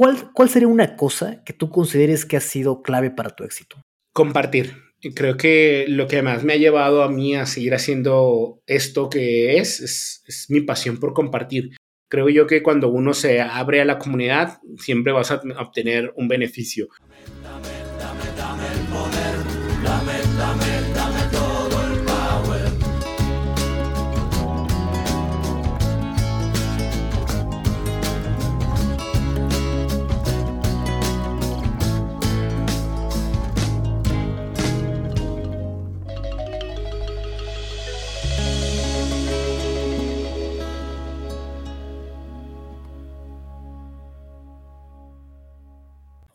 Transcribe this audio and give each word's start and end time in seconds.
¿cuál, 0.00 0.32
¿cuál 0.32 0.48
sería 0.48 0.66
una 0.66 0.96
cosa 0.96 1.42
que 1.44 1.52
tú 1.52 1.68
consideres 1.68 2.24
que 2.24 2.38
ha 2.38 2.40
sido 2.40 2.80
clave 2.80 3.10
para 3.10 3.36
tu 3.36 3.44
éxito? 3.44 3.82
Compartir. 4.14 4.72
Creo 5.14 5.36
que 5.36 5.84
lo 5.88 6.06
que 6.06 6.22
más 6.22 6.42
me 6.42 6.54
ha 6.54 6.56
llevado 6.56 7.02
a 7.02 7.10
mí 7.10 7.36
a 7.36 7.44
seguir 7.44 7.74
haciendo 7.74 8.62
esto 8.66 9.10
que 9.10 9.58
es, 9.58 9.80
es, 9.80 10.22
es 10.26 10.46
mi 10.48 10.62
pasión 10.62 10.98
por 10.98 11.12
compartir 11.12 11.72
creo 12.10 12.28
yo 12.28 12.46
que 12.46 12.62
cuando 12.62 12.88
uno 12.88 13.14
se 13.14 13.40
abre 13.40 13.80
a 13.80 13.84
la 13.84 13.98
comunidad, 13.98 14.58
siempre 14.78 15.12
vas 15.12 15.30
a 15.30 15.40
obtener 15.60 16.12
un 16.16 16.26
beneficio. 16.26 16.88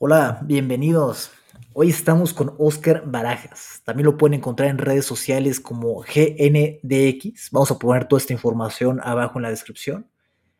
Hola, 0.07 0.39
bienvenidos. 0.43 1.31
Hoy 1.73 1.89
estamos 1.89 2.31
con 2.31 2.53
Oscar 2.59 3.01
Barajas. 3.07 3.81
También 3.85 4.05
lo 4.05 4.17
pueden 4.17 4.35
encontrar 4.35 4.69
en 4.69 4.77
redes 4.77 5.03
sociales 5.03 5.59
como 5.59 6.01
GNDX. 6.01 7.49
Vamos 7.49 7.71
a 7.71 7.79
poner 7.79 8.07
toda 8.07 8.19
esta 8.19 8.31
información 8.31 8.99
abajo 9.01 9.39
en 9.39 9.41
la 9.41 9.49
descripción. 9.49 10.07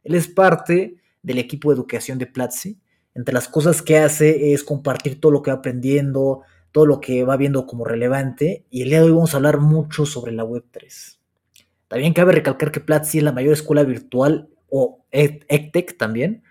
Él 0.03 0.15
es 0.15 0.27
parte 0.27 0.95
del 1.21 1.37
equipo 1.37 1.69
de 1.69 1.75
educación 1.75 2.17
de 2.17 2.25
Platzi. 2.25 2.79
Entre 3.13 3.35
las 3.35 3.47
cosas 3.47 3.83
que 3.83 3.99
hace 3.99 4.51
es 4.53 4.63
compartir 4.63 5.21
todo 5.21 5.31
lo 5.31 5.43
que 5.43 5.51
va 5.51 5.57
aprendiendo, 5.57 6.41
todo 6.71 6.87
lo 6.87 6.99
que 6.99 7.23
va 7.23 7.37
viendo 7.37 7.67
como 7.67 7.85
relevante. 7.85 8.65
Y 8.71 8.81
el 8.81 8.89
día 8.89 8.97
de 8.97 9.05
hoy 9.05 9.11
vamos 9.11 9.35
a 9.35 9.37
hablar 9.37 9.59
mucho 9.59 10.07
sobre 10.07 10.31
la 10.31 10.43
Web3. 10.43 11.19
También 11.87 12.13
cabe 12.13 12.31
recalcar 12.31 12.71
que 12.71 12.79
Platzi 12.79 13.19
es 13.19 13.23
la 13.23 13.31
mayor 13.31 13.53
escuela 13.53 13.83
virtual 13.83 14.49
o 14.71 15.05
EdTech 15.11 15.97
también 15.99 16.41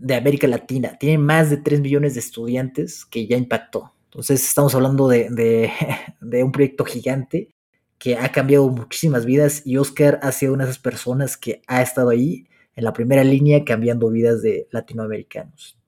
de 0.00 0.14
América 0.14 0.48
Latina. 0.48 0.96
Tiene 0.98 1.18
más 1.18 1.50
de 1.50 1.58
3 1.58 1.80
millones 1.80 2.14
de 2.14 2.20
estudiantes 2.20 3.04
que 3.04 3.26
ya 3.26 3.36
impactó. 3.36 3.92
Entonces 4.04 4.42
estamos 4.42 4.74
hablando 4.74 5.08
de, 5.08 5.70
un 6.42 6.52
proyecto 6.52 6.84
gigante 6.84 7.54
que 7.98 8.16
ha 8.16 8.32
cambiado 8.32 8.68
muchísimas 8.70 9.26
vidas 9.26 9.62
y 9.66 9.76
Oscar 9.76 10.18
ha 10.22 10.32
sido 10.32 10.54
una 10.54 10.64
de 10.64 10.70
esas 10.70 10.82
personas 10.82 11.36
que 11.36 11.62
ha 11.66 11.82
estado 11.82 12.08
ahí 12.08 12.46
en 12.74 12.84
la 12.84 12.94
primera 12.94 13.22
línea 13.22 13.62
cambiando 13.62 14.10
vidas 14.10 14.40
de 14.40 14.68
latinoamericanos. 14.70 15.78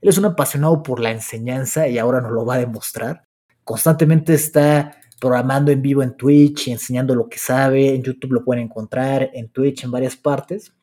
Él 0.00 0.08
es 0.08 0.16
un 0.16 0.24
apasionado 0.24 0.82
por 0.82 0.98
la 0.98 1.10
enseñanza 1.10 1.88
y 1.88 1.98
ahora 1.98 2.22
nos 2.22 2.32
lo 2.32 2.46
va 2.46 2.54
a 2.54 2.58
demostrar. 2.58 3.26
Constantemente 3.64 4.32
está 4.32 4.96
programando 5.20 5.70
en 5.70 5.82
vivo 5.82 6.02
en 6.02 6.16
Twitch 6.16 6.68
y 6.68 6.72
enseñando 6.72 7.14
lo 7.14 7.28
que 7.28 7.38
sabe. 7.38 7.94
En 7.94 8.02
YouTube 8.02 8.32
lo 8.32 8.44
pueden 8.44 8.64
encontrar, 8.64 9.30
en 9.34 9.50
Twitch, 9.50 9.84
en 9.84 9.90
varias 9.90 10.16
partes 10.16 10.75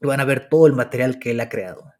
van 0.00 0.20
a 0.20 0.24
ver 0.24 0.48
todo 0.48 0.66
el 0.66 0.74
material 0.74 1.18
que 1.18 1.30
él 1.30 1.40
ha 1.40 1.48
creado. 1.48 1.94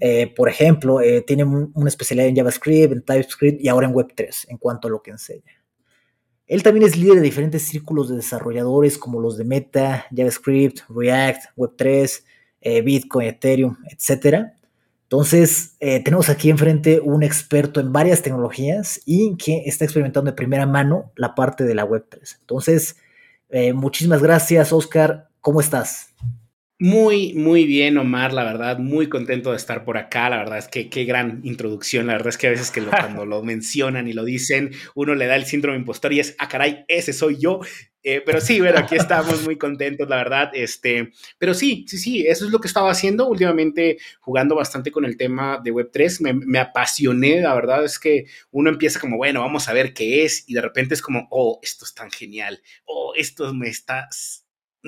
Eh, 0.00 0.32
por 0.34 0.48
ejemplo, 0.48 1.00
eh, 1.00 1.22
tiene 1.26 1.44
una 1.44 1.88
especialidad 1.88 2.28
en 2.28 2.36
JavaScript, 2.36 2.92
en 2.92 3.02
TypeScript 3.02 3.60
y 3.60 3.68
ahora 3.68 3.88
en 3.88 3.94
Web3 3.94 4.46
en 4.48 4.58
cuanto 4.58 4.88
a 4.88 4.90
lo 4.90 5.02
que 5.02 5.10
enseña. 5.10 5.52
Él 6.46 6.62
también 6.62 6.86
es 6.86 6.96
líder 6.96 7.16
de 7.16 7.22
diferentes 7.22 7.62
círculos 7.62 8.08
de 8.08 8.16
desarrolladores 8.16 8.96
como 8.96 9.20
los 9.20 9.36
de 9.36 9.44
Meta, 9.44 10.06
JavaScript, 10.14 10.80
React, 10.88 11.56
Web3, 11.56 12.22
eh, 12.60 12.80
Bitcoin, 12.80 13.28
Ethereum, 13.28 13.76
etc. 13.90 14.46
Entonces, 15.02 15.76
tenemos 15.78 16.28
aquí 16.28 16.50
enfrente 16.50 17.00
un 17.00 17.22
experto 17.22 17.80
en 17.80 17.92
varias 17.92 18.20
tecnologías 18.20 19.00
y 19.06 19.36
que 19.36 19.62
está 19.64 19.84
experimentando 19.84 20.30
de 20.30 20.36
primera 20.36 20.66
mano 20.66 21.12
la 21.16 21.34
parte 21.34 21.64
de 21.64 21.74
la 21.74 21.86
Web3. 21.86 22.36
Entonces, 22.40 22.96
muchísimas 23.72 24.22
gracias, 24.22 24.70
Oscar. 24.70 25.30
¿Cómo 25.40 25.62
estás? 25.62 26.14
Muy, 26.80 27.34
muy 27.34 27.64
bien, 27.66 27.98
Omar, 27.98 28.32
la 28.32 28.44
verdad, 28.44 28.78
muy 28.78 29.08
contento 29.08 29.50
de 29.50 29.56
estar 29.56 29.84
por 29.84 29.98
acá. 29.98 30.30
La 30.30 30.36
verdad 30.38 30.58
es 30.58 30.68
que 30.68 30.88
qué 30.88 31.04
gran 31.04 31.40
introducción. 31.42 32.06
La 32.06 32.12
verdad 32.12 32.28
es 32.28 32.38
que 32.38 32.46
a 32.46 32.50
veces 32.50 32.70
que 32.70 32.80
cuando 32.82 33.26
lo 33.26 33.42
mencionan 33.42 34.06
y 34.06 34.12
lo 34.12 34.24
dicen, 34.24 34.70
uno 34.94 35.16
le 35.16 35.26
da 35.26 35.34
el 35.34 35.44
síndrome 35.44 35.76
impostor 35.76 36.12
y 36.12 36.20
es, 36.20 36.36
ah, 36.38 36.46
caray, 36.46 36.84
ese 36.86 37.12
soy 37.12 37.36
yo. 37.38 37.58
Eh, 38.04 38.22
pero 38.24 38.40
sí, 38.40 38.60
bueno, 38.60 38.78
aquí 38.78 38.94
estamos 38.94 39.42
muy 39.42 39.58
contentos, 39.58 40.08
la 40.08 40.18
verdad. 40.18 40.50
Este, 40.54 41.10
pero 41.36 41.52
sí, 41.52 41.84
sí, 41.88 41.98
sí, 41.98 42.24
eso 42.24 42.44
es 42.44 42.52
lo 42.52 42.60
que 42.60 42.68
estaba 42.68 42.92
haciendo 42.92 43.26
últimamente, 43.26 43.98
jugando 44.20 44.54
bastante 44.54 44.92
con 44.92 45.04
el 45.04 45.16
tema 45.16 45.60
de 45.60 45.72
Web3. 45.72 46.20
Me, 46.20 46.32
me 46.32 46.60
apasioné, 46.60 47.40
la 47.40 47.56
verdad 47.56 47.84
es 47.84 47.98
que 47.98 48.26
uno 48.52 48.70
empieza 48.70 49.00
como, 49.00 49.16
bueno, 49.16 49.40
vamos 49.40 49.68
a 49.68 49.72
ver 49.72 49.94
qué 49.94 50.24
es, 50.24 50.44
y 50.46 50.54
de 50.54 50.60
repente 50.60 50.94
es 50.94 51.02
como, 51.02 51.26
oh, 51.32 51.58
esto 51.60 51.84
es 51.84 51.92
tan 51.92 52.12
genial, 52.12 52.62
oh, 52.84 53.14
esto 53.16 53.52
me 53.52 53.68
está 53.68 54.08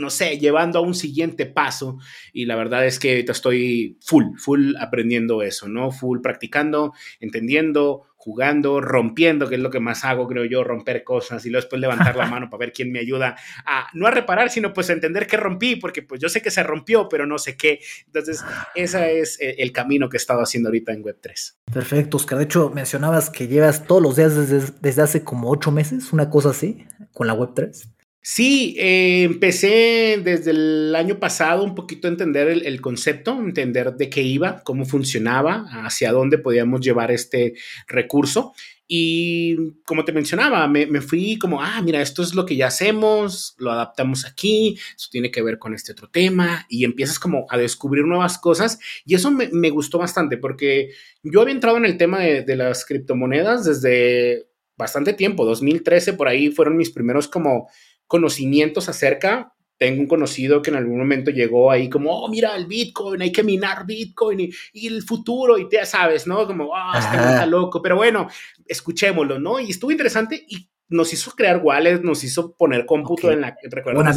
no 0.00 0.10
sé, 0.10 0.38
llevando 0.38 0.78
a 0.78 0.82
un 0.82 0.94
siguiente 0.94 1.46
paso. 1.46 1.98
Y 2.32 2.46
la 2.46 2.56
verdad 2.56 2.86
es 2.86 2.98
que 2.98 3.20
estoy 3.20 3.98
full, 4.00 4.36
full 4.36 4.74
aprendiendo 4.78 5.42
eso, 5.42 5.68
¿no? 5.68 5.90
Full 5.90 6.20
practicando, 6.20 6.92
entendiendo, 7.20 8.10
jugando, 8.20 8.82
rompiendo, 8.82 9.48
que 9.48 9.54
es 9.54 9.60
lo 9.62 9.70
que 9.70 9.80
más 9.80 10.04
hago, 10.04 10.28
creo 10.28 10.44
yo, 10.44 10.62
romper 10.62 11.04
cosas 11.04 11.44
y 11.46 11.48
luego 11.48 11.62
después 11.62 11.80
levantar 11.80 12.16
la 12.16 12.26
mano 12.30 12.50
para 12.50 12.60
ver 12.60 12.72
quién 12.72 12.92
me 12.92 12.98
ayuda 12.98 13.34
a, 13.64 13.88
no 13.94 14.06
a 14.06 14.10
reparar, 14.10 14.50
sino 14.50 14.74
pues 14.74 14.90
a 14.90 14.92
entender 14.92 15.26
qué 15.26 15.38
rompí, 15.38 15.76
porque 15.76 16.02
pues 16.02 16.20
yo 16.20 16.28
sé 16.28 16.42
que 16.42 16.50
se 16.50 16.62
rompió, 16.62 17.08
pero 17.08 17.26
no 17.26 17.38
sé 17.38 17.56
qué. 17.56 17.80
Entonces, 18.06 18.44
ese 18.74 19.20
es 19.20 19.40
eh, 19.40 19.56
el 19.58 19.72
camino 19.72 20.10
que 20.10 20.16
he 20.16 20.18
estado 20.18 20.42
haciendo 20.42 20.68
ahorita 20.68 20.92
en 20.92 21.02
Web3. 21.02 21.54
Perfecto, 21.72 22.18
Oscar. 22.18 22.38
De 22.38 22.44
hecho, 22.44 22.70
mencionabas 22.70 23.30
que 23.30 23.48
llevas 23.48 23.86
todos 23.86 24.02
los 24.02 24.16
días 24.16 24.36
desde, 24.36 24.70
desde 24.82 25.02
hace 25.02 25.24
como 25.24 25.50
ocho 25.50 25.70
meses, 25.70 26.12
una 26.12 26.28
cosa 26.28 26.50
así, 26.50 26.84
con 27.14 27.26
la 27.26 27.34
Web3. 27.34 27.99
Sí, 28.22 28.76
eh, 28.78 29.22
empecé 29.22 30.20
desde 30.22 30.50
el 30.50 30.94
año 30.94 31.18
pasado 31.18 31.64
un 31.64 31.74
poquito 31.74 32.06
a 32.06 32.10
entender 32.10 32.48
el, 32.48 32.80
concepto, 32.82 33.32
entender 33.40 33.94
de 33.94 34.10
qué 34.10 34.20
iba, 34.20 34.62
cómo 34.62 34.84
funcionaba, 34.84 35.64
hacia 35.86 36.12
dónde 36.12 36.36
podíamos 36.36 36.82
llevar 36.82 37.10
este 37.10 37.54
recurso. 37.88 38.52
Y 38.86 39.56
como 39.86 40.04
te 40.04 40.12
mencionaba, 40.12 40.68
me, 40.68 41.00
fui 41.00 41.38
como, 41.38 41.62
ah, 41.62 41.80
mira, 41.82 42.02
esto 42.02 42.22
es 42.22 42.34
lo 42.34 42.44
que 42.44 42.56
ya 42.56 42.66
hacemos, 42.66 43.54
lo 43.58 43.70
adaptamos 43.70 44.26
aquí, 44.26 44.76
esto 44.96 45.08
tiene 45.10 45.30
que 45.30 45.42
ver 45.42 45.58
con 45.58 45.72
este 45.74 45.92
otro 45.92 46.10
tema, 46.10 46.66
y 46.68 46.84
empiezas 46.84 47.18
como 47.18 47.46
a 47.48 47.56
descubrir 47.56 48.04
nuevas 48.04 48.36
cosas. 48.36 48.80
Y 49.06 49.14
eso 49.14 49.30
me, 49.30 49.70
gustó 49.70 49.96
bastante 49.98 50.36
porque 50.36 50.90
yo 51.22 51.40
había 51.40 51.54
entrado 51.54 51.78
en 51.78 51.86
el 51.86 51.96
tema 51.96 52.20
de 52.20 52.56
las 52.56 52.84
criptomonedas 52.84 53.64
desde 53.64 54.50
bastante 54.80 55.12
tiempo, 55.12 55.44
2013, 55.44 56.14
por 56.14 56.26
ahí 56.26 56.50
fueron 56.50 56.76
mis 56.76 56.90
primeros 56.90 57.28
como 57.28 57.68
conocimientos 58.10 58.88
acerca. 58.88 59.54
Tengo 59.78 60.00
un 60.00 60.08
conocido 60.08 60.60
que 60.60 60.70
en 60.70 60.76
algún 60.76 60.98
momento 60.98 61.30
llegó 61.30 61.70
ahí 61.70 61.88
como, 61.88 62.10
oh, 62.10 62.28
mira 62.28 62.56
el 62.56 62.66
Bitcoin, 62.66 63.22
hay 63.22 63.30
que 63.30 63.44
minar 63.44 63.86
Bitcoin 63.86 64.50
y, 64.72 64.86
el 64.88 65.04
futuro, 65.04 65.56
y 65.56 65.68
ya 65.70 65.86
sabes, 65.86 66.26
¿no? 66.26 66.44
Como, 66.44 66.74
ah, 66.76 66.90
oh, 66.92 66.98
está 66.98 67.46
loco, 67.46 67.80
pero 67.80 67.94
bueno, 67.94 68.28
escuchémoslo, 68.66 69.38
¿no? 69.38 69.60
Y 69.60 69.70
estuvo 69.70 69.92
interesante 69.92 70.44
y 70.48 70.68
nos 70.90 71.12
hizo 71.12 71.30
crear 71.30 71.60
wallets, 71.62 72.02
nos 72.02 72.22
hizo 72.24 72.52
poner 72.54 72.84
cómputo 72.84 73.30
en 73.30 73.40
la, 73.40 73.56
recuerda, 73.62 74.10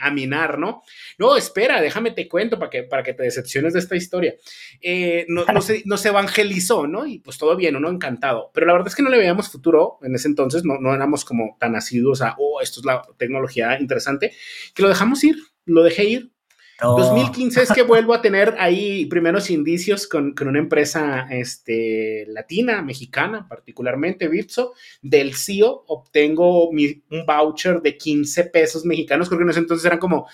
a, 0.00 0.10
minar, 0.10 0.58
¿no? 0.58 0.82
No, 1.18 1.36
espera, 1.36 1.80
déjame 1.80 2.12
te 2.12 2.28
cuento 2.28 2.58
para 2.58 2.70
que, 2.70 2.82
para 2.84 3.02
que 3.02 3.14
te 3.14 3.22
decepciones 3.22 3.72
de 3.72 3.78
esta 3.80 3.96
historia. 3.96 4.34
Eh, 4.80 5.24
no, 5.28 5.44
nos 5.84 6.06
evangelizó, 6.06 6.86
¿no? 6.86 7.06
Y 7.06 7.18
pues 7.18 7.38
todo 7.38 7.56
bien, 7.56 7.74
uno 7.76 7.88
encantado. 7.88 8.50
Pero 8.52 8.66
la 8.66 8.74
verdad 8.74 8.88
es 8.88 8.94
que 8.94 9.02
no 9.02 9.10
le 9.10 9.18
veíamos 9.18 9.50
futuro 9.50 9.98
en 10.02 10.14
ese 10.14 10.28
entonces, 10.28 10.64
no, 10.64 10.78
no 10.78 10.94
éramos 10.94 11.24
como 11.24 11.56
tan 11.58 11.74
asiduos 11.74 12.20
a, 12.22 12.36
oh, 12.38 12.60
esto 12.60 12.80
es 12.80 12.86
la 12.86 13.02
tecnología 13.16 13.80
interesante, 13.80 14.32
que 14.74 14.82
lo 14.82 14.88
dejamos 14.88 15.24
ir, 15.24 15.36
lo 15.64 15.82
dejé 15.82 16.04
ir, 16.04 16.33
2015 16.80 17.62
es 17.62 17.72
que 17.72 17.82
vuelvo 17.82 18.14
a 18.14 18.22
tener 18.22 18.54
ahí 18.58 19.06
primeros 19.06 19.50
indicios 19.50 20.06
con, 20.06 20.34
una 20.40 20.58
empresa 20.58 21.26
este, 21.30 22.26
latina, 22.28 22.82
mexicana, 22.82 23.46
particularmente 23.48 24.28
Bitso. 24.28 24.74
Del 25.02 25.34
CEO 25.34 25.84
obtengo 25.86 26.68
un 26.68 27.26
voucher 27.26 27.80
de 27.80 27.96
15 27.96 28.44
pesos 28.44 28.84
mexicanos, 28.84 29.28
creo 29.28 29.38
que 29.38 29.44
en 29.44 29.50
ese 29.50 29.60
entonces 29.60 29.86
eran 29.86 29.98
como, 29.98 30.26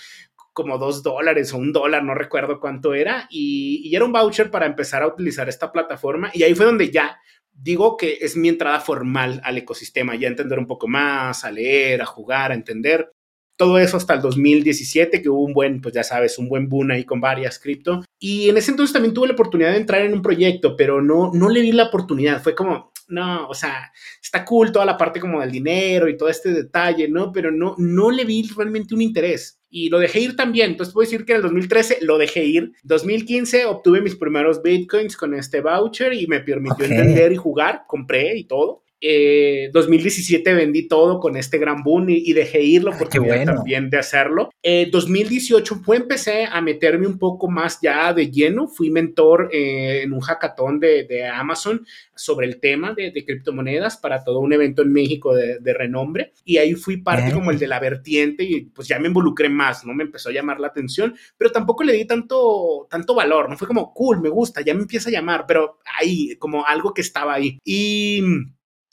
como 0.53 0.79
dos 0.79 1.03
dólares 1.03 1.53
o 1.53 1.59
un 1.59 1.73
dólar, 1.73 2.03
no 2.05 2.15
recuerdo 2.15 2.61
cuánto 2.61 2.95
era. 2.95 3.27
Y, 3.31 3.83
y 3.85 3.95
era 3.95 4.05
un 4.05 4.13
voucher 4.13 4.51
para 4.51 4.67
empezar 4.67 5.03
a 5.03 5.09
utilizar 5.09 5.49
esta 5.49 5.71
plataforma. 5.71 6.31
Y 6.33 6.43
ahí 6.43 6.55
fue 6.55 6.67
donde 6.67 6.91
ya 6.91 7.19
digo 7.53 7.97
que 7.97 8.19
es 8.21 8.37
mi 8.37 8.49
entrada 8.49 8.81
formal 8.81 9.41
al 9.45 9.59
ecosistema, 9.59 10.15
ya 10.15 10.29
entender 10.29 10.59
un 10.59 10.67
poco 10.67 10.89
más, 10.89 11.45
a 11.45 11.51
leer, 11.51 12.01
a 12.01 12.07
jugar, 12.07 12.53
a 12.53 12.55
entender 12.55 13.13
todo 13.61 13.79
eso 13.79 13.99
hasta 13.99 14.15
el 14.15 14.23
2017, 14.23 15.21
que 15.21 15.29
hubo 15.29 15.45
un 15.45 15.53
buen, 15.53 15.83
pues 15.83 15.93
ya 15.93 16.03
sabes, 16.03 16.39
un 16.39 16.49
buen 16.49 16.67
boom 16.67 16.93
ahí 16.93 17.05
con 17.05 17.21
varias 17.21 17.59
cripto. 17.59 18.03
Y 18.19 18.49
en 18.49 18.57
ese 18.57 18.71
entonces 18.71 18.95
también 18.95 19.13
tuve 19.13 19.27
la 19.29 19.35
oportunidad 19.35 19.73
de 19.73 19.77
entrar 19.77 20.01
en 20.01 20.15
un 20.15 20.23
proyecto, 20.23 20.77
pero 20.77 21.03
no, 21.03 21.31
no 21.35 21.51
le 21.51 21.61
di 21.61 21.71
la 21.73 21.85
oportunidad. 21.85 22.43
Fue 22.43 22.55
como, 22.55 22.91
no, 23.09 23.47
o 23.49 23.53
sea, 23.53 23.93
está 24.23 24.47
cool 24.47 24.73
toda 24.73 24.87
la 24.87 24.97
parte 24.97 25.21
como 25.21 25.43
del 25.43 25.51
dinero 25.51 26.09
y 26.09 26.17
todo 26.17 26.31
este 26.31 26.55
detalle, 26.55 27.07
¿no? 27.07 27.33
Pero 27.33 27.51
no, 27.51 27.75
no 27.77 28.11
le 28.11 28.25
vi 28.25 28.49
realmente 28.57 28.95
un 28.95 29.03
interés. 29.03 29.61
y 29.69 29.91
lo 29.91 29.99
dejé 29.99 30.21
ir 30.21 30.37
también. 30.37 30.71
Entonces 30.71 30.95
puedo 30.95 31.05
decir 31.05 31.27
que 31.27 31.33
en 31.33 31.37
el 31.37 31.43
2013 31.43 31.99
lo 32.01 32.17
dejé 32.17 32.47
ir. 32.47 32.73
2015 32.85 33.67
obtuve 33.67 34.01
mis 34.01 34.17
primeros 34.17 34.63
bitcoins 34.63 35.19
con 35.19 35.35
este 35.35 35.61
voucher 35.61 36.15
y 36.15 36.27
me 36.27 36.41
permitió 36.41 36.87
entender 36.87 37.31
y 37.31 37.37
jugar, 37.37 37.85
compré 37.87 38.39
y 38.39 38.45
todo. 38.45 38.85
2017 39.01 40.51
eh, 40.51 40.55
vendí 40.55 40.87
todo 40.87 41.21
con 41.21 41.37
este 41.37 41.59
gran 41.59 41.83
boom 41.83 42.11
y, 42.11 42.33
dejé 42.33 42.63
ir 42.63 42.85
la 42.85 42.91
oportunidad 42.91 43.45
también 43.45 43.89
de 43.89 43.99
hacerlo. 43.99 44.51
2018 44.63 45.75
eh, 45.75 45.79
fue 45.83 45.97
empecé 45.97 46.45
a 46.45 46.61
meterme 46.61 47.07
un 47.07 47.19
poco 47.19 47.49
más 47.49 47.81
ya 47.81 48.13
de 48.13 48.31
lleno. 48.31 48.69
Fui 48.69 48.91
mentor 48.91 49.49
eh, 49.53 50.03
en 50.03 50.13
un 50.13 50.21
hackathon 50.21 50.81
de, 50.81 51.05
de, 51.05 51.27
Amazon 51.27 51.87
sobre 52.15 52.47
el 52.47 52.61
tema 52.61 52.93
de, 52.93 53.11
de, 53.11 53.25
criptomonedas 53.25 53.97
para 53.97 54.23
todo 54.23 54.41
un 54.41 54.53
evento 54.53 54.83
en 54.83 54.93
México 54.93 55.35
de, 55.35 55.59
de 55.59 55.75
renombre. 55.75 56.33
Y 56.45 56.59
ahí 56.59 56.75
fui 56.75 56.99
parte 56.99 57.33
como 57.33 57.51
el 57.51 57.59
de 57.59 57.69
la 57.69 57.81
vertiente 57.81 58.45
y 58.45 58.61
pues 58.67 58.89
ya 58.89 58.99
me 58.99 59.09
involucré 59.09 59.49
más, 59.49 59.85
¿no? 59.87 59.95
Me 59.95 60.05
empezó 60.05 60.29
a 60.29 60.33
llamar 60.33 60.61
la 60.61 60.69
atención, 60.69 61.15
pero 61.39 61.51
tampoco 61.51 61.85
le 61.85 61.95
di 61.95 62.05
tanto, 62.05 62.87
tanto 62.91 63.15
valor, 63.15 63.49
¿no? 63.49 63.57
Fue 63.57 63.67
como, 63.67 63.95
cool, 63.95 64.21
me 64.21 64.29
gusta, 64.29 64.61
ya 64.61 64.75
me 64.75 64.83
empieza 64.83 65.09
a 65.09 65.13
llamar, 65.13 65.45
pero 65.47 65.79
ahí, 65.99 66.37
como 66.37 66.67
algo 66.67 66.93
que 66.93 67.01
estaba 67.01 67.35
ahí. 67.35 67.59
Y 67.65 68.23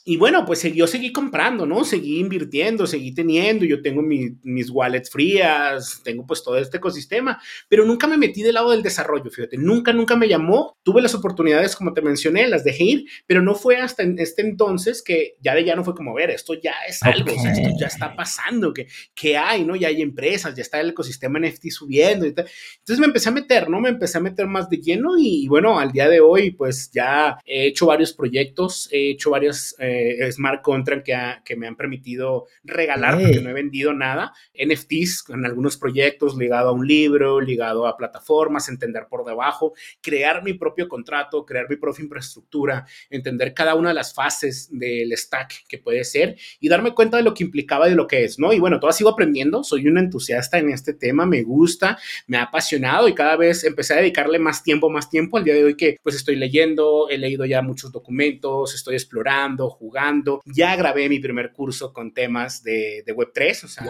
y 0.09 0.15
bueno, 0.15 0.45
pues 0.45 0.63
yo 0.73 0.87
seguí 0.87 1.11
comprando, 1.11 1.65
¿no? 1.65 1.83
Seguí 1.83 2.19
invirtiendo, 2.19 2.87
seguí 2.87 3.13
teniendo, 3.13 3.65
yo 3.65 3.81
tengo 3.81 4.01
mis 4.01 4.69
wallets 4.69 5.09
frías, 5.09 5.99
tengo 6.01 6.25
pues 6.25 6.41
todo 6.41 6.57
este 6.57 6.77
ecosistema, 6.77 7.41
pero 7.67 7.83
nunca 7.83 8.07
me 8.07 8.15
metí 8.15 8.41
del 8.41 8.53
lado 8.53 8.71
del 8.71 8.83
desarrollo, 8.83 9.29
fíjate, 9.29 9.57
nunca, 9.57 9.91
nunca 9.91 10.15
me 10.15 10.29
llamó, 10.29 10.77
tuve 10.83 11.01
las 11.01 11.13
oportunidades 11.13 11.75
como 11.75 11.91
te 11.91 12.01
mencioné, 12.01 12.47
las 12.47 12.63
dejé 12.63 12.83
ir, 12.85 13.05
pero 13.25 13.41
no 13.41 13.53
fue 13.53 13.81
hasta 13.81 14.03
este 14.03 14.43
entonces 14.43 15.01
que 15.03 15.35
ya 15.41 15.53
de 15.53 15.65
ya 15.65 15.75
no 15.75 15.83
fue 15.83 15.93
como, 15.93 16.13
ver, 16.13 16.29
esto 16.29 16.53
ya 16.53 16.75
es 16.87 17.03
algo, 17.03 17.33
o 17.35 17.41
sea, 17.41 17.51
esto 17.51 17.69
ya 17.77 17.87
está 17.87 18.15
pasando, 18.15 18.73
que, 18.73 18.87
que 19.13 19.35
hay, 19.35 19.65
¿no? 19.65 19.75
Ya 19.75 19.89
hay 19.89 20.01
empresas, 20.01 20.55
ya 20.55 20.61
está 20.61 20.79
el 20.79 20.91
ecosistema 20.91 21.37
NFT 21.37 21.65
subiendo 21.69 22.25
y 22.25 22.31
tal. 22.31 22.47
Entonces 22.77 22.99
me 23.01 23.07
empecé 23.07 23.27
a 23.27 23.33
meter, 23.33 23.69
¿no? 23.69 23.81
Me 23.81 23.89
empecé 23.89 24.19
a 24.19 24.21
meter 24.21 24.47
más 24.47 24.69
de 24.69 24.77
lleno 24.77 25.17
y, 25.19 25.49
bueno, 25.49 25.77
al 25.77 25.91
día 25.91 26.07
de 26.07 26.21
hoy 26.21 26.51
pues 26.51 26.89
ya 26.93 27.37
he 27.45 27.67
hecho 27.67 27.87
varios 27.87 28.13
proyectos, 28.13 28.87
he 28.93 29.11
hecho 29.11 29.31
varias... 29.31 29.75
Eh, 29.79 29.96
eh, 29.97 30.31
smart 30.31 30.61
contract 30.61 31.05
que, 31.05 31.17
que, 31.43 31.55
me 31.55 31.67
han 31.67 31.75
permitido 31.75 32.47
regalar, 32.63 33.15
porque 33.19 33.41
no 33.41 33.49
he 33.49 33.53
vendido 33.53 33.93
nada, 33.93 34.33
NFTs 34.53 35.25
en 35.29 35.45
algunos 35.45 35.77
proyectos 35.77 36.37
ligado 36.37 36.69
a 36.69 36.71
un 36.71 36.87
libro, 36.87 37.41
ligado 37.41 37.87
a 37.87 37.97
plataformas, 37.97 38.69
entender 38.69 39.07
por 39.09 39.25
debajo, 39.25 39.73
crear 40.01 40.43
mi 40.43 40.53
propio 40.53 40.87
contrato, 40.87 41.45
crear 41.45 41.69
mi 41.69 41.75
propia 41.75 42.03
infraestructura, 42.03 42.85
entender 43.09 43.53
cada 43.53 43.75
una 43.75 43.89
de 43.89 43.95
las 43.95 44.13
fases 44.13 44.69
del 44.71 45.15
stack 45.15 45.67
que 45.67 45.77
puede 45.77 46.03
ser 46.03 46.37
y 46.59 46.69
darme 46.69 46.93
cuenta 46.93 47.17
de 47.17 47.23
lo 47.23 47.33
que 47.33 47.43
implicaba 47.43 47.87
y 47.87 47.91
de 47.91 47.95
lo 47.95 48.07
que 48.07 48.23
es, 48.23 48.39
¿no? 48.39 48.53
Y 48.53 48.59
bueno, 48.59 48.79
todo 48.79 48.91
sigo 48.91 49.09
aprendiendo, 49.09 49.63
soy 49.63 49.87
un 49.87 49.97
entusiasta 49.97 50.57
en 50.57 50.69
este 50.69 50.93
tema, 50.93 51.25
me 51.25 51.43
gusta, 51.43 51.97
me 52.27 52.37
ha 52.37 52.43
apasionado 52.43 53.07
y 53.07 53.13
cada 53.13 53.35
vez 53.35 53.63
empecé 53.63 53.93
a 53.93 53.97
dedicarle 53.97 54.39
más 54.39 54.63
tiempo, 54.63 54.89
más 54.89 55.09
tiempo. 55.09 55.37
Al 55.37 55.43
día 55.43 55.53
de 55.53 55.63
hoy 55.63 55.75
que 55.75 55.97
pues 56.03 56.15
estoy 56.15 56.35
leyendo, 56.35 57.09
he 57.09 57.17
leído 57.17 57.45
ya 57.45 57.61
muchos 57.61 57.91
documentos, 57.91 58.73
estoy 58.73 58.95
explorando, 58.95 59.76
jugando. 59.77 60.41
Ya 60.45 60.75
grabé 60.75 61.09
mi 61.09 61.19
primer 61.19 61.51
curso 61.51 61.93
con 61.93 62.13
temas 62.13 62.63
de, 62.63 63.03
de 63.05 63.15
Web3, 63.15 63.63
o 63.63 63.67
sea, 63.67 63.85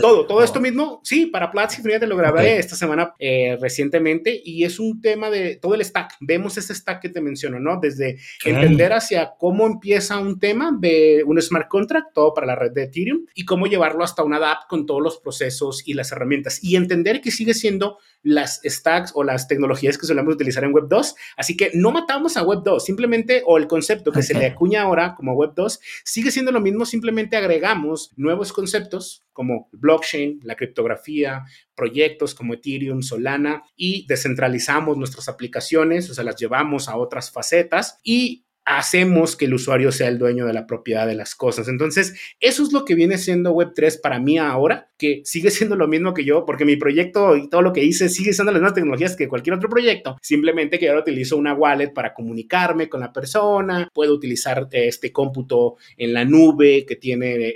todo, 0.00 0.26
todo 0.26 0.42
esto 0.42 0.60
mismo, 0.60 1.00
sí, 1.04 1.26
para 1.26 1.50
Platzi, 1.50 1.82
fíjate, 1.82 2.06
lo 2.06 2.16
grabé 2.16 2.58
esta 2.58 2.76
semana 2.76 3.14
eh, 3.18 3.56
recientemente 3.60 4.40
y 4.44 4.64
es 4.64 4.78
un 4.78 5.00
tema 5.00 5.30
de 5.30 5.56
todo 5.56 5.74
el 5.74 5.84
stack. 5.84 6.16
Vemos 6.20 6.56
ese 6.56 6.74
stack 6.74 7.00
que 7.00 7.08
te 7.08 7.20
menciono, 7.20 7.60
¿no? 7.60 7.78
Desde 7.80 8.18
entender 8.44 8.92
hacia 8.92 9.32
cómo 9.38 9.66
empieza 9.66 10.18
un 10.18 10.38
tema 10.38 10.70
de 10.78 11.22
un 11.26 11.40
smart 11.40 11.68
contract, 11.68 12.12
todo 12.14 12.34
para 12.34 12.46
la 12.46 12.56
red 12.56 12.72
de 12.72 12.84
Ethereum, 12.84 13.26
y 13.34 13.44
cómo 13.44 13.66
llevarlo 13.66 14.04
hasta 14.04 14.22
una 14.22 14.38
DApp 14.38 14.68
con 14.68 14.86
todos 14.86 15.02
los 15.02 15.18
procesos 15.18 15.82
y 15.86 15.94
las 15.94 16.12
herramientas 16.12 16.62
y 16.62 16.76
entender 16.76 17.20
que 17.20 17.30
sigue 17.30 17.54
siendo 17.54 17.98
las 18.22 18.60
stacks 18.64 19.12
o 19.14 19.22
las 19.22 19.46
tecnologías 19.46 19.98
que 19.98 20.06
solemos 20.06 20.34
utilizar 20.34 20.64
en 20.64 20.72
Web 20.72 20.86
2. 20.88 21.14
Así 21.36 21.56
que 21.56 21.70
no 21.74 21.92
matamos 21.92 22.36
a 22.36 22.42
Web 22.42 22.60
2, 22.64 22.84
simplemente, 22.84 23.42
o 23.46 23.58
el 23.58 23.66
concepto 23.66 24.10
que 24.10 24.22
se 24.22 24.34
le 24.34 24.46
acuña 24.46 24.88
como 25.16 25.34
Web 25.34 25.52
2, 25.54 25.80
sigue 26.04 26.30
siendo 26.30 26.52
lo 26.52 26.60
mismo, 26.60 26.86
simplemente 26.86 27.36
agregamos 27.36 28.12
nuevos 28.16 28.52
conceptos 28.52 29.22
como 29.32 29.68
blockchain, 29.72 30.40
la 30.42 30.54
criptografía, 30.54 31.44
proyectos 31.74 32.34
como 32.34 32.54
Ethereum, 32.54 33.02
Solana 33.02 33.64
y 33.76 34.06
descentralizamos 34.06 34.96
nuestras 34.96 35.28
aplicaciones, 35.28 36.08
o 36.10 36.14
sea, 36.14 36.24
las 36.24 36.36
llevamos 36.36 36.88
a 36.88 36.96
otras 36.96 37.30
facetas 37.30 37.98
y 38.02 38.44
hacemos 38.64 39.36
que 39.36 39.44
el 39.44 39.54
usuario 39.54 39.92
sea 39.92 40.08
el 40.08 40.18
dueño 40.18 40.46
de 40.46 40.54
la 40.54 40.66
propiedad 40.66 41.06
de 41.06 41.14
las 41.14 41.34
cosas. 41.34 41.68
Entonces, 41.68 42.14
eso 42.40 42.62
es 42.62 42.72
lo 42.72 42.84
que 42.84 42.94
viene 42.94 43.18
siendo 43.18 43.52
Web3 43.54 44.00
para 44.00 44.18
mí 44.18 44.38
ahora, 44.38 44.90
que 44.96 45.20
sigue 45.24 45.50
siendo 45.50 45.76
lo 45.76 45.86
mismo 45.86 46.14
que 46.14 46.24
yo, 46.24 46.44
porque 46.46 46.64
mi 46.64 46.76
proyecto 46.76 47.36
y 47.36 47.48
todo 47.50 47.62
lo 47.62 47.72
que 47.72 47.84
hice 47.84 48.08
sigue 48.08 48.32
siendo 48.32 48.52
las 48.52 48.60
mismas 48.60 48.74
tecnologías 48.74 49.16
que 49.16 49.28
cualquier 49.28 49.56
otro 49.56 49.68
proyecto, 49.68 50.16
simplemente 50.22 50.78
que 50.78 50.88
ahora 50.88 51.02
utilizo 51.02 51.36
una 51.36 51.54
wallet 51.54 51.92
para 51.92 52.14
comunicarme 52.14 52.88
con 52.88 53.00
la 53.00 53.12
persona, 53.12 53.88
puedo 53.92 54.14
utilizar 54.14 54.68
este 54.72 55.12
cómputo 55.12 55.76
en 55.96 56.14
la 56.14 56.24
nube 56.24 56.86
que 56.86 56.96
tiene 56.96 57.54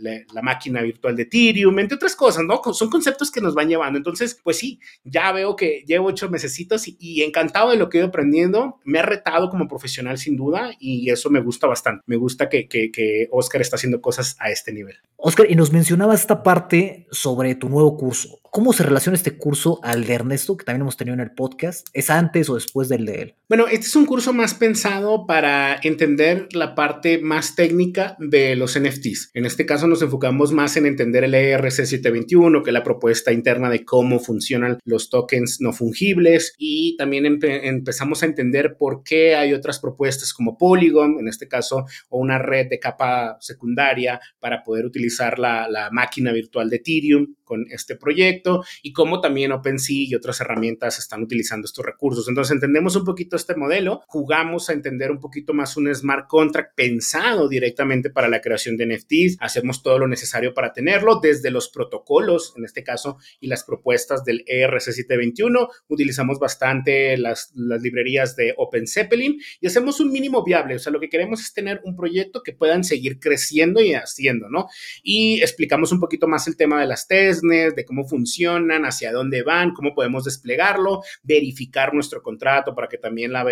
la, 0.00 0.42
máquina 0.42 0.82
virtual 0.82 1.16
de 1.16 1.22
Ethereum, 1.22 1.78
entre 1.78 1.96
otras 1.96 2.14
cosas, 2.14 2.44
¿no? 2.44 2.62
Son 2.72 2.88
conceptos 2.88 3.30
que 3.30 3.40
nos 3.40 3.54
van 3.54 3.68
llevando. 3.68 3.98
Entonces, 3.98 4.38
pues 4.42 4.56
sí, 4.56 4.80
ya 5.04 5.32
veo 5.32 5.56
que 5.56 5.84
llevo 5.86 6.06
ocho 6.06 6.30
mesecitos 6.30 6.86
y, 6.88 6.96
y 6.98 7.22
encantado 7.22 7.70
de 7.70 7.76
lo 7.76 7.88
que 7.88 7.98
he 7.98 8.00
ido 8.00 8.08
aprendiendo, 8.08 8.78
me 8.84 8.98
ha 8.98 9.02
retado 9.02 9.50
como 9.50 9.68
profesional 9.68 10.17
sin 10.18 10.36
duda 10.36 10.72
y 10.78 11.10
eso 11.10 11.30
me 11.30 11.40
gusta 11.40 11.66
bastante. 11.66 12.02
Me 12.06 12.16
gusta 12.16 12.48
que, 12.48 12.68
que, 12.68 13.28
Oscar 13.30 13.60
está 13.60 13.76
haciendo 13.76 14.00
cosas 14.00 14.36
a 14.38 14.50
este 14.50 14.72
nivel. 14.72 14.96
Oscar, 15.16 15.46
y 15.50 15.54
nos 15.54 15.72
mencionaba 15.72 16.14
esta 16.14 16.42
parte 16.42 17.06
sobre 17.10 17.54
tu 17.54 17.68
nuevo 17.68 17.96
curso. 17.96 18.40
¿Cómo 18.50 18.72
se 18.72 18.82
relaciona 18.82 19.16
este 19.16 19.36
curso 19.36 19.78
al 19.82 20.04
de 20.04 20.14
Ernesto, 20.14 20.56
que 20.56 20.64
también 20.64 20.82
hemos 20.82 20.96
tenido 20.96 21.14
en 21.14 21.20
el 21.20 21.32
podcast? 21.32 21.88
¿Es 21.92 22.08
antes 22.08 22.48
o 22.48 22.54
después 22.54 22.88
del 22.88 23.04
de 23.04 23.22
él? 23.22 23.34
Bueno, 23.48 23.66
este 23.66 23.86
es 23.86 23.96
un 23.96 24.06
curso 24.06 24.32
más 24.32 24.54
pensado 24.54 25.26
para 25.26 25.78
entender 25.82 26.48
la 26.52 26.74
parte 26.74 27.18
más 27.18 27.56
técnica 27.56 28.16
de 28.18 28.56
los 28.56 28.78
NFTs. 28.78 29.30
En 29.34 29.44
este 29.44 29.66
caso 29.66 29.86
nos 29.86 30.02
enfocamos 30.02 30.52
más 30.52 30.76
en 30.76 30.86
entender 30.86 31.24
el 31.24 31.34
ERC 31.34 31.70
721, 31.70 32.62
que 32.62 32.70
es 32.70 32.74
la 32.74 32.84
propuesta 32.84 33.32
interna 33.32 33.68
de 33.70 33.84
cómo 33.84 34.18
funcionan 34.18 34.78
los 34.84 35.10
tokens 35.10 35.60
no 35.60 35.72
fungibles 35.72 36.54
y 36.58 36.96
también 36.96 37.26
empezamos 37.26 38.22
a 38.22 38.26
entender 38.26 38.76
por 38.78 39.02
qué 39.02 39.34
hay 39.34 39.52
otras 39.52 39.78
propuestas 39.78 40.07
como 40.36 40.56
Polygon, 40.56 41.18
en 41.20 41.28
este 41.28 41.48
caso, 41.48 41.84
o 42.08 42.18
una 42.18 42.38
red 42.38 42.68
de 42.68 42.78
capa 42.78 43.36
secundaria 43.40 44.20
para 44.40 44.62
poder 44.62 44.84
utilizar 44.84 45.38
la, 45.38 45.66
máquina 45.90 46.32
virtual 46.32 46.68
de 46.68 46.76
Ethereum 46.76 47.34
con 47.44 47.64
este 47.70 47.96
proyecto 47.96 48.62
y 48.82 48.92
cómo 48.92 49.20
también 49.20 49.52
OpenSea 49.52 49.96
y 50.08 50.14
otras 50.14 50.40
herramientas 50.40 50.98
están 50.98 51.22
utilizando 51.22 51.64
estos 51.64 51.84
recursos. 51.84 52.28
Entonces 52.28 52.52
entendemos 52.52 52.94
un 52.96 53.04
poquito 53.04 53.36
este 53.36 53.56
modelo, 53.56 54.02
jugamos 54.06 54.68
a 54.68 54.74
entender 54.74 55.10
un 55.10 55.20
poquito 55.20 55.54
más 55.54 55.76
un 55.76 55.92
smart 55.94 56.26
contract 56.28 56.74
pensado 56.74 57.48
directamente 57.48 58.10
para 58.10 58.28
la 58.28 58.40
creación 58.40 58.76
de 58.76 58.86
NFTs, 58.86 59.38
hacemos 59.40 59.82
todo 59.82 59.98
lo 59.98 60.08
necesario 60.08 60.52
para 60.52 60.72
tenerlo, 60.72 61.20
desde 61.20 61.50
los 61.50 61.68
protocolos, 61.70 62.52
en 62.56 62.64
este 62.64 62.84
caso, 62.84 63.18
y 63.40 63.46
las 63.46 63.64
propuestas 63.64 64.24
del 64.24 64.44
ERC721, 64.44 65.68
utilizamos 65.88 66.38
bastante 66.38 67.16
las, 67.16 67.52
las 67.54 67.80
librerías 67.82 68.36
de 68.36 68.54
OpenZeppelin 68.56 69.38
y 69.60 69.66
hacemos 69.66 69.97
un 70.00 70.12
mínimo 70.12 70.44
viable, 70.44 70.76
o 70.76 70.78
sea, 70.78 70.92
lo 70.92 71.00
que 71.00 71.08
queremos 71.08 71.40
es 71.40 71.52
tener 71.52 71.80
un 71.84 71.96
proyecto 71.96 72.42
que 72.42 72.52
puedan 72.52 72.84
seguir 72.84 73.18
creciendo 73.18 73.80
y 73.80 73.94
haciendo, 73.94 74.48
¿no? 74.48 74.68
Y 75.02 75.40
explicamos 75.40 75.92
un 75.92 76.00
poquito 76.00 76.28
más 76.28 76.46
el 76.46 76.56
tema 76.56 76.80
de 76.80 76.86
las 76.86 77.06
tests, 77.06 77.42
de 77.42 77.84
cómo 77.84 78.04
funcionan, 78.06 78.84
hacia 78.84 79.12
dónde 79.12 79.42
van, 79.42 79.72
cómo 79.72 79.94
podemos 79.94 80.24
desplegarlo, 80.24 81.02
verificar 81.22 81.92
nuestro 81.92 82.22
contrato 82.22 82.74
para 82.74 82.88
que 82.88 82.98
también 82.98 83.32
la 83.32 83.44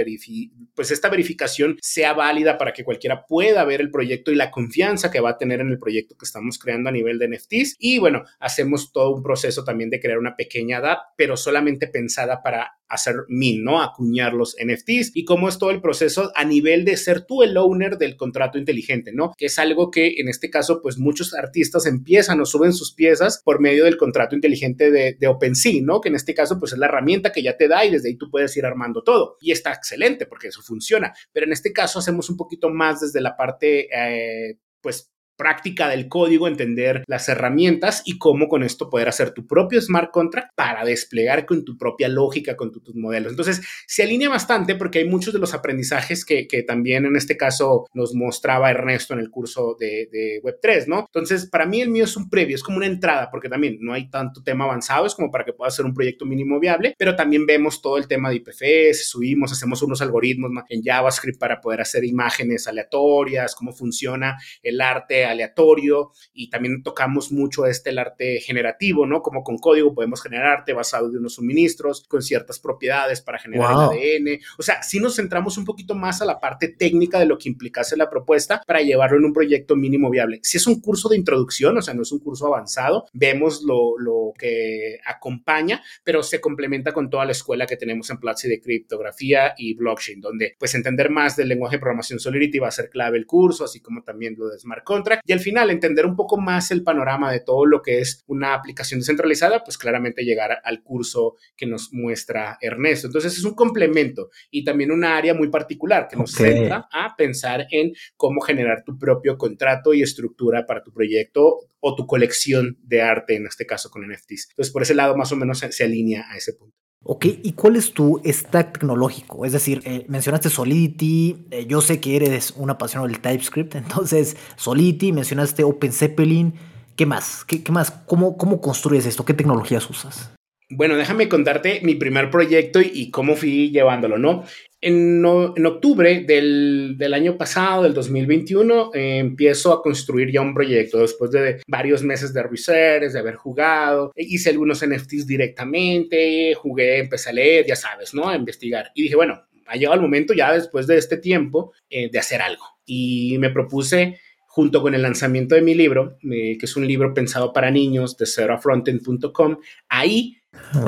pues 0.74 0.90
esta 0.90 1.08
verificación 1.08 1.78
sea 1.80 2.12
válida 2.12 2.58
para 2.58 2.72
que 2.72 2.84
cualquiera 2.84 3.24
pueda 3.26 3.64
ver 3.64 3.80
el 3.80 3.90
proyecto 3.90 4.30
y 4.30 4.34
la 4.34 4.50
confianza 4.50 5.10
que 5.10 5.20
va 5.20 5.30
a 5.30 5.38
tener 5.38 5.60
en 5.60 5.70
el 5.70 5.78
proyecto 5.78 6.16
que 6.16 6.24
estamos 6.24 6.58
creando 6.58 6.90
a 6.90 6.92
nivel 6.92 7.18
de 7.18 7.28
NFTs. 7.28 7.76
Y 7.78 7.98
bueno, 7.98 8.24
hacemos 8.38 8.92
todo 8.92 9.14
un 9.14 9.22
proceso 9.22 9.64
también 9.64 9.90
de 9.90 10.00
crear 10.00 10.18
una 10.18 10.36
pequeña 10.36 10.80
DAP, 10.80 10.98
pero 11.16 11.36
solamente 11.36 11.88
pensada 11.88 12.42
para 12.42 12.72
hacer 12.88 13.16
min, 13.28 13.64
¿no? 13.64 13.82
Acuñar 13.82 14.34
los 14.34 14.56
NFTs 14.62 15.12
y 15.14 15.24
cómo 15.24 15.48
es 15.48 15.58
todo 15.58 15.70
el 15.70 15.80
proceso 15.80 16.30
a 16.36 16.44
nivel 16.44 16.84
de 16.84 16.96
ser 16.98 17.24
tú 17.24 17.42
el 17.42 17.56
owner 17.56 17.96
del 17.96 18.16
contrato 18.16 18.58
inteligente, 18.58 19.10
¿no? 19.12 19.32
Que 19.36 19.46
es 19.46 19.58
algo 19.58 19.90
que 19.90 20.16
en 20.18 20.28
este 20.28 20.50
caso, 20.50 20.82
pues 20.82 20.98
muchos 20.98 21.32
artistas 21.32 21.86
empiezan 21.86 22.40
o 22.40 22.46
suben 22.46 22.74
sus 22.74 22.92
piezas 22.92 23.40
por 23.42 23.58
medio 23.58 23.84
del 23.84 23.96
contrato 23.96 24.34
inteligente 24.34 24.90
de, 24.90 25.26
OpenSea, 25.26 25.80
¿no? 25.82 26.00
Que 26.00 26.10
en 26.10 26.14
este 26.14 26.34
caso, 26.34 26.58
pues 26.58 26.72
es 26.72 26.78
la 26.78 26.86
herramienta 26.86 27.32
que 27.32 27.42
ya 27.42 27.56
te 27.56 27.68
da 27.68 27.84
y 27.84 27.90
desde 27.90 28.08
ahí 28.08 28.16
tú 28.16 28.30
puedes 28.30 28.54
ir 28.56 28.66
armando 28.66 29.02
todo. 29.02 29.38
Y 29.40 29.50
está 29.50 29.72
excelente 29.72 30.26
porque 30.26 30.48
eso 30.48 30.60
funciona. 30.62 31.14
Pero 31.32 31.46
en 31.46 31.52
este 31.52 31.72
caso 31.72 31.98
hacemos 31.98 32.28
un 32.28 32.36
poquito 32.36 32.68
más 32.68 33.00
desde 33.00 33.22
la 33.22 33.36
parte, 33.36 33.88
eh, 33.90 34.58
pues 34.82 35.10
práctica 35.36 35.88
del 35.88 36.08
código, 36.08 36.48
entender 36.48 37.04
las 37.06 37.28
herramientas 37.28 38.02
y 38.04 38.18
cómo 38.18 38.48
con 38.48 38.62
esto 38.62 38.90
poder 38.90 39.08
hacer 39.08 39.32
tu 39.32 39.46
propio 39.46 39.80
smart 39.80 40.10
contract 40.10 40.52
para 40.54 40.84
desplegar 40.84 41.46
con 41.46 41.64
tu 41.64 41.76
propia 41.76 42.08
lógica, 42.08 42.56
con 42.56 42.72
tus 42.72 42.94
modelos. 42.94 43.32
Entonces, 43.32 43.62
se 43.86 44.02
alinea 44.02 44.28
bastante 44.28 44.74
porque 44.74 45.00
hay 45.00 45.08
muchos 45.08 45.32
de 45.32 45.40
los 45.40 45.54
aprendizajes 45.54 46.24
que, 46.24 46.46
también 46.66 47.04
en 47.04 47.16
este 47.16 47.36
caso 47.36 47.86
nos 47.92 48.14
mostraba 48.14 48.70
Ernesto 48.70 49.14
en 49.14 49.20
el 49.20 49.30
curso 49.30 49.76
de, 49.78 50.08
de 50.10 50.40
Web3, 50.42 50.86
¿no? 50.86 51.00
Entonces, 51.00 51.46
para 51.46 51.66
mí 51.66 51.82
el 51.82 51.90
mío 51.90 52.04
es 52.04 52.16
un 52.16 52.30
previo, 52.30 52.56
es 52.56 52.62
como 52.62 52.78
una 52.78 52.86
entrada, 52.86 53.30
porque 53.30 53.48
también 53.48 53.78
no 53.80 53.92
hay 53.92 54.08
tanto 54.08 54.42
tema 54.42 54.64
avanzado, 54.64 55.06
es 55.06 55.14
como 55.14 55.30
para 55.30 55.44
que 55.44 55.52
pueda 55.52 55.70
ser 55.70 55.84
un 55.84 55.94
proyecto 55.94 56.24
mínimo 56.24 56.58
viable, 56.58 56.94
pero 56.98 57.14
también 57.14 57.46
vemos 57.46 57.82
todo 57.82 57.98
el 57.98 58.08
tema 58.08 58.30
de 58.30 58.36
IPFS, 58.36 59.08
subimos, 59.08 59.52
hacemos 59.52 59.82
unos 59.82 60.00
algoritmos 60.00 60.50
en 60.68 60.82
JavaScript 60.82 61.38
para 61.38 61.60
poder 61.60 61.80
hacer 61.80 62.04
imágenes 62.04 62.66
aleatorias, 62.66 63.54
cómo 63.54 63.72
funciona 63.72 64.38
el 64.62 64.80
arte 64.80 65.25
aleatorio 65.26 66.12
y 66.32 66.50
también 66.50 66.82
tocamos 66.82 67.32
mucho 67.32 67.66
este 67.66 67.90
el 67.90 67.98
arte 67.98 68.40
generativo, 68.40 69.06
¿no? 69.06 69.22
Como 69.22 69.42
con 69.42 69.58
código 69.58 69.94
podemos 69.94 70.22
generar 70.22 70.58
arte 70.58 70.72
basado 70.72 71.10
de 71.10 71.18
unos 71.18 71.34
suministros 71.34 72.04
con 72.08 72.22
ciertas 72.22 72.58
propiedades 72.58 73.20
para 73.20 73.38
generar 73.38 73.70
el 73.70 73.78
ADN. 73.78 74.40
O 74.58 74.62
sea, 74.62 74.82
si 74.82 75.00
nos 75.00 75.16
centramos 75.16 75.58
un 75.58 75.64
poquito 75.64 75.94
más 75.94 76.22
a 76.22 76.24
la 76.24 76.40
parte 76.40 76.68
técnica 76.68 77.18
de 77.18 77.26
lo 77.26 77.38
que 77.38 77.48
implicase 77.48 77.96
la 77.96 78.10
propuesta 78.10 78.62
para 78.66 78.80
llevarlo 78.80 79.18
en 79.18 79.24
un 79.24 79.32
proyecto 79.32 79.76
mínimo 79.76 80.10
viable. 80.10 80.40
Si 80.42 80.56
es 80.56 80.66
un 80.66 80.80
curso 80.80 81.08
de 81.08 81.16
introducción, 81.16 81.76
o 81.76 81.82
sea, 81.82 81.94
no 81.94 82.02
es 82.02 82.12
un 82.12 82.20
curso 82.20 82.46
avanzado, 82.46 83.06
vemos 83.12 83.62
lo, 83.62 83.98
lo 83.98 84.32
que 84.38 84.98
acompaña, 85.04 85.82
pero 86.04 86.22
se 86.22 86.40
complementa 86.40 86.92
con 86.92 87.10
toda 87.10 87.24
la 87.24 87.32
escuela 87.32 87.66
que 87.66 87.76
tenemos 87.76 88.10
en 88.10 88.18
Platzi 88.18 88.48
de 88.48 88.60
criptografía 88.60 89.54
y 89.56 89.74
blockchain, 89.74 90.20
donde 90.20 90.56
pues 90.58 90.74
entender 90.74 91.10
más 91.10 91.36
del 91.36 91.48
lenguaje 91.48 91.76
de 91.76 91.80
programación 91.80 92.18
Solidity 92.18 92.58
va 92.58 92.68
a 92.68 92.72
ser 92.72 92.90
clave 92.90 93.18
el 93.18 93.26
curso, 93.26 93.64
así 93.64 93.80
como 93.80 94.02
también 94.02 94.34
lo 94.36 94.48
de 94.48 94.58
smart 94.58 94.84
y 95.24 95.32
al 95.32 95.40
final 95.40 95.70
entender 95.70 96.06
un 96.06 96.16
poco 96.16 96.36
más 96.36 96.70
el 96.70 96.82
panorama 96.82 97.32
de 97.32 97.40
todo 97.40 97.66
lo 97.66 97.82
que 97.82 98.00
es 98.00 98.22
una 98.26 98.54
aplicación 98.54 99.00
descentralizada, 99.00 99.64
pues 99.64 99.78
claramente 99.78 100.24
llegar 100.24 100.58
al 100.62 100.82
curso 100.82 101.36
que 101.56 101.66
nos 101.66 101.92
muestra 101.92 102.58
Ernesto. 102.60 103.08
Entonces 103.08 103.36
es 103.36 103.44
un 103.44 103.54
complemento 103.54 104.30
y 104.50 104.64
también 104.64 104.90
una 104.90 105.16
área 105.16 105.34
muy 105.34 105.48
particular 105.48 106.08
que 106.08 106.16
nos 106.16 106.32
centra 106.32 106.88
a 106.92 107.14
pensar 107.16 107.66
en 107.70 107.92
cómo 108.16 108.40
generar 108.40 108.82
tu 108.84 108.98
propio 108.98 109.36
contrato 109.38 109.94
y 109.94 110.02
estructura 110.02 110.66
para 110.66 110.82
tu 110.82 110.92
proyecto 110.92 111.58
o 111.80 111.94
tu 111.94 112.06
colección 112.06 112.78
de 112.82 113.02
arte, 113.02 113.36
en 113.36 113.46
este 113.46 113.66
caso 113.66 113.90
con 113.90 114.06
NFTs. 114.06 114.48
Entonces 114.50 114.72
por 114.72 114.82
ese 114.82 114.94
lado 114.94 115.16
más 115.16 115.32
o 115.32 115.36
menos 115.36 115.58
se, 115.58 115.84
alinea 115.84 116.26
a 116.30 116.36
ese 116.36 116.52
punto. 116.54 116.76
Ok, 117.08 117.26
¿y 117.44 117.52
cuál 117.52 117.76
es 117.76 117.92
tu 117.92 118.20
stack 118.24 118.72
tecnológico? 118.72 119.44
Es 119.44 119.52
decir, 119.52 119.80
eh, 119.84 120.04
mencionaste 120.08 120.50
Solidity, 120.50 121.46
eh, 121.52 121.64
yo 121.68 121.80
sé 121.80 122.00
que 122.00 122.16
eres 122.16 122.52
un 122.56 122.68
apasionado 122.68 123.06
del 123.06 123.20
TypeScript, 123.20 123.74
entonces 123.76 124.36
Solidity, 124.56 125.12
mencionaste 125.12 125.62
Open 125.62 125.92
Zeppelin, 125.92 126.54
¿qué 126.96 127.06
más? 127.06 127.44
¿Qué, 127.44 127.62
más? 127.70 127.92
¿Cómo, 127.92 128.36
¿Cómo 128.36 128.60
construyes 128.60 129.06
esto? 129.06 129.24
¿Qué 129.24 129.34
tecnologías 129.34 129.88
usas? 129.88 130.35
Bueno, 130.68 130.96
déjame 130.96 131.28
contarte 131.28 131.80
mi 131.84 131.94
primer 131.94 132.28
proyecto 132.28 132.80
y, 132.80 133.10
cómo 133.12 133.36
fui 133.36 133.70
llevándolo, 133.70 134.18
¿no? 134.18 134.44
En, 134.80 135.24
octubre 135.24 136.24
del, 136.26 137.14
año 137.14 137.38
pasado, 137.38 137.84
del 137.84 137.94
2021, 137.94 138.90
eh, 138.92 139.18
empiezo 139.18 139.72
a 139.72 139.80
construir 139.80 140.32
ya 140.32 140.40
un 140.40 140.54
proyecto 140.54 140.98
después 140.98 141.30
de 141.30 141.60
varios 141.68 142.02
meses 142.02 142.34
de 142.34 142.42
research, 142.42 143.12
de 143.12 143.18
haber 143.18 143.36
jugado, 143.36 144.12
hice 144.16 144.50
algunos 144.50 144.84
NFTs 144.84 145.26
directamente, 145.26 146.54
jugué, 146.54 146.98
empecé 146.98 147.30
a 147.30 147.34
leer, 147.34 147.64
ya 147.64 147.76
sabes, 147.76 148.12
¿no? 148.12 148.28
A 148.28 148.34
investigar. 148.34 148.90
Y 148.96 149.02
dije, 149.02 149.14
bueno, 149.14 149.46
ha 149.66 149.76
llegado 149.76 149.94
el 149.94 150.02
momento 150.02 150.34
ya 150.34 150.52
después 150.52 150.88
de 150.88 150.98
este 150.98 151.16
tiempo 151.16 151.72
eh, 151.88 152.10
de 152.10 152.18
hacer 152.18 152.42
algo. 152.42 152.64
Y 152.84 153.36
me 153.38 153.50
propuse 153.50 154.18
junto 154.56 154.80
con 154.80 154.94
el 154.94 155.02
lanzamiento 155.02 155.54
de 155.54 155.60
mi 155.60 155.74
libro, 155.74 156.16
eh, 156.32 156.56
que 156.58 156.64
es 156.64 156.76
un 156.76 156.86
libro 156.86 157.12
pensado 157.12 157.52
para 157.52 157.70
niños 157.70 158.16
de 158.16 158.24
serafronten.com, 158.24 159.58
ahí 159.88 160.38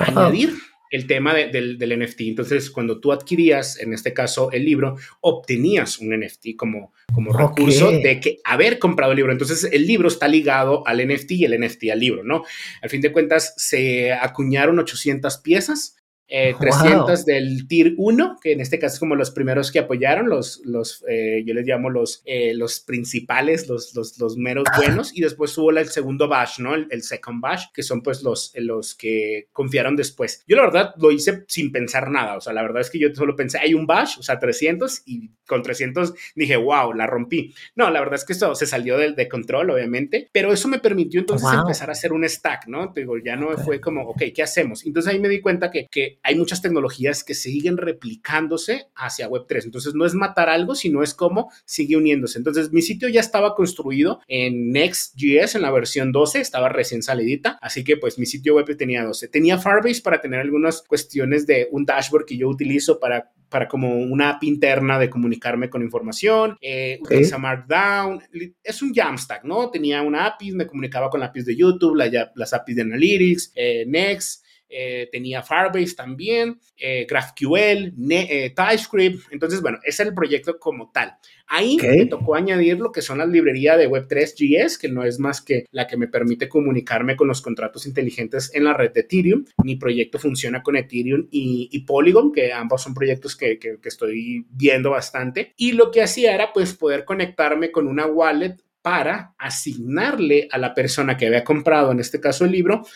añadir 0.07 0.55
el 0.91 1.07
tema 1.07 1.35
del, 1.35 1.79
NFT. 1.79 2.23
Entonces, 2.23 2.71
cuando 2.71 3.01
tú 3.01 3.13
adquirías, 3.13 3.79
en 3.79 3.93
este 3.93 4.13
caso, 4.13 4.51
el 4.53 4.65
libro, 4.65 4.97
obtenías 5.21 5.99
un 5.99 6.19
NFT 6.19 6.57
como, 6.57 6.93
como 7.13 7.33
recurso 7.33 7.91
de 7.91 8.21
que 8.21 8.39
haber 8.45 8.79
comprado 8.79 9.13
el 9.13 9.17
libro. 9.17 9.33
Entonces, 9.33 9.69
el 9.71 9.87
libro 9.87 10.09
está 10.09 10.29
ligado 10.29 10.87
al 10.87 11.07
NFT 11.07 11.33
y 11.33 11.45
el 11.45 11.61
NFT 11.61 11.91
al 11.93 12.01
libro, 12.01 12.25
¿no? 12.25 12.45
Al 12.81 12.91
fin 12.91 13.01
de 13.01 13.13
cuentas, 13.13 13.55
se 13.57 14.13
acuñaron 14.13 14.79
800 14.79 15.39
piezas 15.39 15.98
300 16.29 17.21
eh, 17.21 17.23
del 17.27 17.67
Tier 17.69 17.95
1, 17.97 18.39
que 18.43 18.53
en 18.53 18.61
este 18.61 18.79
caso 18.79 18.95
es 18.95 19.01
como 19.01 19.15
los 19.15 19.31
primeros 19.31 19.73
que 19.73 19.79
apoyaron, 19.79 20.29
los, 20.29 20.61
los 20.65 21.05
eh, 21.09 21.43
yo 21.47 21.55
les 21.55 21.67
llamo 21.67 21.89
los, 21.89 22.23
eh, 22.27 22.53
los 22.55 22.81
principales, 22.81 23.69
los, 23.69 23.95
los, 23.95 24.19
los 24.19 24.37
meros 24.37 24.65
buenos, 24.77 25.17
y 25.17 25.23
después 25.23 25.57
hubo 25.57 25.71
el 25.71 25.89
segundo 25.89 26.29
bash, 26.29 26.59
¿no? 26.61 26.75
El, 26.75 27.03
second 27.03 27.41
bash, 27.41 27.67
que 27.73 27.83
son 27.83 28.03
pues 28.03 28.23
los, 28.23 28.53
los 28.57 28.95
que 28.95 29.49
confiaron 29.53 29.97
después. 29.97 30.45
Yo 30.47 30.57
la 30.57 30.63
verdad 30.63 30.95
lo 30.99 31.11
hice 31.11 31.45
sin 31.49 31.73
pensar 31.73 32.11
nada, 32.11 32.37
o 32.37 32.41
sea, 32.41 32.53
la 32.53 32.63
verdad 32.63 32.83
es 32.83 32.91
que 32.91 32.99
yo 32.99 33.15
solo 33.15 33.35
pensé, 33.35 33.59
hay 33.59 33.73
un 33.73 33.87
bash, 33.87 34.19
o 34.19 34.23
sea, 34.23 34.39
300, 34.39 35.03
y 35.07 35.31
con 35.47 35.63
300 35.63 36.13
dije, 36.35 36.57
wow, 36.57 36.93
la 36.93 37.07
rompí. 37.07 37.55
No, 37.75 37.91
la 37.91 38.01
verdad 38.01 38.17
es 38.17 38.25
que 38.25 38.35
esto 38.35 38.55
se 38.55 38.67
salió 38.67 38.99
de, 38.99 39.13
de 39.13 39.29
control, 39.29 39.71
obviamente, 39.71 40.29
pero 40.33 40.53
eso 40.53 40.69
me 40.69 40.79
permitió 40.79 41.21
entonces 41.21 41.49
empezar 41.53 41.89
a 41.89 41.93
hacer 41.93 42.13
un 42.13 42.29
stack, 42.29 42.67
¿no? 42.67 42.93
Te 42.93 43.01
digo, 43.01 43.17
ya 43.19 43.37
no 43.37 43.57
fue 43.57 43.81
como, 43.81 44.03
ok, 44.03 44.25
¿qué 44.35 44.43
hacemos? 44.43 44.85
Entonces 44.85 45.13
ahí 45.13 45.21
me 45.21 45.29
di 45.29 45.41
cuenta 45.41 45.71
que, 45.71 45.87
que 45.91 46.18
hay 46.23 46.37
muchas 46.37 46.63
tecnologías 46.63 47.25
que 47.25 47.35
siguen 47.35 47.77
replicándose 47.77 48.87
hacia 48.95 49.29
Web3. 49.29 49.65
Entonces, 49.65 49.95
no 49.95 50.05
es 50.07 50.15
matar 50.15 50.49
algo, 50.49 50.75
sino 50.75 51.03
es 51.03 51.15
cómo 51.15 51.51
sigue 51.65 51.97
uniéndose. 51.97 52.39
Entonces, 52.39 52.73
mi 52.73 52.83
sitio 52.83 53.09
ya 53.09 53.21
estaba 53.21 53.55
construido 53.55 54.21
en 54.29 54.71
Next.js 54.71 55.55
en 55.55 55.63
la 55.63 55.71
versión 55.71 56.13
12, 56.13 56.41
estaba 56.41 56.69
recién 56.69 57.03
salidita, 57.03 57.59
así 57.61 57.85
que 57.85 57.97
pues 57.97 58.19
mi 58.19 58.27
sitio 58.27 58.55
web 58.55 58.77
tenía 58.77 59.05
12. 59.05 59.29
Tenía 59.29 59.59
Firebase 59.59 60.03
para 60.03 60.21
tener 60.21 60.41
algunas 60.41 60.83
cuestiones 60.83 61.47
de 61.47 61.69
un 61.71 61.85
dashboard 61.85 62.27
que 62.27 62.37
yo 62.37 62.49
utilizo 62.49 62.99
para 63.01 63.33
para 63.49 63.67
como 63.67 63.97
una 63.97 64.31
app 64.31 64.45
interna 64.45 64.99
de 64.99 65.09
comunicarme 65.09 65.71
con 65.71 65.83
información, 65.83 66.57
eh, 66.61 66.99
utiliza 67.01 67.39
Markdown, 67.39 68.21
es 68.63 68.83
un 68.83 68.93
Jamstack, 68.93 69.45
¿no? 69.45 69.71
Tenía 69.71 70.03
una 70.03 70.27
API, 70.27 70.53
me 70.53 70.67
comunicaba 70.67 71.09
con 71.09 71.21
la 71.21 71.27
APIs 71.27 71.47
de 71.47 71.57
YouTube, 71.57 71.97
las 71.97 72.53
APIs 72.53 72.77
de 72.77 72.83
Analytics, 72.83 73.53
eh, 73.55 73.85
Next, 73.87 74.45
eh, 74.69 75.09
tenía 75.11 75.43
Firebase 75.43 75.95
también, 75.95 76.61
eh, 76.77 77.07
GraphQL, 77.09 77.95
eh, 78.11 78.55
TypeScript. 78.55 79.33
Entonces, 79.33 79.61
bueno, 79.61 79.79
ese 79.83 80.03
es 80.03 80.09
el 80.09 80.15
proyecto 80.15 80.59
como 80.59 80.91
tal. 80.91 81.15
Ahí 81.47 81.79
me 81.81 82.07
tocó 82.07 82.35
añadir 82.35 82.79
lo 82.79 82.93
que 82.93 83.01
son 83.01 83.19
las 83.19 83.29
librerías 83.29 83.79
de 83.79 83.89
Web3.js, 83.89 84.79
que 84.79 84.89
no 84.89 85.05
es 85.05 85.19
más 85.19 85.41
que 85.41 85.65
la 85.71 85.87
que 85.87 85.97
me 85.97 86.07
permite 86.07 86.49
comunicarme 86.49 87.17
con 87.17 87.27
los 87.27 87.41
contratos 87.41 87.87
inteligentes 87.87 88.51
en 88.55 88.65
la 88.65 88.75
red 88.75 88.93
de 88.93 89.01
Ethereum. 89.01 89.47
Mi 89.65 89.77
proyecto 89.77 90.19
funciona 90.19 90.63
con 90.63 90.77
Ethereum 90.77 91.27
y, 91.31 91.79
Polygon, 91.87 92.33
que 92.33 92.53
ambos 92.53 92.83
son 92.83 92.93
proyectos 92.93 93.35
que, 93.35 93.59
que, 93.59 93.79
que 93.81 93.89
estoy 93.89 94.45
viendo 94.51 94.91
bastante. 94.91 95.55
Y 95.57 95.73
lo 95.73 95.91
que 95.91 96.03
hacía 96.03 96.35
era 96.35 96.53
pues 96.53 96.75
poder 96.75 97.07
conectarme 97.07 97.71
con 97.71 97.89
una 97.89 98.07
wallet 98.07 98.57
para 98.83 99.35
asignarle 99.39 100.49
a 100.51 100.59
la 100.59 100.75
persona 100.75 101.17
que 101.17 101.27
había 101.27 101.45
comprado, 101.45 101.93
en 101.93 102.01
este 102.01 102.21
caso 102.21 102.45
el 102.45 102.53
libro, 102.53 102.87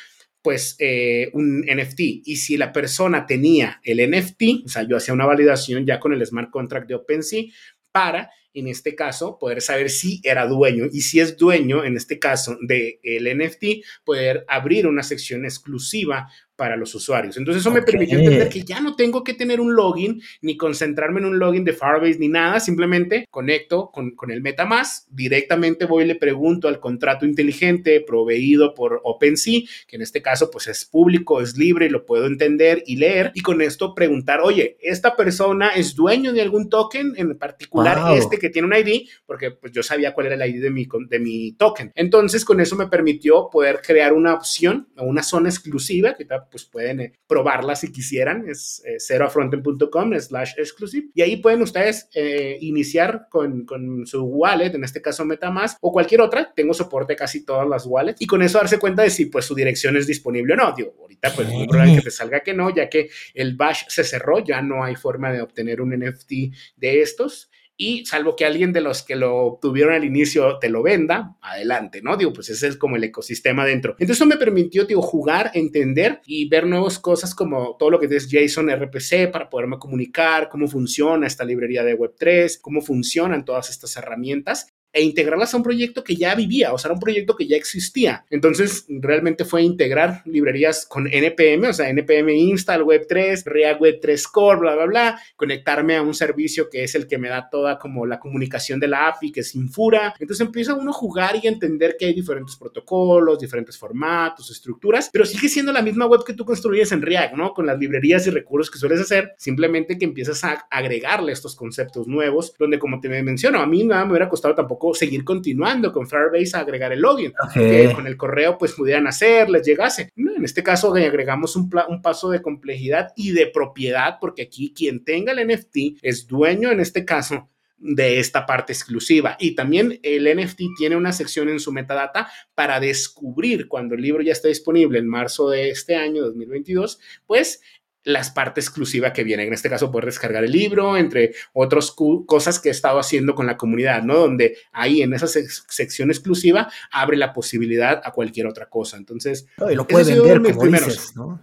pues 0.43 0.77
eh, 0.79 1.31
un 1.33 1.61
NFT. 1.61 2.01
Y 2.25 2.37
si 2.37 2.57
la 2.57 2.73
persona 2.73 3.27
tenía 3.27 3.81
el 3.85 3.99
NFT, 4.11 4.67
o 4.67 4.69
sea, 4.69 4.83
yo 4.83 4.97
hacía 4.97 5.15
una 5.15 5.27
validación 5.27 5.87
ya 5.87 6.01
con 6.01 6.13
el 6.13 6.27
smart 6.27 6.51
contract 6.51 6.89
de 6.89 6.97
OpenSea 6.97 7.45
para, 7.93 8.31
en 8.53 8.67
este 8.67 8.95
caso, 8.95 9.39
poder 9.39 9.63
saber 9.63 9.89
si 9.89 10.21
era 10.25 10.47
dueño 10.47 10.87
y 10.93 11.03
si 11.03 11.21
es 11.21 11.37
dueño, 11.37 11.85
en 11.85 11.97
este 11.97 12.19
caso, 12.19 12.59
del 12.61 12.99
el 13.03 13.39
NFT, 13.39 13.85
poder 14.05 14.45
abrir 14.49 14.87
una 14.87 15.03
sección 15.03 15.45
exclusiva 15.45 16.29
para 16.62 16.76
los 16.76 16.95
usuarios. 16.95 17.37
Entonces 17.37 17.61
eso 17.61 17.73
me 17.73 17.83
permitió 17.83 18.16
entender 18.16 18.49
que 18.49 18.62
ya 18.62 18.81
no 18.81 18.95
tengo 18.95 19.25
que 19.25 19.35
tener 19.35 19.61
un 19.61 19.75
login 19.75 20.23
ni 20.42 20.57
concentrarme 20.57 21.19
en 21.19 21.26
un 21.26 21.40
login 21.40 21.64
de 21.64 21.73
Firebase 21.73 22.21
ni 22.21 22.28
nada, 22.28 22.61
simplemente 22.61 23.26
conecto 23.31 23.90
con, 23.92 24.12
con 24.12 24.31
el 24.31 24.42
MetaMask, 24.42 25.09
directamente 25.11 25.87
voy 25.87 26.04
y 26.04 26.07
le 26.07 26.14
pregunto 26.14 26.69
al 26.69 26.78
contrato 26.78 27.26
inteligente 27.26 28.00
proveído 28.07 28.75
por 28.75 29.00
OpenSea, 29.02 29.62
que 29.88 29.97
en 29.97 30.02
este 30.02 30.23
caso 30.23 30.52
pues 30.52 30.69
es 30.69 30.85
público, 30.85 31.40
es 31.40 31.57
libre, 31.57 31.90
lo 31.90 32.07
puedo 32.07 32.26
entender 32.26 32.85
y 32.87 32.95
leer 32.95 33.33
y 33.35 33.40
con 33.40 33.61
esto 33.61 33.92
preguntar, 33.92 34.38
oye, 34.40 34.76
esta 34.81 35.16
persona 35.16 35.71
es 35.71 35.97
dueño 35.97 36.33
de 36.33 36.42
algún 36.42 36.71
token, 36.71 37.14
en 37.16 37.37
particular 37.38 38.16
este 38.16 38.38
que 38.38 38.50
tiene 38.50 38.69
un 38.69 38.75
ID, 38.76 39.09
porque 39.26 39.50
pues 39.50 39.73
yo 39.73 39.83
sabía 39.83 40.14
cuál 40.14 40.26
era 40.26 40.37
el 40.37 40.54
ID 40.54 40.62
de 40.62 40.71
mi, 40.71 40.87
de 41.09 41.19
mi 41.19 41.54
token. 41.54 41.90
Entonces 41.97 42.45
con 42.45 42.61
eso 42.61 42.76
me 42.76 42.87
permitió 42.87 43.50
poder 43.50 43.81
crear 43.85 44.12
una 44.12 44.33
opción 44.33 44.87
o 44.97 45.02
una 45.02 45.25
zona 45.25 45.49
exclusiva 45.49 46.14
que 46.14 46.25
pues 46.52 46.64
pueden 46.64 47.00
eh, 47.00 47.12
probarla 47.26 47.75
si 47.75 47.90
quisieran, 47.90 48.49
es 48.49 48.82
eh, 48.87 48.99
ceroafronten.com 49.00 50.12
slash 50.21 50.52
exclusive. 50.59 51.09
Y 51.14 51.23
ahí 51.23 51.38
pueden 51.38 51.62
ustedes 51.62 52.09
eh, 52.14 52.59
iniciar 52.61 53.26
con, 53.28 53.64
con, 53.64 54.06
su 54.06 54.23
wallet, 54.23 54.75
en 54.75 54.85
este 54.85 55.02
caso 55.02 55.25
MetaMask 55.25 55.78
o 55.80 55.90
cualquier 55.90 56.21
otra, 56.21 56.52
tengo 56.54 56.75
soporte 56.75 57.16
casi 57.16 57.44
todas 57.44 57.66
las 57.66 57.87
wallets 57.87 58.21
y 58.21 58.26
con 58.26 58.42
eso 58.42 58.59
darse 58.59 58.78
cuenta 58.78 59.02
de 59.02 59.11
si 59.11 59.26
pues 59.26 59.47
su 59.47 59.54
dirección 59.54 59.97
es 59.97 60.06
disponible 60.06 60.54
o 60.54 60.56
no, 60.56 60.73
digo, 60.76 60.94
ahorita 61.00 61.32
pues 61.35 61.49
muy 61.49 61.66
probable 61.66 61.97
que 61.97 62.02
te 62.02 62.11
salga 62.11 62.40
que 62.40 62.54
no, 62.54 62.75
ya 62.75 62.88
que 62.88 63.09
el 63.35 63.56
bash 63.56 63.85
se 63.88 64.04
cerró, 64.04 64.44
ya 64.44 64.61
no 64.61 64.85
hay 64.85 64.94
forma 64.94 65.32
de 65.32 65.40
obtener 65.40 65.80
un 65.80 65.99
NFT 65.99 66.32
de 66.76 67.00
estos 67.00 67.50
y 67.76 68.05
salvo 68.07 68.37
que 68.37 68.45
alguien 68.45 68.73
de 68.73 68.81
los 68.81 69.02
que 69.02 69.17
lo 69.17 69.37
obtuvieron 69.37 69.95
al 69.95 70.05
inicio 70.05 70.59
te 70.59 70.69
lo 70.69 70.83
venda, 70.83 71.37
adelante, 71.41 72.02
¿no? 72.02 72.17
Digo, 72.17 72.33
pues 72.33 72.50
ese 72.50 72.69
es 72.69 72.76
como 72.76 72.97
el 72.97 73.05
ecosistema 73.05 73.64
dentro. 73.64 73.93
Entonces 73.93 74.17
eso 74.17 74.26
me 74.26 74.37
permitió, 74.37 74.85
digo, 74.85 75.02
jugar, 75.02 75.50
entender 75.55 76.21
y 76.26 76.49
ver 76.49 76.67
nuevas 76.67 76.99
cosas 76.99 77.35
como 77.35 77.76
todo 77.76 77.91
lo 77.91 77.99
que 78.00 78.07
es 78.07 78.29
JSON 78.31 78.71
RPC 78.71 79.31
para 79.33 79.49
poderme 79.49 79.79
comunicar, 79.79 80.49
cómo 80.49 80.69
funciona 80.69 81.26
esta 81.26 81.45
librería 81.45 81.83
de 81.83 81.99
Web3, 81.99 82.61
cómo 82.61 82.81
funcionan 82.81 83.45
todas 83.45 83.71
estas 83.71 83.97
herramientas 83.97 84.69
e 84.93 85.03
integrarlas 85.03 85.55
a 85.55 85.57
un 85.57 85.63
proyecto 85.63 86.05
que 86.05 86.17
ya 86.17 86.35
vivía, 86.35 86.73
o 86.73 86.79
sea, 86.79 86.89
era 86.89 86.95
un 86.95 87.01
proyecto 87.01 87.37
que 87.37 87.47
ya 87.47 87.57
existía. 87.57 88.25
Entonces, 88.31 88.85
realmente 88.89 89.45
fue 89.45 89.63
integrar 89.63 90.23
librerías 90.27 90.87
con 90.87 91.07
NPM, 91.07 91.69
o 91.69 91.73
sea, 91.73 91.89
NPM 91.89 92.31
Install 92.31 92.83
Web 92.83 93.07
3, 93.09 93.45
React 93.47 93.81
Web 93.81 93.99
3 94.01 94.29
Core, 94.29 94.61
bla, 94.61 94.75
bla, 94.75 94.87
bla, 94.87 95.21
conectarme 95.37 95.97
a 95.97 96.03
un 96.03 96.15
servicio 96.15 96.69
que 96.69 96.85
es 96.85 96.95
el 96.95 97.07
que 97.07 97.19
me 97.19 97.29
da 97.29 97.49
toda 97.51 97.79
como 97.79 98.07
la 98.07 98.19
comunicación 98.19 98.81
de 98.81 98.89
la 98.89 99.09
API, 99.09 99.33
que 99.33 99.41
es 99.41 99.55
Infura. 99.55 100.15
Entonces 100.19 100.45
empieza 100.47 100.75
uno 100.75 100.91
a 100.91 100.95
jugar 100.95 101.37
y 101.43 101.47
a 101.47 101.51
entender 101.51 101.97
que 101.99 102.07
hay 102.07 102.15
diferentes 102.15 102.57
protocolos, 102.57 103.39
diferentes 103.39 103.79
formatos, 103.79 104.51
estructuras, 104.51 105.11
pero 105.13 105.25
sigue 105.25 105.49
siendo 105.49 105.73
la 105.73 105.83
misma 105.83 106.07
web 106.07 106.25
que 106.25 106.35
tú 106.35 106.45
construyes 106.45 106.93
en 106.93 107.03
React, 107.03 107.35
¿no? 107.35 107.55
Con 107.55 107.67
las 107.67 107.79
librerías 107.79 108.27
y 108.27 108.31
recursos 108.31 108.71
que 108.71 108.79
sueles 108.79 109.01
hacer, 109.01 109.35
simplemente 109.39 109.99
que 109.99 110.05
empiezas 110.05 110.45
a 110.45 110.67
agregarle 110.71 111.33
estos 111.33 111.57
conceptos 111.57 112.07
nuevos, 112.07 112.55
donde 112.59 112.79
como 112.79 113.01
te 113.01 113.09
menciono, 113.09 113.61
a 113.61 113.67
mí 113.67 113.85
nada 113.85 114.05
me 114.05 114.13
hubiera 114.13 114.29
costado 114.29 114.55
tampoco 114.55 114.82
seguir 114.95 115.25
continuando 115.25 115.93
con 115.93 116.09
Firebase 116.09 116.57
a 116.57 116.61
agregar 116.61 116.93
el 116.93 117.01
login, 117.01 117.33
que 117.53 117.93
con 117.95 118.07
el 118.07 118.17
correo 118.17 118.59
pues 118.59 118.73
pudieran 118.73 119.07
hacer, 119.07 119.49
les 119.49 119.67
llegase. 119.67 120.11
En 120.17 120.45
este 120.45 120.62
caso 120.62 120.95
agregamos 120.95 121.57
un, 121.57 121.71
un 121.89 122.03
paso 122.03 122.31
de 122.31 122.43
complejidad 122.43 123.12
y 123.17 123.33
de 123.33 123.47
propiedad, 123.47 124.19
porque 124.21 124.43
aquí 124.43 124.73
quien 124.75 125.05
tenga 125.05 125.33
el 125.33 125.47
NFT 125.47 125.99
es 126.03 126.27
dueño 126.27 126.71
en 126.71 126.81
este 126.81 127.05
caso 127.05 127.49
de 127.83 128.21
esta 128.21 128.47
parte 128.47 128.73
exclusiva. 128.73 129.37
Y 129.41 129.55
también 129.55 129.99
el 130.03 130.25
NFT 130.25 130.61
tiene 130.79 130.97
una 130.97 131.12
sección 131.12 131.49
en 131.49 131.59
su 131.59 131.73
metadata 131.73 132.31
para 132.55 132.79
descubrir 132.79 133.67
cuando 133.69 133.97
el 133.97 134.03
libro 134.03 134.23
ya 134.23 134.33
está 134.33 134.49
disponible 134.49 134.99
en 134.99 135.09
marzo 135.09 135.51
de 135.51 135.71
este 135.71 135.97
año 135.97 136.23
2022, 136.23 137.01
pues 137.27 137.61
las 138.04 138.30
partes 138.30 138.66
exclusivas 138.66 139.12
que 139.12 139.25
vienen. 139.25 139.49
En 139.49 139.52
este 139.52 139.71
caso, 139.71 139.90
poder 139.90 140.06
descargar 140.06 140.44
el 140.44 140.52
libro, 140.52 140.97
entre 140.97 141.35
otras 141.52 141.92
cosas 142.26 142.59
que 142.59 142.68
he 142.68 142.73
estado 142.73 142.99
haciendo 142.99 143.35
con 143.35 143.47
la 143.47 143.56
comunidad, 143.56 144.02
¿no? 144.02 144.18
Donde 144.18 144.56
ahí 144.73 145.02
en 145.02 145.12
esa 145.14 145.26
sección 145.26 146.11
exclusiva 146.11 146.71
abre 146.90 147.16
la 147.16 147.32
posibilidad 147.32 148.00
a 148.04 148.12
cualquier 148.12 148.47
otra 148.47 148.68
cosa. 148.68 148.97
Entonces, 148.97 149.47
y 149.71 149.75
lo 149.75 149.87
puede 149.87 150.14
vender, 150.14 150.54
como 150.54 150.66
dices, 150.66 151.16
¿no? 151.16 151.40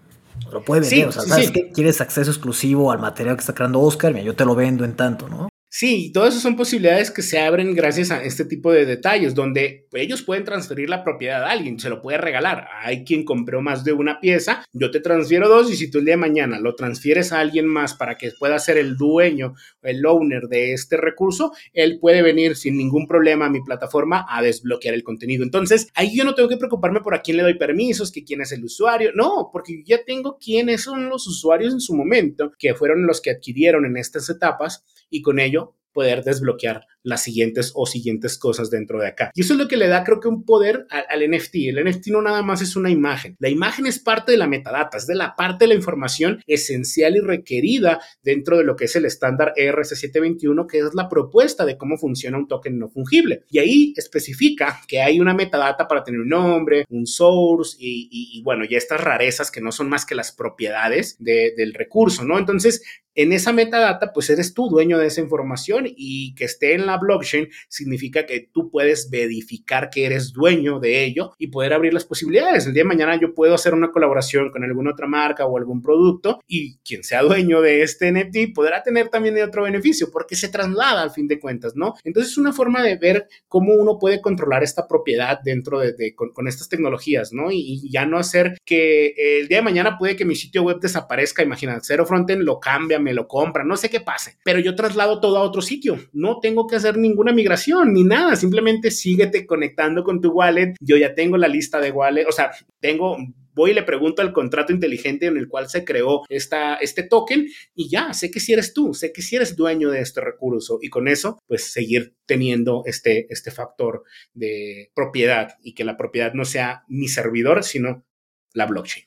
Lo 0.51 0.63
puede 0.63 0.81
vender, 0.81 1.07
o 1.07 1.11
sea, 1.11 1.23
¿sabes 1.23 1.51
que 1.51 1.69
quieres 1.69 1.99
acceso 2.01 2.31
exclusivo 2.31 2.91
al 2.91 2.99
material 2.99 3.35
que 3.35 3.41
está 3.41 3.53
creando 3.53 3.81
Oscar? 3.81 4.13
Mira, 4.13 4.25
yo 4.25 4.35
te 4.35 4.45
lo 4.45 4.55
vendo 4.55 4.85
en 4.85 4.95
tanto, 4.95 5.27
¿no? 5.27 5.48
Sí, 5.71 6.11
todas 6.11 6.29
esas 6.29 6.41
son 6.41 6.55
posibilidades 6.55 7.11
que 7.11 7.21
se 7.21 7.37
abren 7.37 7.75
gracias 7.75 8.09
a 8.09 8.23
este 8.23 8.43
tipo 8.43 8.71
de 8.71 8.87
detalles, 8.87 9.35
donde 9.35 9.87
ellos 9.93 10.23
pueden 10.23 10.43
transferir 10.43 10.89
la 10.89 11.03
propiedad 11.03 11.43
a 11.43 11.51
alguien, 11.51 11.79
se 11.79 11.91
lo 11.91 12.01
puede 12.01 12.17
regalar. 12.17 12.67
Hay 12.81 13.03
quien 13.03 13.23
compró 13.23 13.61
más 13.61 13.83
de 13.83 13.93
una 13.93 14.19
pieza, 14.19 14.65
yo 14.73 14.89
te 14.89 14.99
transfiero 14.99 15.47
dos 15.47 15.71
y 15.71 15.75
si 15.75 15.91
tú 15.91 15.99
el 15.99 16.05
día 16.05 16.13
de 16.15 16.21
mañana 16.21 16.59
lo 16.59 16.73
transfieres 16.73 17.31
a 17.31 17.39
alguien 17.39 17.67
más 17.67 17.93
para 17.93 18.17
que 18.17 18.31
pueda 18.31 18.57
ser 18.57 18.79
el 18.79 18.97
dueño, 18.97 19.53
el 19.83 20.03
owner 20.07 20.47
de 20.47 20.73
este 20.73 20.97
recurso, 20.97 21.51
él 21.71 21.99
puede 21.99 22.23
venir 22.23 22.55
sin 22.55 22.75
ningún 22.75 23.05
problema 23.05 23.45
a 23.45 23.51
mi 23.51 23.61
plataforma 23.61 24.25
a 24.27 24.41
desbloquear 24.41 24.95
el 24.95 25.03
contenido. 25.03 25.43
Entonces, 25.43 25.89
ahí 25.93 26.17
yo 26.17 26.23
no 26.23 26.33
tengo 26.33 26.49
que 26.49 26.57
preocuparme 26.57 27.01
por 27.01 27.13
a 27.13 27.21
quién 27.21 27.37
le 27.37 27.43
doy 27.43 27.59
permisos, 27.59 28.11
que 28.11 28.23
quién 28.23 28.41
es 28.41 28.51
el 28.51 28.65
usuario, 28.65 29.11
no, 29.13 29.51
porque 29.53 29.83
ya 29.85 30.03
tengo 30.03 30.39
quiénes 30.43 30.81
son 30.81 31.09
los 31.09 31.27
usuarios 31.27 31.73
en 31.73 31.79
su 31.79 31.93
momento, 31.93 32.53
que 32.57 32.73
fueron 32.73 33.05
los 33.05 33.21
que 33.21 33.29
adquirieron 33.29 33.85
en 33.85 33.97
estas 33.97 34.27
etapas 34.31 34.83
y 35.09 35.21
con 35.21 35.39
ello 35.39 35.68
poder 35.93 36.23
desbloquear 36.23 36.85
las 37.03 37.23
siguientes 37.23 37.71
o 37.75 37.85
siguientes 37.85 38.37
cosas 38.37 38.69
dentro 38.69 38.99
de 38.99 39.07
acá. 39.07 39.31
Y 39.33 39.41
eso 39.41 39.53
es 39.53 39.59
lo 39.59 39.67
que 39.67 39.77
le 39.77 39.87
da, 39.87 40.03
creo 40.03 40.19
que, 40.19 40.27
un 40.27 40.43
poder 40.43 40.85
al, 40.89 41.29
NFT. 41.29 41.55
El 41.67 41.83
NFT 41.83 42.07
no 42.07 42.21
nada 42.21 42.41
más 42.41 42.61
es 42.61 42.75
una 42.75 42.89
imagen. 42.89 43.35
La 43.39 43.49
imagen 43.49 43.85
es 43.85 43.99
parte 43.99 44.31
de 44.31 44.37
la 44.37 44.47
metadata, 44.47 44.97
es 44.97 45.07
de 45.07 45.15
la 45.15 45.35
parte 45.35 45.65
de 45.65 45.69
la 45.69 45.75
información 45.75 46.41
esencial 46.47 47.15
y 47.15 47.19
requerida 47.19 47.99
dentro 48.21 48.57
de 48.57 48.63
lo 48.63 48.75
que 48.75 48.85
es 48.85 48.95
el 48.95 49.05
estándar 49.05 49.53
ERC721, 49.57 50.67
que 50.67 50.79
es 50.79 50.93
la 50.93 51.09
propuesta 51.09 51.65
de 51.65 51.77
cómo 51.77 51.97
funciona 51.97 52.37
un 52.37 52.47
token 52.47 52.77
no 52.77 52.89
fungible. 52.89 53.43
Y 53.49 53.59
ahí 53.59 53.93
especifica 53.95 54.81
que 54.87 55.01
hay 55.01 55.19
una 55.19 55.33
metadata 55.33 55.87
para 55.87 56.03
tener 56.03 56.21
un 56.21 56.29
nombre, 56.29 56.85
un 56.89 57.07
source 57.07 57.77
y, 57.79 58.41
bueno, 58.43 58.65
y 58.67 58.75
estas 58.75 59.01
rarezas 59.01 59.51
que 59.51 59.61
no 59.61 59.71
son 59.71 59.89
más 59.89 60.05
que 60.05 60.15
las 60.15 60.31
propiedades 60.31 61.17
del 61.19 61.73
recurso, 61.73 62.23
¿no? 62.23 62.37
Entonces, 62.37 62.81
en 63.15 63.33
esa 63.33 63.51
metadata, 63.51 64.13
pues 64.13 64.29
eres 64.29 64.53
tú 64.53 64.69
dueño 64.69 64.97
de 64.97 65.07
esa 65.07 65.19
información 65.19 65.88
y 65.95 66.35
que 66.35 66.45
esté 66.45 66.73
en 66.73 66.85
la 66.85 66.97
blockchain 66.97 67.49
significa 67.67 68.25
que 68.25 68.49
tú 68.51 68.69
puedes 68.69 69.09
verificar 69.09 69.89
que 69.89 70.05
eres 70.05 70.33
dueño 70.33 70.79
de 70.79 71.03
ello 71.03 71.33
y 71.37 71.47
poder 71.47 71.73
abrir 71.73 71.93
las 71.93 72.05
posibilidades. 72.05 72.65
El 72.65 72.73
día 72.73 72.83
de 72.83 72.89
mañana 72.89 73.19
yo 73.19 73.33
puedo 73.33 73.53
hacer 73.53 73.73
una 73.73 73.91
colaboración 73.91 74.51
con 74.51 74.63
alguna 74.63 74.91
otra 74.91 75.07
marca 75.07 75.45
o 75.45 75.57
algún 75.57 75.81
producto 75.81 76.39
y 76.47 76.77
quien 76.79 77.03
sea 77.03 77.23
dueño 77.23 77.61
de 77.61 77.83
este 77.83 78.11
NFT 78.11 78.53
podrá 78.53 78.83
tener 78.83 79.09
también 79.09 79.39
otro 79.41 79.63
beneficio 79.63 80.09
porque 80.11 80.35
se 80.35 80.49
traslada 80.49 81.01
al 81.01 81.11
fin 81.11 81.27
de 81.27 81.39
cuentas, 81.39 81.75
¿no? 81.75 81.95
Entonces 82.03 82.31
es 82.31 82.37
una 82.37 82.53
forma 82.53 82.81
de 82.83 82.97
ver 82.97 83.27
cómo 83.47 83.73
uno 83.73 83.97
puede 83.99 84.21
controlar 84.21 84.63
esta 84.63 84.87
propiedad 84.87 85.39
dentro 85.43 85.79
de, 85.79 86.15
con, 86.15 86.47
estas 86.47 86.69
tecnologías, 86.69 87.33
¿no? 87.33 87.51
Y, 87.51 87.59
y, 87.59 87.91
ya 87.91 88.05
no 88.05 88.17
hacer 88.17 88.57
que 88.65 89.13
el 89.39 89.47
día 89.47 89.57
de 89.57 89.63
mañana 89.63 89.97
puede 89.97 90.15
que 90.15 90.25
mi 90.25 90.35
sitio 90.35 90.63
web 90.63 90.79
desaparezca, 90.79 91.43
imagínate, 91.43 91.81
Cero 91.83 92.05
Frontend 92.05 92.43
lo 92.43 92.59
cambia, 92.59 92.99
me 92.99 93.13
lo 93.13 93.27
compra, 93.27 93.63
no 93.63 93.77
sé 93.77 93.89
qué 93.89 93.99
pase, 93.99 94.37
pero 94.43 94.59
yo 94.59 94.75
traslado 94.75 95.19
todo 95.19 95.37
a 95.37 95.41
otro 95.41 95.61
sitio, 95.61 95.68
no 96.13 96.39
tengo 96.39 96.67
que 96.67 96.75
hacer 96.75 96.97
ninguna 96.97 97.31
migración 97.31 97.93
ni 97.93 98.03
nada, 98.03 98.35
simplemente 98.35 98.91
síguete 98.91 99.45
conectando 99.45 100.03
con 100.03 100.21
tu 100.21 100.31
wallet, 100.31 100.75
yo 100.79 100.97
ya 100.97 101.13
tengo 101.13 101.37
la 101.37 101.47
lista 101.47 101.79
de 101.79 101.91
wallet, 101.91 102.25
o 102.27 102.31
sea, 102.31 102.51
tengo 102.79 103.17
voy 103.53 103.71
y 103.71 103.73
le 103.73 103.83
pregunto 103.83 104.21
al 104.21 104.31
contrato 104.31 104.71
inteligente 104.71 105.25
en 105.25 105.37
el 105.37 105.49
cual 105.49 105.69
se 105.69 105.83
creó 105.83 106.21
esta, 106.29 106.75
este 106.75 107.03
token 107.03 107.47
y 107.75 107.89
ya, 107.89 108.13
sé 108.13 108.31
que 108.31 108.39
si 108.39 108.53
eres 108.53 108.73
tú, 108.73 108.93
sé 108.93 109.11
que 109.11 109.21
si 109.21 109.35
eres 109.35 109.55
dueño 109.55 109.89
de 109.89 109.99
este 109.99 110.21
recurso 110.21 110.79
y 110.81 110.89
con 110.89 111.07
eso, 111.07 111.39
pues 111.45 111.71
seguir 111.71 112.15
teniendo 112.25 112.83
este, 112.85 113.27
este 113.29 113.51
factor 113.51 114.03
de 114.33 114.91
propiedad 114.95 115.57
y 115.61 115.73
que 115.73 115.83
la 115.83 115.97
propiedad 115.97 116.33
no 116.33 116.45
sea 116.45 116.83
mi 116.87 117.09
servidor, 117.09 117.63
sino 117.63 118.05
la 118.53 118.65
blockchain. 118.65 119.05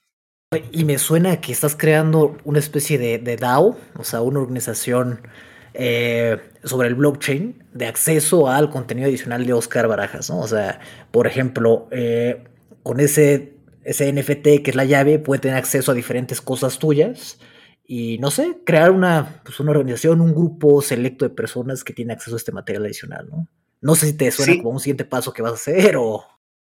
Y 0.71 0.85
me 0.85 0.99
suena 0.99 1.41
que 1.41 1.51
estás 1.51 1.75
creando 1.75 2.37
una 2.45 2.59
especie 2.59 2.99
de, 2.99 3.37
DAO, 3.37 3.79
o 3.97 4.05
sea, 4.05 4.21
una 4.21 4.41
organización 4.41 5.23
eh, 5.75 6.39
sobre 6.65 6.89
el 6.89 6.95
blockchain 6.95 7.65
de 7.73 7.87
acceso 7.87 8.49
al 8.49 8.71
contenido 8.71 9.09
adicional 9.09 9.47
de 9.47 9.53
Oscar 9.53 9.89
Barajas, 9.89 10.31
¿no? 10.31 10.41
O 10.41 10.49
sea, 10.49 10.81
por 11.11 11.27
ejemplo, 11.27 11.89
eh, 11.91 12.45
con 12.83 13.01
ese, 13.01 13.55
ese 13.85 14.13
NFT 14.13 14.63
que 14.63 14.71
es 14.71 14.75
la 14.75 14.85
llave, 14.85 15.19
puede 15.19 15.41
tener 15.41 15.57
acceso 15.57 15.93
a 15.93 15.95
diferentes 15.95 16.41
cosas 16.41 16.79
tuyas 16.79 17.39
y, 17.85 18.19
no 18.19 18.31
sé, 18.31 18.59
crear 18.65 18.91
una, 18.91 19.41
pues 19.45 19.61
una 19.61 19.71
organización, 19.71 20.21
un 20.21 20.33
grupo 20.33 20.83
selecto 20.83 21.25
de 21.25 21.35
personas 21.35 21.85
que 21.85 21.93
tienen 21.93 22.13
acceso 22.13 22.37
a 22.37 22.39
este 22.39 22.53
material 22.53 22.85
adicional, 22.85 23.29
¿no? 23.31 23.49
No 23.81 23.97
sé 23.97 24.07
si 24.07 24.13
te 24.13 24.31
suena 24.31 24.57
como 24.59 24.71
un 24.71 24.81
siguiente 24.81 25.05
paso 25.05 25.33
que 25.33 25.43
vas 25.43 25.53
a 25.53 25.57
hacer 25.57 25.97
o... 25.97 26.25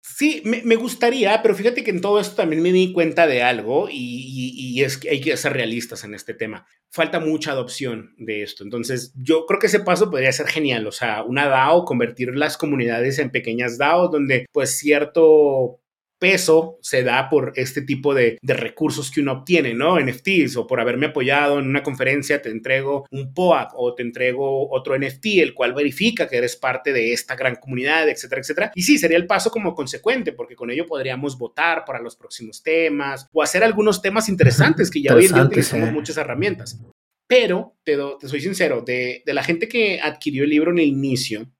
Sí, 0.06 0.44
me, 0.44 0.76
gustaría, 0.76 1.42
pero 1.42 1.56
fíjate 1.56 1.82
que 1.82 1.92
en 1.92 2.02
todo 2.02 2.20
esto 2.20 2.36
también 2.36 2.62
me 2.62 2.74
di 2.74 2.92
cuenta 2.92 3.26
de 3.26 3.42
algo 3.42 3.88
y, 3.90 4.82
es 4.84 4.98
que 4.98 5.10
hay 5.10 5.22
que 5.22 5.38
ser 5.38 5.54
realistas 5.54 6.04
en 6.04 6.14
este 6.14 6.34
tema. 6.34 6.68
Falta 6.90 7.22
mucha 7.22 7.52
adopción 7.52 8.14
de 8.18 8.44
esto. 8.44 8.66
Entonces, 8.66 9.14
yo 9.16 9.46
creo 9.46 9.62
que 9.62 9.68
ese 9.68 9.80
paso 9.80 10.12
podría 10.12 10.34
ser 10.34 10.48
genial. 10.48 10.88
O 10.88 10.92
sea, 10.92 11.24
una 11.24 11.48
DAO, 11.48 11.86
convertir 11.86 12.36
las 12.36 12.58
comunidades 12.58 13.18
en 13.18 13.32
pequeñas 13.32 13.78
DAO 13.78 14.10
donde 14.10 14.46
pues 14.52 14.72
cierto 14.72 15.80
peso 16.24 16.80
se 16.82 17.04
da 17.04 17.28
por 17.28 17.52
este 17.58 17.82
tipo 17.82 18.14
de, 18.14 18.38
recursos 18.42 19.12
que 19.12 19.20
uno 19.20 19.34
obtiene, 19.34 19.74
¿no? 19.74 20.00
NFTs 20.00 20.56
o 20.56 20.66
por 20.66 20.80
haberme 20.80 21.08
apoyado 21.08 21.60
en 21.60 21.68
una 21.68 21.84
conferencia 21.84 22.42
te 22.42 22.50
entrego 22.50 23.06
un 23.12 23.34
POAP 23.34 23.72
o 23.76 23.94
te 23.94 24.04
entrego 24.04 24.72
otro 24.72 24.98
NFT, 24.98 25.26
el 25.40 25.54
cual 25.54 25.74
verifica 25.74 26.30
que 26.30 26.38
eres 26.38 26.56
parte 26.56 26.94
de 26.94 27.12
esta 27.12 27.36
gran 27.36 27.58
comunidad, 27.58 28.08
etcétera, 28.08 28.40
etcétera. 28.40 28.72
Y 28.74 28.84
sí, 28.84 28.98
sería 28.98 29.18
el 29.18 29.28
paso 29.28 29.52
como 29.52 29.76
consecuente, 29.76 30.32
porque 30.32 30.56
con 30.56 30.72
ello 30.72 30.86
podríamos 30.86 31.38
votar 31.38 31.84
para 31.84 32.00
los 32.00 32.16
próximos 32.16 32.64
temas 32.64 33.28
o 33.34 33.44
hacer 33.44 33.62
algunos 33.62 34.02
temas 34.02 34.30
interesantes 34.30 34.90
que 34.90 35.02
ya 35.02 35.14
hoy 35.14 35.26
en 35.26 35.34
día 35.34 35.44
utilizamos 35.44 35.92
muchas 35.92 36.16
herramientas. 36.16 36.80
Pero, 37.28 37.76
te, 37.84 37.98
te 38.18 38.30
soy 38.30 38.40
sincero, 38.40 38.82
de, 38.82 39.24
de 39.26 39.34
la 39.34 39.44
gente 39.44 39.68
que 39.68 40.00
adquirió 40.00 40.46
el 40.46 40.52
libro 40.52 40.72
en 40.72 40.80
el 40.80 40.86
inicio, 40.86 41.52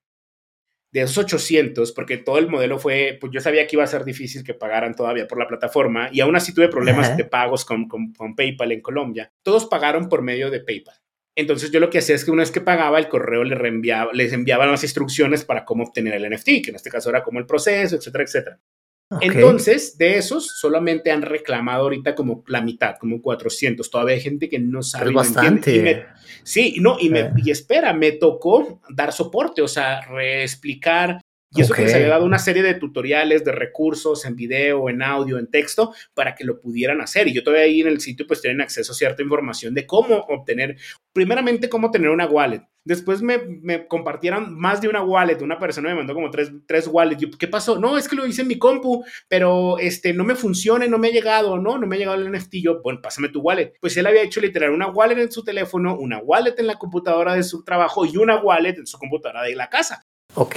de 0.94 1.02
esos 1.02 1.18
800, 1.18 1.92
porque 1.92 2.18
todo 2.18 2.38
el 2.38 2.48
modelo 2.48 2.78
fue, 2.78 3.18
pues 3.20 3.34
yo 3.34 3.42
sabía 3.42 3.66
que 3.66 3.76
iba 3.76 3.84
a 3.84 3.88
ser 3.88 4.06
difícil 4.06 4.44
que 4.44 4.54
pagaran 4.54 4.94
todavía 4.94 5.28
por 5.28 5.40
la 5.40 5.48
plataforma 5.48 6.10
y 6.12 6.22
aún 6.22 6.36
así 6.36 6.54
tuve 6.54 6.70
problemas 6.70 7.18
de 7.18 7.26
pagos 7.26 7.66
con, 7.66 7.88
con, 7.88 8.36
PayPal 8.36 8.72
en 8.72 8.82
Colombia. 8.82 9.34
Todos 9.42 9.66
pagaron 9.66 10.08
por 10.08 10.22
medio 10.22 10.52
de 10.52 10.60
PayPal. 10.60 10.96
Entonces 11.36 11.72
yo 11.72 11.80
lo 11.80 11.90
que 11.90 11.98
hacía 11.98 12.14
es 12.14 12.24
que 12.24 12.30
una 12.30 12.44
vez 12.44 12.52
que 12.52 12.62
pagaba, 12.62 13.00
el 13.00 13.08
correo 13.08 13.44
les, 13.44 13.58
reenviaba, 13.58 14.14
les 14.14 14.34
enviaban 14.34 14.70
las 14.70 14.84
instrucciones 14.84 15.44
para 15.44 15.66
cómo 15.66 15.84
obtener 15.84 16.14
el 16.14 16.32
NFT, 16.32 16.46
que 16.64 16.70
en 16.70 16.76
este 16.76 16.92
caso 16.92 17.10
era 17.10 17.24
como 17.24 17.40
el 17.40 17.48
proceso, 17.48 17.96
etcétera, 17.96 18.24
etcétera. 18.24 18.60
Entonces, 19.22 19.98
de 19.98 20.18
esos, 20.18 20.58
solamente 20.58 21.12
han 21.12 21.22
reclamado 21.22 21.84
ahorita 21.84 22.16
como 22.16 22.44
la 22.48 22.62
mitad, 22.62 22.96
como 23.00 23.22
400. 23.22 23.90
Todavía 23.90 24.16
hay 24.16 24.22
gente 24.22 24.50
que 24.50 24.60
no 24.60 24.82
sabe. 24.82 25.10
Es 25.10 25.14
bastante. 25.14 26.06
sí, 26.44 26.78
no, 26.80 26.98
y, 27.00 27.10
me, 27.10 27.32
y 27.38 27.52
espera, 27.52 27.94
me 27.94 28.14
tocó 28.14 28.82
dar 28.90 29.14
soporte, 29.14 29.62
o 29.62 29.68
sea, 29.68 30.02
reexplicar 30.02 31.22
y 31.56 31.62
eso 31.62 31.74
que 31.74 31.84
les 31.84 31.94
había 31.94 32.10
dado 32.10 32.26
una 32.26 32.40
serie 32.40 32.64
de 32.64 32.74
tutoriales, 32.74 33.44
de 33.44 33.52
recursos 33.52 34.26
en 34.26 34.36
video, 34.36 34.90
en 34.90 35.02
audio, 35.02 35.38
en 35.38 35.50
texto, 35.50 35.94
para 36.14 36.36
que 36.36 36.44
lo 36.44 36.60
pudieran 36.60 37.02
hacer. 37.02 37.28
Y 37.28 37.34
yo 37.34 37.44
todavía 37.44 37.66
ahí 37.66 37.82
en 37.82 37.88
el 37.88 38.02
sitio 38.02 38.26
pues 38.28 38.42
tienen 38.42 38.62
acceso 38.62 38.92
a 38.92 38.96
cierta 38.96 39.22
información 39.22 39.74
de 39.74 39.86
cómo 39.86 40.18
obtener, 40.30 40.78
primeramente, 41.12 41.70
cómo 41.70 41.92
tener 41.92 42.10
una 42.10 42.26
wallet. 42.26 42.64
Después 42.86 43.22
me, 43.22 43.38
me 43.38 43.88
compartieron 43.88 44.60
más 44.60 44.82
de 44.82 44.90
una 44.90 45.04
wallet. 45.04 45.42
Una 45.42 45.58
persona 45.58 45.90
me 45.90 45.96
mandó 45.96 46.14
como 46.14 46.30
tres, 46.32 46.52
tres 46.68 46.88
wallets. 46.88 47.38
¿Qué 47.38 47.48
pasó? 47.48 47.80
No, 47.80 47.98
es 47.98 48.10
que 48.10 48.16
lo 48.16 48.26
hice 48.26 48.42
en 48.42 48.50
mi 48.50 48.58
compu, 48.58 49.06
pero 49.30 49.78
este, 49.80 50.14
no 50.14 50.26
me 50.26 50.36
funciona, 50.36 50.86
no 50.88 50.98
me 50.98 51.08
ha 51.08 51.12
llegado, 51.12 51.58
no, 51.58 51.78
no 51.78 51.88
me 51.88 51.96
ha 51.96 52.00
llegado 52.00 52.18
el 52.18 52.30
NFT. 52.32 52.56
Yo, 52.56 52.82
bueno, 52.82 53.00
pásame 53.02 53.30
tu 53.30 53.40
wallet. 53.40 53.74
Pues 53.80 53.96
él 53.96 54.06
había 54.06 54.24
hecho 54.24 54.42
literal 54.42 54.72
una 54.72 54.90
wallet 54.90 55.22
en 55.22 55.32
su 55.32 55.44
teléfono, 55.44 55.98
una 55.98 56.20
wallet 56.20 56.56
en 56.58 56.68
la 56.68 56.76
computadora 56.76 57.36
de 57.36 57.44
su 57.44 57.64
trabajo 57.64 58.06
y 58.06 58.18
una 58.18 58.42
wallet 58.42 58.78
en 58.78 58.88
su 58.88 58.98
computadora 58.98 59.44
de 59.44 59.56
la 59.56 59.70
casa. 59.70 60.06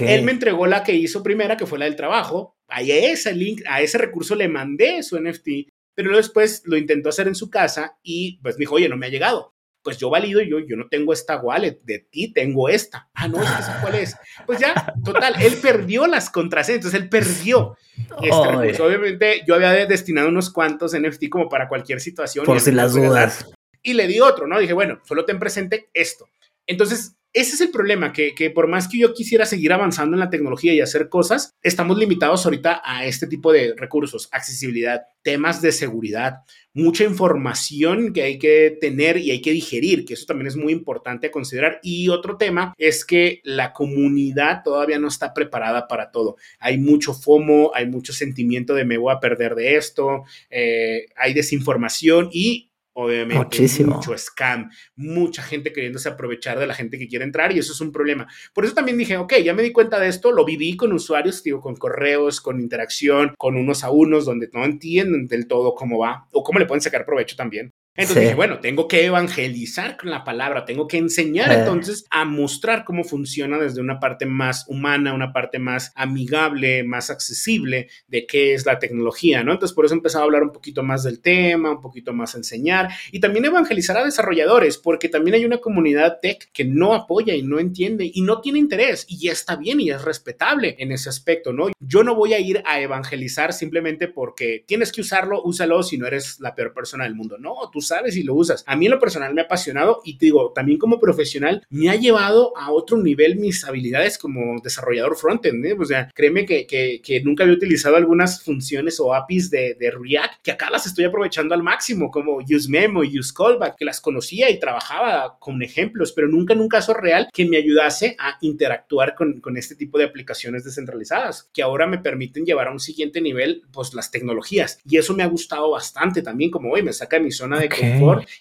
Él 0.00 0.22
me 0.22 0.32
entregó 0.32 0.66
la 0.66 0.82
que 0.82 0.94
hizo 0.94 1.22
primera, 1.22 1.56
que 1.56 1.66
fue 1.66 1.78
la 1.78 1.84
del 1.84 1.96
trabajo. 1.96 2.56
A 2.68 2.82
ese 2.82 3.32
link, 3.32 3.62
a 3.68 3.80
ese 3.80 3.98
recurso 3.98 4.34
le 4.34 4.48
mandé 4.48 5.02
su 5.02 5.20
NFT, 5.20 5.68
pero 5.94 6.16
después 6.16 6.62
lo 6.64 6.76
intentó 6.76 7.08
hacer 7.08 7.28
en 7.28 7.34
su 7.34 7.50
casa 7.50 7.98
y 8.02 8.38
pues 8.42 8.56
me 8.56 8.60
dijo, 8.60 8.74
oye, 8.74 8.88
no 8.88 8.96
me 8.96 9.06
ha 9.06 9.10
llegado. 9.10 9.54
Pues 9.82 9.98
yo 9.98 10.10
valido, 10.10 10.42
yo, 10.42 10.58
yo 10.58 10.76
no 10.76 10.88
tengo 10.88 11.12
esta 11.12 11.40
wallet, 11.40 11.80
de 11.84 12.00
ti 12.00 12.32
tengo 12.32 12.68
esta. 12.68 13.08
Ah, 13.14 13.28
no, 13.28 13.40
¿esa 13.40 13.80
cuál 13.80 13.94
es? 13.94 14.16
Pues 14.44 14.58
ya, 14.58 14.94
total, 15.04 15.36
él 15.40 15.54
perdió 15.62 16.08
las 16.08 16.28
contraseñas, 16.28 16.78
entonces 16.78 17.00
él 17.00 17.08
perdió 17.08 17.76
este 18.20 18.82
Obviamente 18.82 19.42
yo 19.46 19.54
había 19.54 19.86
destinado 19.86 20.28
unos 20.28 20.50
cuantos 20.50 20.92
NFT 20.98 21.28
como 21.30 21.48
para 21.48 21.68
cualquier 21.68 22.00
situación. 22.00 22.44
Por 22.44 22.60
si 22.60 22.72
las 22.72 22.92
dudas. 22.92 23.50
Y 23.82 23.94
le 23.94 24.06
di 24.06 24.20
otro, 24.20 24.46
¿no? 24.46 24.58
Dije, 24.58 24.72
bueno, 24.72 25.00
solo 25.04 25.24
ten 25.24 25.38
presente 25.38 25.88
esto. 25.94 26.28
Entonces, 26.66 27.15
ese 27.36 27.54
es 27.54 27.60
el 27.60 27.70
problema, 27.70 28.14
que, 28.14 28.50
por 28.54 28.66
más 28.66 28.88
que 28.88 28.96
yo 28.96 29.12
quisiera 29.12 29.44
seguir 29.44 29.70
avanzando 29.70 30.16
en 30.16 30.20
la 30.20 30.30
tecnología 30.30 30.72
y 30.72 30.80
hacer 30.80 31.10
cosas, 31.10 31.54
estamos 31.62 31.98
limitados 31.98 32.46
ahorita 32.46 32.80
a 32.82 33.04
este 33.04 33.26
tipo 33.26 33.52
de 33.52 33.74
recursos, 33.76 34.30
accesibilidad, 34.32 35.02
temas 35.20 35.60
de 35.60 35.72
seguridad, 35.72 36.36
mucha 36.72 37.04
información 37.04 38.14
que 38.14 38.22
hay 38.22 38.38
que 38.38 38.78
tener 38.80 39.18
y 39.18 39.32
hay 39.32 39.42
que 39.42 39.52
digerir, 39.52 40.06
que 40.06 40.14
eso 40.14 40.24
también 40.24 40.46
es 40.46 40.56
muy 40.56 40.72
importante 40.72 41.30
considerar. 41.30 41.78
Y 41.82 42.08
otro 42.08 42.38
tema 42.38 42.72
es 42.78 43.04
que 43.04 43.42
la 43.44 43.74
comunidad 43.74 44.62
todavía 44.64 44.98
no 44.98 45.08
está 45.08 45.34
preparada 45.34 45.88
para 45.88 46.10
todo. 46.10 46.36
Hay 46.58 46.78
mucho 46.78 47.12
FOMO, 47.12 47.70
hay 47.74 47.86
mucho 47.86 48.14
sentimiento 48.14 48.72
de 48.72 48.86
me 48.86 48.96
voy 48.96 49.12
a 49.12 49.20
perder 49.20 49.54
de 49.56 49.76
esto, 49.76 50.24
eh, 50.48 51.04
hay 51.16 51.34
desinformación 51.34 52.30
y 52.32 52.65
obviamente 52.96 53.44
Muchísimo. 53.44 53.96
mucho 53.96 54.16
scam, 54.16 54.70
mucha 54.96 55.42
gente 55.42 55.72
queriéndose 55.72 56.08
aprovechar 56.08 56.58
de 56.58 56.66
la 56.66 56.74
gente 56.74 56.98
que 56.98 57.06
quiere 57.06 57.24
entrar 57.24 57.52
y 57.52 57.58
eso 57.58 57.72
es 57.72 57.80
un 57.80 57.92
problema. 57.92 58.26
Por 58.54 58.64
eso 58.64 58.74
también 58.74 58.96
dije, 58.96 59.18
ok, 59.18 59.34
ya 59.44 59.52
me 59.52 59.62
di 59.62 59.70
cuenta 59.70 60.00
de 60.00 60.08
esto, 60.08 60.32
lo 60.32 60.44
viví 60.44 60.76
con 60.76 60.92
usuarios, 60.92 61.42
digo, 61.42 61.60
con 61.60 61.76
correos, 61.76 62.40
con 62.40 62.58
interacción, 62.58 63.34
con 63.36 63.56
unos 63.56 63.84
a 63.84 63.90
unos, 63.90 64.24
donde 64.24 64.48
no 64.52 64.64
entienden 64.64 65.28
del 65.28 65.46
todo 65.46 65.74
cómo 65.74 65.98
va 65.98 66.26
o 66.32 66.42
cómo 66.42 66.58
le 66.58 66.64
pueden 66.64 66.80
sacar 66.80 67.04
provecho 67.04 67.36
también. 67.36 67.72
Entonces 67.96 68.24
dije, 68.24 68.34
bueno, 68.34 68.60
tengo 68.60 68.88
que 68.88 69.06
evangelizar 69.06 69.96
con 69.96 70.10
la 70.10 70.22
palabra, 70.22 70.64
tengo 70.64 70.86
que 70.86 70.98
enseñar 70.98 71.50
eh. 71.50 71.54
entonces 71.60 72.06
a 72.10 72.24
mostrar 72.24 72.84
cómo 72.84 73.04
funciona 73.04 73.58
desde 73.58 73.80
una 73.80 73.98
parte 73.98 74.26
más 74.26 74.66
humana, 74.68 75.14
una 75.14 75.32
parte 75.32 75.58
más 75.58 75.92
amigable, 75.94 76.84
más 76.84 77.08
accesible 77.10 77.88
de 78.06 78.26
qué 78.26 78.54
es 78.54 78.66
la 78.66 78.78
tecnología, 78.78 79.42
¿no? 79.42 79.52
Entonces 79.52 79.74
por 79.74 79.86
eso 79.86 79.94
empezaba 79.94 80.22
a 80.22 80.26
hablar 80.26 80.42
un 80.42 80.52
poquito 80.52 80.82
más 80.82 81.04
del 81.04 81.20
tema, 81.20 81.70
un 81.70 81.80
poquito 81.80 82.12
más 82.12 82.34
a 82.34 82.38
enseñar 82.38 82.90
y 83.12 83.20
también 83.20 83.46
evangelizar 83.46 83.96
a 83.96 84.04
desarrolladores, 84.04 84.76
porque 84.76 85.08
también 85.08 85.36
hay 85.36 85.44
una 85.44 85.58
comunidad 85.58 86.18
tech 86.20 86.50
que 86.52 86.64
no 86.64 86.94
apoya 86.94 87.34
y 87.34 87.42
no 87.42 87.58
entiende 87.58 88.10
y 88.12 88.20
no 88.20 88.40
tiene 88.42 88.58
interés 88.58 89.06
y 89.08 89.18
ya 89.18 89.32
está 89.32 89.56
bien 89.56 89.80
y 89.80 89.90
es 89.90 90.02
respetable 90.02 90.76
en 90.78 90.92
ese 90.92 91.08
aspecto, 91.08 91.52
¿no? 91.52 91.68
Yo 91.80 92.04
no 92.04 92.14
voy 92.14 92.34
a 92.34 92.40
ir 92.40 92.62
a 92.66 92.80
evangelizar 92.80 93.54
simplemente 93.54 94.08
porque 94.08 94.64
tienes 94.66 94.92
que 94.92 95.00
usarlo, 95.00 95.42
úsalo 95.42 95.82
si 95.82 95.96
no 95.96 96.06
eres 96.06 96.40
la 96.40 96.54
peor 96.54 96.74
persona 96.74 97.04
del 97.04 97.14
mundo, 97.14 97.38
no, 97.38 97.54
tú 97.72 97.80
sabes 97.88 98.16
y 98.16 98.22
lo 98.22 98.34
usas. 98.34 98.64
A 98.66 98.76
mí 98.76 98.86
en 98.86 98.92
lo 98.92 98.98
personal 98.98 99.34
me 99.34 99.40
ha 99.40 99.44
apasionado 99.44 100.00
y 100.04 100.18
te 100.18 100.26
digo, 100.26 100.52
también 100.54 100.78
como 100.78 101.00
profesional 101.00 101.64
me 101.70 101.88
ha 101.88 101.94
llevado 101.94 102.56
a 102.56 102.70
otro 102.70 102.96
nivel 102.98 103.36
mis 103.36 103.64
habilidades 103.64 104.18
como 104.18 104.60
desarrollador 104.62 105.16
frontend. 105.16 105.64
¿eh? 105.64 105.76
O 105.78 105.84
sea, 105.84 106.08
créeme 106.14 106.44
que, 106.44 106.66
que, 106.66 107.00
que, 107.02 107.22
nunca 107.22 107.44
había 107.44 107.56
utilizado 107.56 107.96
algunas 107.96 108.42
funciones 108.42 109.00
o 109.00 109.14
APIs 109.14 109.50
de, 109.50 109.74
de, 109.74 109.90
React 109.90 110.42
que 110.42 110.50
acá 110.52 110.70
las 110.70 110.86
estoy 110.86 111.04
aprovechando 111.04 111.54
al 111.54 111.62
máximo, 111.62 112.10
como 112.10 112.36
UseMemo 112.36 113.04
y 113.04 113.18
UseCallback, 113.18 113.76
que 113.76 113.84
las 113.84 114.00
conocía 114.00 114.50
y 114.50 114.60
trabajaba 114.60 115.38
con 115.38 115.62
ejemplos, 115.62 116.12
pero 116.12 116.28
nunca 116.28 116.54
en 116.54 116.60
un 116.60 116.68
caso 116.68 116.92
real 116.92 117.28
que 117.32 117.46
me 117.46 117.56
ayudase 117.56 118.16
a 118.18 118.36
interactuar 118.40 119.14
con, 119.14 119.40
con 119.40 119.56
este 119.56 119.74
tipo 119.74 119.98
de 119.98 120.04
aplicaciones 120.04 120.64
descentralizadas, 120.64 121.50
que 121.52 121.62
ahora 121.62 121.86
me 121.86 121.98
permiten 121.98 122.44
llevar 122.44 122.68
a 122.68 122.72
un 122.72 122.80
siguiente 122.80 123.20
nivel, 123.20 123.62
pues 123.72 123.94
las 123.94 124.10
tecnologías. 124.10 124.78
Y 124.84 124.98
eso 124.98 125.14
me 125.14 125.22
ha 125.22 125.26
gustado 125.26 125.70
bastante 125.70 126.22
también, 126.22 126.50
como 126.50 126.72
hoy 126.72 126.82
me 126.82 126.92
saca 126.92 127.16
de 127.16 127.24
mi 127.24 127.32
zona 127.32 127.58
de 127.58 127.68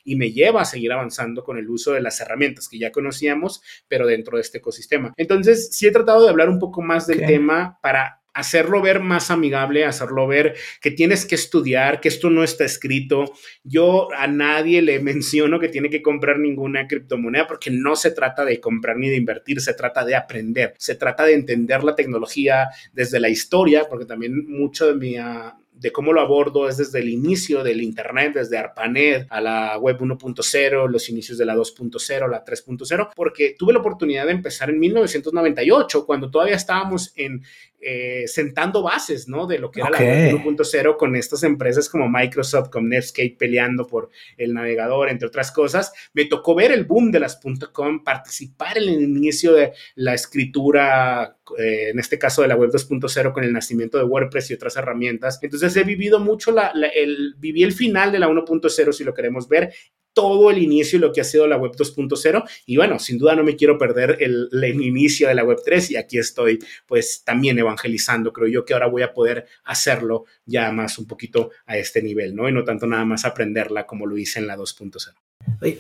y 0.04 0.16
me 0.16 0.32
lleva 0.32 0.62
a 0.62 0.66
seguir 0.66 0.92
avanzando 0.92 1.44
con 1.44 1.58
el 1.58 1.70
uso 1.70 1.94
de 1.94 2.02
las 2.02 2.20
herramientas 2.22 2.68
que 2.68 2.80
ya 2.80 2.92
conocíamos, 2.92 3.62
pero 3.88 4.08
dentro 4.08 4.38
de 4.38 4.42
este 4.42 4.60
ecosistema. 4.60 5.14
Entonces, 5.18 5.70
sí 5.72 5.88
he 5.88 5.92
tratado 5.92 6.24
de 6.24 6.30
hablar 6.30 6.50
un 6.50 6.60
poco 6.60 6.82
más 6.82 7.08
del 7.08 7.26
tema 7.26 7.80
para 7.82 8.22
hacerlo 8.36 8.82
ver 8.82 9.00
más 9.00 9.32
amigable, 9.32 9.86
hacerlo 9.86 10.28
ver 10.28 10.56
que 10.82 10.92
tienes 10.92 11.26
que 11.26 11.36
estudiar, 11.36 12.02
que 12.02 12.10
esto 12.10 12.30
no 12.30 12.44
está 12.44 12.66
escrito. 12.66 13.34
Yo 13.64 14.10
a 14.14 14.28
nadie 14.28 14.82
le 14.82 15.00
menciono 15.02 15.60
que 15.60 15.70
tiene 15.70 15.90
que 15.90 16.02
comprar 16.02 16.38
ninguna 16.38 16.88
criptomoneda 16.88 17.48
porque 17.48 17.72
no 17.72 17.96
se 17.96 18.12
trata 18.12 18.46
de 18.46 18.60
comprar 18.60 18.98
ni 18.98 19.10
de 19.10 19.16
invertir, 19.16 19.62
se 19.62 19.74
trata 19.74 20.06
de 20.06 20.16
aprender, 20.16 20.76
se 20.78 20.96
trata 20.96 21.24
de 21.24 21.34
entender 21.34 21.84
la 21.84 21.96
tecnología 21.96 22.68
desde 22.94 23.20
la 23.20 23.30
historia, 23.30 23.86
porque 23.90 24.06
también 24.06 24.46
mucho 24.48 24.88
de 24.88 24.96
mi... 24.96 25.16
Ah, 25.16 25.58
de 25.86 25.92
cómo 25.92 26.14
lo 26.14 26.22
abordo 26.22 26.68
es 26.68 26.78
desde 26.78 26.98
el 26.98 27.10
inicio 27.10 27.64
del 27.64 27.80
Internet, 27.80 28.34
desde 28.34 28.58
ARPANET 28.58 29.28
a 29.30 29.40
la 29.40 29.78
web 29.78 30.00
1.0, 30.00 30.90
los 30.90 31.10
inicios 31.10 31.38
de 31.38 31.46
la 31.46 31.56
2.0, 31.56 32.28
la 32.28 32.44
3.0, 32.44 33.12
porque 33.16 33.56
tuve 33.56 33.72
la 33.72 33.82
oportunidad 33.82 34.26
de 34.26 34.32
empezar 34.32 34.72
en 34.72 34.80
1998, 34.80 36.08
cuando 36.08 36.32
todavía 36.32 36.56
estábamos 36.56 37.14
en, 37.16 37.44
eh, 37.88 38.28
sentando 38.28 38.82
bases, 38.82 39.28
¿no? 39.28 39.46
De 39.46 39.60
lo 39.60 39.70
que 39.70 39.80
era 39.80 39.92
la 39.92 40.00
web 40.00 40.42
1.0 40.44 40.98
con 40.98 41.16
estas 41.16 41.44
empresas 41.44 41.88
como 41.88 42.10
Microsoft, 42.10 42.72
con 42.72 42.90
Netscape 42.90 43.36
peleando 43.38 43.86
por 43.86 44.10
el 44.38 44.56
navegador, 44.56 45.10
entre 45.10 45.28
otras 45.28 45.52
cosas. 45.52 45.94
Me 46.12 46.26
tocó 46.26 46.56
ver 46.56 46.72
el 46.72 46.86
boom 46.86 47.12
de 47.12 47.20
las 47.20 47.40
.com, 47.72 48.04
participar 48.04 48.80
en 48.80 48.90
el 48.90 49.04
inicio 49.04 49.54
de 49.54 49.74
la 49.94 50.16
escritura, 50.16 51.38
eh, 51.60 51.90
en 51.92 52.00
este 52.00 52.18
caso 52.18 52.42
de 52.42 52.48
la 52.48 52.56
web 52.56 52.72
2.0 52.72 53.32
con 53.32 53.44
el 53.44 53.54
nacimiento 53.54 54.00
de 54.00 54.06
WordPress 54.06 54.50
y 54.50 54.56
otras 54.56 54.76
herramientas. 54.78 55.38
Entonces 55.44 55.78
he 55.78 55.84
vivido 55.84 56.20
mucho 56.20 56.52
la, 56.52 56.72
el, 56.92 57.36
viví 57.38 57.62
el 57.62 57.74
final 57.74 58.12
de 58.12 58.18
la 58.18 58.28
1.0 58.28 58.94
si 58.94 59.04
lo 59.04 59.14
queremos 59.14 59.48
ver 59.48 59.72
todo 60.16 60.50
el 60.50 60.58
inicio 60.58 60.98
y 60.98 61.02
lo 61.02 61.12
que 61.12 61.22
ha 61.22 61.26
sido 61.26 61.46
la 61.46 61.58
web 61.58 61.74
2.0 61.74 62.50
y 62.66 62.78
bueno, 62.78 62.98
sin 62.98 63.20
duda 63.20 63.36
no 63.36 63.44
me 63.44 63.56
quiero 63.56 63.78
perder 63.78 64.18
el, 64.22 64.50
inicio 64.82 65.28
de 65.28 65.36
la 65.36 65.44
web 65.44 65.60
3 65.64 65.92
y 65.92 65.98
aquí 65.98 66.18
estoy 66.18 66.58
pues 66.88 67.24
también 67.24 67.60
evangelizando, 67.60 68.34
creo 68.34 68.48
yo 68.48 68.66
que 68.66 68.74
ahora 68.74 68.88
voy 68.88 69.04
a 69.04 69.14
poder 69.14 69.46
hacerlo 69.66 70.26
ya 70.46 70.72
más 70.72 70.98
un 70.98 71.06
poquito 71.06 71.52
a 71.68 71.78
este 71.78 72.02
nivel, 72.02 72.36
¿no? 72.36 72.50
Y 72.50 72.54
no 72.54 72.64
tanto 72.64 72.88
nada 72.88 73.06
más 73.06 73.26
aprenderla 73.26 73.86
como 73.86 74.08
lo 74.08 74.18
hice 74.18 74.40
en 74.40 74.48
la 74.48 74.58
2.0. 74.58 75.14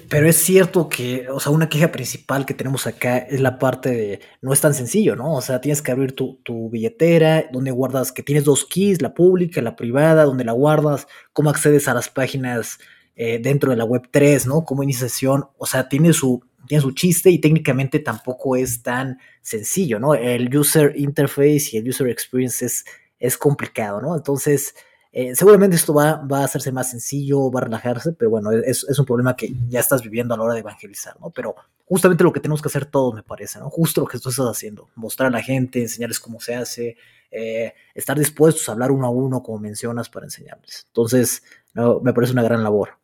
Pero 0.10 0.28
es 0.28 0.36
cierto 0.38 0.90
que, 0.90 1.28
o 1.30 1.40
sea, 1.40 1.52
una 1.52 1.70
queja 1.70 1.92
principal 1.92 2.46
que 2.46 2.54
tenemos 2.54 2.88
acá 2.88 3.18
es 3.18 3.40
la 3.40 3.58
parte 3.58 3.90
de 3.90 4.20
no 4.42 4.54
es 4.54 4.62
tan 4.62 4.74
sencillo, 4.74 5.16
¿no? 5.16 5.34
O 5.34 5.42
sea, 5.42 5.62
tienes 5.62 5.82
que 5.82 5.92
abrir 5.92 6.14
tu, 6.14 6.40
tu, 6.44 6.70
billetera, 6.70 7.46
donde 7.52 7.72
guardas, 7.72 8.12
que 8.12 8.22
tienes 8.22 8.44
dos 8.44 8.66
keys, 8.66 9.02
la 9.02 9.14
pública, 9.14 9.62
la 9.62 9.76
privada, 9.76 10.24
donde 10.24 10.44
la 10.44 10.52
guardas, 10.52 11.08
cómo 11.34 11.50
accedes 11.50 11.88
a 11.88 11.94
las 11.94 12.10
páginas 12.10 12.80
eh, 13.16 13.40
dentro 13.40 13.72
de 13.72 13.78
la 13.78 13.86
web 13.86 14.10
3, 14.12 14.48
¿no? 14.48 14.66
Como 14.66 14.84
iniciación, 14.84 15.46
o 15.58 15.66
sea, 15.66 15.88
tiene 15.88 16.14
su, 16.14 16.44
tiene 16.68 16.82
su 16.82 16.92
chiste 16.92 17.30
y 17.30 17.40
técnicamente 17.40 18.00
tampoco 18.00 18.56
es 18.56 18.84
tan 18.84 19.20
sencillo, 19.42 20.00
¿no? 20.00 20.16
El 20.16 20.56
user 20.56 20.94
interface 20.98 21.70
y 21.72 21.78
el 21.78 21.90
user 21.90 22.10
experience 22.10 22.66
es, 22.66 22.86
es 23.20 23.38
complicado, 23.38 24.02
¿no? 24.02 24.16
Entonces, 24.16 24.76
eh, 25.12 25.34
seguramente 25.34 25.78
esto 25.78 25.94
va, 25.94 26.18
va, 26.18 26.42
a 26.42 26.44
hacerse 26.44 26.74
más 26.74 26.90
sencillo, 26.90 27.50
va 27.50 27.62
a 27.62 27.64
relajarse, 27.64 28.12
pero 28.12 28.32
bueno, 28.32 28.52
es, 28.52 28.86
es, 28.90 29.00
un 29.00 29.06
problema 29.06 29.34
que 29.34 29.50
ya 29.70 29.80
estás 29.80 30.02
viviendo 30.02 30.34
a 30.34 30.38
la 30.38 30.44
hora 30.44 30.54
de 30.54 30.60
evangelizar, 30.60 31.18
¿no? 31.22 31.30
Pero 31.30 31.56
justamente 31.86 32.26
lo 32.26 32.34
que 32.34 32.42
tenemos 32.42 32.62
que 32.62 32.68
hacer 32.68 32.86
todos, 32.86 33.14
me 33.14 33.24
parece, 33.24 33.60
¿no? 33.60 33.70
Justo 33.70 34.02
lo 34.02 34.08
que 34.08 34.20
tú 34.20 34.28
estás 34.28 34.46
haciendo, 34.46 34.90
mostrar 34.96 35.28
a 35.28 35.32
la 35.32 35.42
gente, 35.42 35.82
enseñarles 35.82 36.20
cómo 36.20 36.42
se 36.42 36.56
hace, 36.56 36.98
eh, 37.32 37.74
estar 37.94 38.20
dispuestos 38.20 38.68
a 38.68 38.74
hablar 38.74 38.92
uno 38.92 39.08
a 39.08 39.10
uno, 39.10 39.42
como 39.42 39.60
mencionas, 39.60 40.10
para 40.10 40.26
enseñarles. 40.26 40.86
Entonces, 40.88 41.44
me 41.74 42.14
parece 42.14 42.34
una 42.34 42.44
gran 42.44 42.62
labor. 42.62 42.98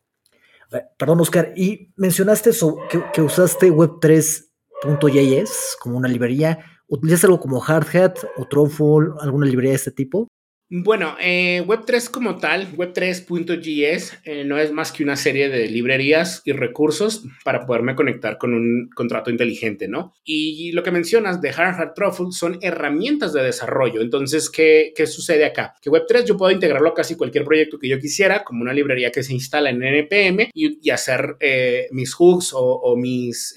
Perdón, 0.98 1.20
Oscar, 1.20 1.52
y 1.56 1.92
mencionaste 1.96 2.50
eso, 2.50 2.76
que, 3.12 3.22
usaste 3.22 3.72
web3.js 3.72 5.76
como 5.80 5.96
una 5.96 6.08
librería. 6.08 6.58
¿Utilizas 6.88 7.24
algo 7.24 7.40
como 7.40 7.60
Hardhat 7.60 8.18
o 8.36 8.46
Tronful, 8.46 9.14
alguna 9.20 9.46
librería 9.46 9.72
de 9.72 9.76
este 9.76 9.92
tipo? 9.92 10.28
Bueno, 10.74 11.16
eh, 11.20 11.62
Web3 11.66 12.10
como 12.10 12.38
tal, 12.38 12.72
Web3.js, 12.72 14.20
eh, 14.24 14.44
no 14.46 14.56
es 14.56 14.72
más 14.72 14.90
que 14.90 15.04
una 15.04 15.16
serie 15.16 15.50
de 15.50 15.68
librerías 15.68 16.40
y 16.46 16.52
recursos 16.52 17.26
para 17.44 17.66
poderme 17.66 17.94
conectar 17.94 18.38
con 18.38 18.54
un 18.54 18.88
contrato 18.94 19.30
inteligente, 19.30 19.86
¿no? 19.86 20.14
Y 20.24 20.72
lo 20.72 20.82
que 20.82 20.90
mencionas 20.90 21.42
de 21.42 21.50
Hard 21.50 21.78
Hat 21.78 21.94
Truffle 21.94 22.28
son 22.30 22.58
herramientas 22.62 23.34
de 23.34 23.42
desarrollo. 23.42 24.00
Entonces, 24.00 24.48
¿qué, 24.48 24.94
¿qué, 24.96 25.06
sucede 25.06 25.44
acá? 25.44 25.74
Que 25.82 25.90
Web3 25.90 26.24
yo 26.24 26.38
puedo 26.38 26.50
integrarlo 26.50 26.88
a 26.88 26.94
casi 26.94 27.16
cualquier 27.16 27.44
proyecto 27.44 27.78
que 27.78 27.90
yo 27.90 27.98
quisiera, 27.98 28.42
como 28.42 28.62
una 28.62 28.72
librería 28.72 29.10
que 29.10 29.22
se 29.22 29.34
instala 29.34 29.68
en 29.68 29.82
NPM 29.82 30.52
y, 30.54 30.88
hacer 30.88 31.36
eh, 31.40 31.88
mis 31.90 32.14
hooks 32.14 32.54
o, 32.54 32.60
o 32.60 32.96
mis 32.96 33.54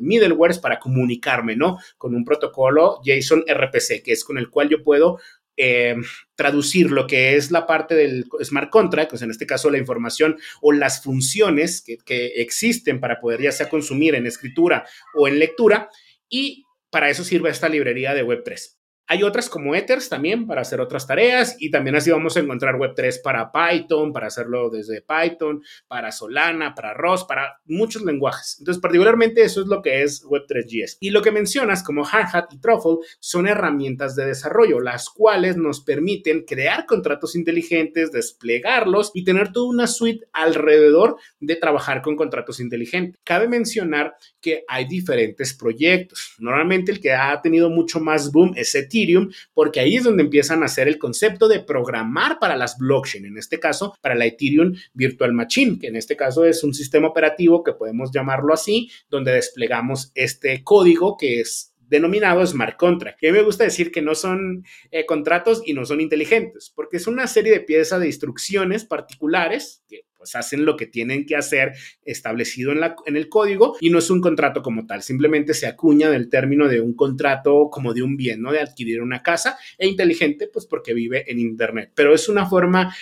middlewares 0.00 0.58
para 0.58 0.78
comunicarme, 0.78 1.56
¿no? 1.56 1.76
Con 1.98 2.14
un 2.14 2.24
protocolo 2.24 3.02
JSON 3.04 3.44
RPC, 3.46 4.02
que 4.02 4.12
es 4.12 4.24
con 4.24 4.38
el 4.38 4.48
cual 4.48 4.70
yo 4.70 4.82
puedo 4.82 5.18
eh, 5.58 5.96
traducir 6.36 6.90
lo 6.90 7.06
que 7.06 7.36
es 7.36 7.50
la 7.50 7.66
parte 7.66 7.94
del 7.94 8.26
smart 8.42 8.70
contract, 8.70 9.10
pues 9.10 9.22
en 9.22 9.30
este 9.30 9.46
caso 9.46 9.70
la 9.70 9.78
información 9.78 10.38
o 10.62 10.72
las 10.72 11.02
funciones 11.02 11.82
que, 11.82 11.98
que 11.98 12.26
existen 12.36 13.00
para 13.00 13.20
poder 13.20 13.42
ya 13.42 13.52
sea 13.52 13.68
consumir 13.68 14.14
en 14.14 14.26
escritura 14.26 14.86
o 15.14 15.28
en 15.28 15.38
lectura, 15.38 15.90
y 16.28 16.64
para 16.90 17.10
eso 17.10 17.24
sirve 17.24 17.50
esta 17.50 17.68
librería 17.68 18.14
de 18.14 18.24
Web3. 18.24 18.77
Hay 19.10 19.22
otras 19.22 19.48
como 19.48 19.74
Ethers 19.74 20.10
también 20.10 20.46
para 20.46 20.60
hacer 20.60 20.82
otras 20.82 21.06
tareas 21.06 21.56
y 21.58 21.70
también 21.70 21.96
así 21.96 22.10
vamos 22.10 22.36
a 22.36 22.40
encontrar 22.40 22.74
Web3 22.74 23.22
para 23.22 23.50
Python, 23.50 24.12
para 24.12 24.26
hacerlo 24.26 24.68
desde 24.68 25.00
Python, 25.00 25.62
para 25.86 26.12
Solana, 26.12 26.74
para 26.74 26.92
ROS, 26.92 27.24
para 27.24 27.58
muchos 27.64 28.02
lenguajes. 28.02 28.56
Entonces, 28.58 28.82
particularmente 28.82 29.42
eso 29.42 29.62
es 29.62 29.66
lo 29.66 29.80
que 29.80 30.02
es 30.02 30.22
Web3.js. 30.26 30.98
Y 31.00 31.08
lo 31.08 31.22
que 31.22 31.30
mencionas 31.30 31.82
como 31.82 32.04
Hardhat 32.04 32.52
y 32.52 32.60
Truffle 32.60 32.98
son 33.18 33.48
herramientas 33.48 34.14
de 34.14 34.26
desarrollo, 34.26 34.78
las 34.78 35.08
cuales 35.08 35.56
nos 35.56 35.80
permiten 35.80 36.44
crear 36.44 36.84
contratos 36.84 37.34
inteligentes, 37.34 38.12
desplegarlos 38.12 39.10
y 39.14 39.24
tener 39.24 39.52
toda 39.52 39.70
una 39.70 39.86
suite 39.86 40.26
alrededor 40.34 41.16
de 41.40 41.56
trabajar 41.56 42.02
con 42.02 42.14
contratos 42.14 42.60
inteligentes. 42.60 43.18
Cabe 43.24 43.48
mencionar 43.48 44.16
que 44.38 44.64
hay 44.68 44.86
diferentes 44.86 45.54
proyectos. 45.54 46.34
Normalmente 46.38 46.92
el 46.92 47.00
que 47.00 47.12
ha 47.12 47.40
tenido 47.40 47.70
mucho 47.70 48.00
más 48.00 48.30
boom 48.30 48.52
es 48.54 48.74
Ethereum 48.74 48.97
Ethereum, 48.98 49.30
porque 49.54 49.80
ahí 49.80 49.96
es 49.96 50.04
donde 50.04 50.22
empiezan 50.22 50.62
a 50.62 50.66
hacer 50.66 50.88
el 50.88 50.98
concepto 50.98 51.48
de 51.48 51.60
programar 51.60 52.38
para 52.38 52.56
las 52.56 52.78
blockchain, 52.78 53.26
en 53.26 53.38
este 53.38 53.58
caso 53.60 53.94
para 54.00 54.14
la 54.14 54.26
Ethereum 54.26 54.74
Virtual 54.94 55.32
Machine, 55.32 55.78
que 55.78 55.88
en 55.88 55.96
este 55.96 56.16
caso 56.16 56.44
es 56.44 56.64
un 56.64 56.74
sistema 56.74 57.08
operativo 57.08 57.62
que 57.62 57.72
podemos 57.72 58.10
llamarlo 58.12 58.52
así, 58.52 58.90
donde 59.08 59.32
desplegamos 59.32 60.12
este 60.14 60.62
código 60.64 61.16
que 61.16 61.40
es 61.40 61.67
denominado 61.88 62.46
smart 62.46 62.76
contract. 62.76 63.18
Que 63.18 63.32
me 63.32 63.42
gusta 63.42 63.64
decir 63.64 63.90
que 63.90 64.02
no 64.02 64.14
son 64.14 64.64
eh, 64.90 65.06
contratos 65.06 65.62
y 65.64 65.74
no 65.74 65.84
son 65.84 66.00
inteligentes, 66.00 66.72
porque 66.74 66.98
es 66.98 67.06
una 67.06 67.26
serie 67.26 67.52
de 67.52 67.60
piezas 67.60 68.00
de 68.00 68.06
instrucciones 68.06 68.84
particulares 68.84 69.82
que 69.88 70.04
pues 70.18 70.34
hacen 70.34 70.64
lo 70.64 70.76
que 70.76 70.86
tienen 70.86 71.24
que 71.24 71.36
hacer 71.36 71.72
establecido 72.02 72.72
en, 72.72 72.80
la, 72.80 72.96
en 73.06 73.16
el 73.16 73.28
código 73.28 73.76
y 73.80 73.88
no 73.88 74.00
es 74.00 74.10
un 74.10 74.20
contrato 74.20 74.62
como 74.62 74.84
tal, 74.84 75.02
simplemente 75.02 75.54
se 75.54 75.68
acuña 75.68 76.10
del 76.10 76.28
término 76.28 76.66
de 76.66 76.80
un 76.80 76.94
contrato 76.94 77.70
como 77.70 77.94
de 77.94 78.02
un 78.02 78.16
bien, 78.16 78.42
¿no? 78.42 78.50
De 78.50 78.60
adquirir 78.60 79.00
una 79.00 79.22
casa 79.22 79.56
e 79.78 79.86
inteligente, 79.86 80.48
pues 80.52 80.66
porque 80.66 80.92
vive 80.92 81.30
en 81.30 81.38
Internet, 81.38 81.92
pero 81.94 82.12
es 82.14 82.28
una 82.28 82.46
forma 82.46 82.92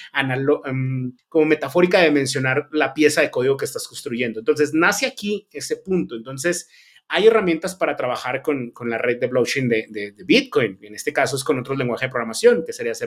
um, 0.71 1.13
como 1.29 1.47
metafórica 1.47 2.01
de 2.01 2.11
mencionar 2.11 2.69
la 2.71 2.93
pieza 2.93 3.23
de 3.23 3.31
código 3.31 3.57
que 3.57 3.65
estás 3.65 3.89
construyendo. 3.89 4.41
Entonces, 4.41 4.75
nace 4.75 5.07
aquí 5.07 5.49
ese 5.53 5.77
punto. 5.79 6.17
Entonces, 6.17 6.69
hay 7.09 7.27
herramientas 7.27 7.75
para 7.75 7.95
trabajar 7.95 8.43
con, 8.43 8.71
con 8.71 8.91
la 8.91 8.99
red 8.99 9.19
de 9.21 9.29
blockchain 9.29 9.69
de, 9.69 10.15
Bitcoin. 10.25 10.79
En 10.83 10.95
este 10.95 11.13
caso 11.13 11.37
es 11.37 11.45
con 11.45 11.59
otro 11.59 11.75
lenguaje 11.75 12.07
de 12.07 12.11
programación, 12.11 12.65
que 12.67 12.73
sería 12.73 12.95
C++, 12.95 13.07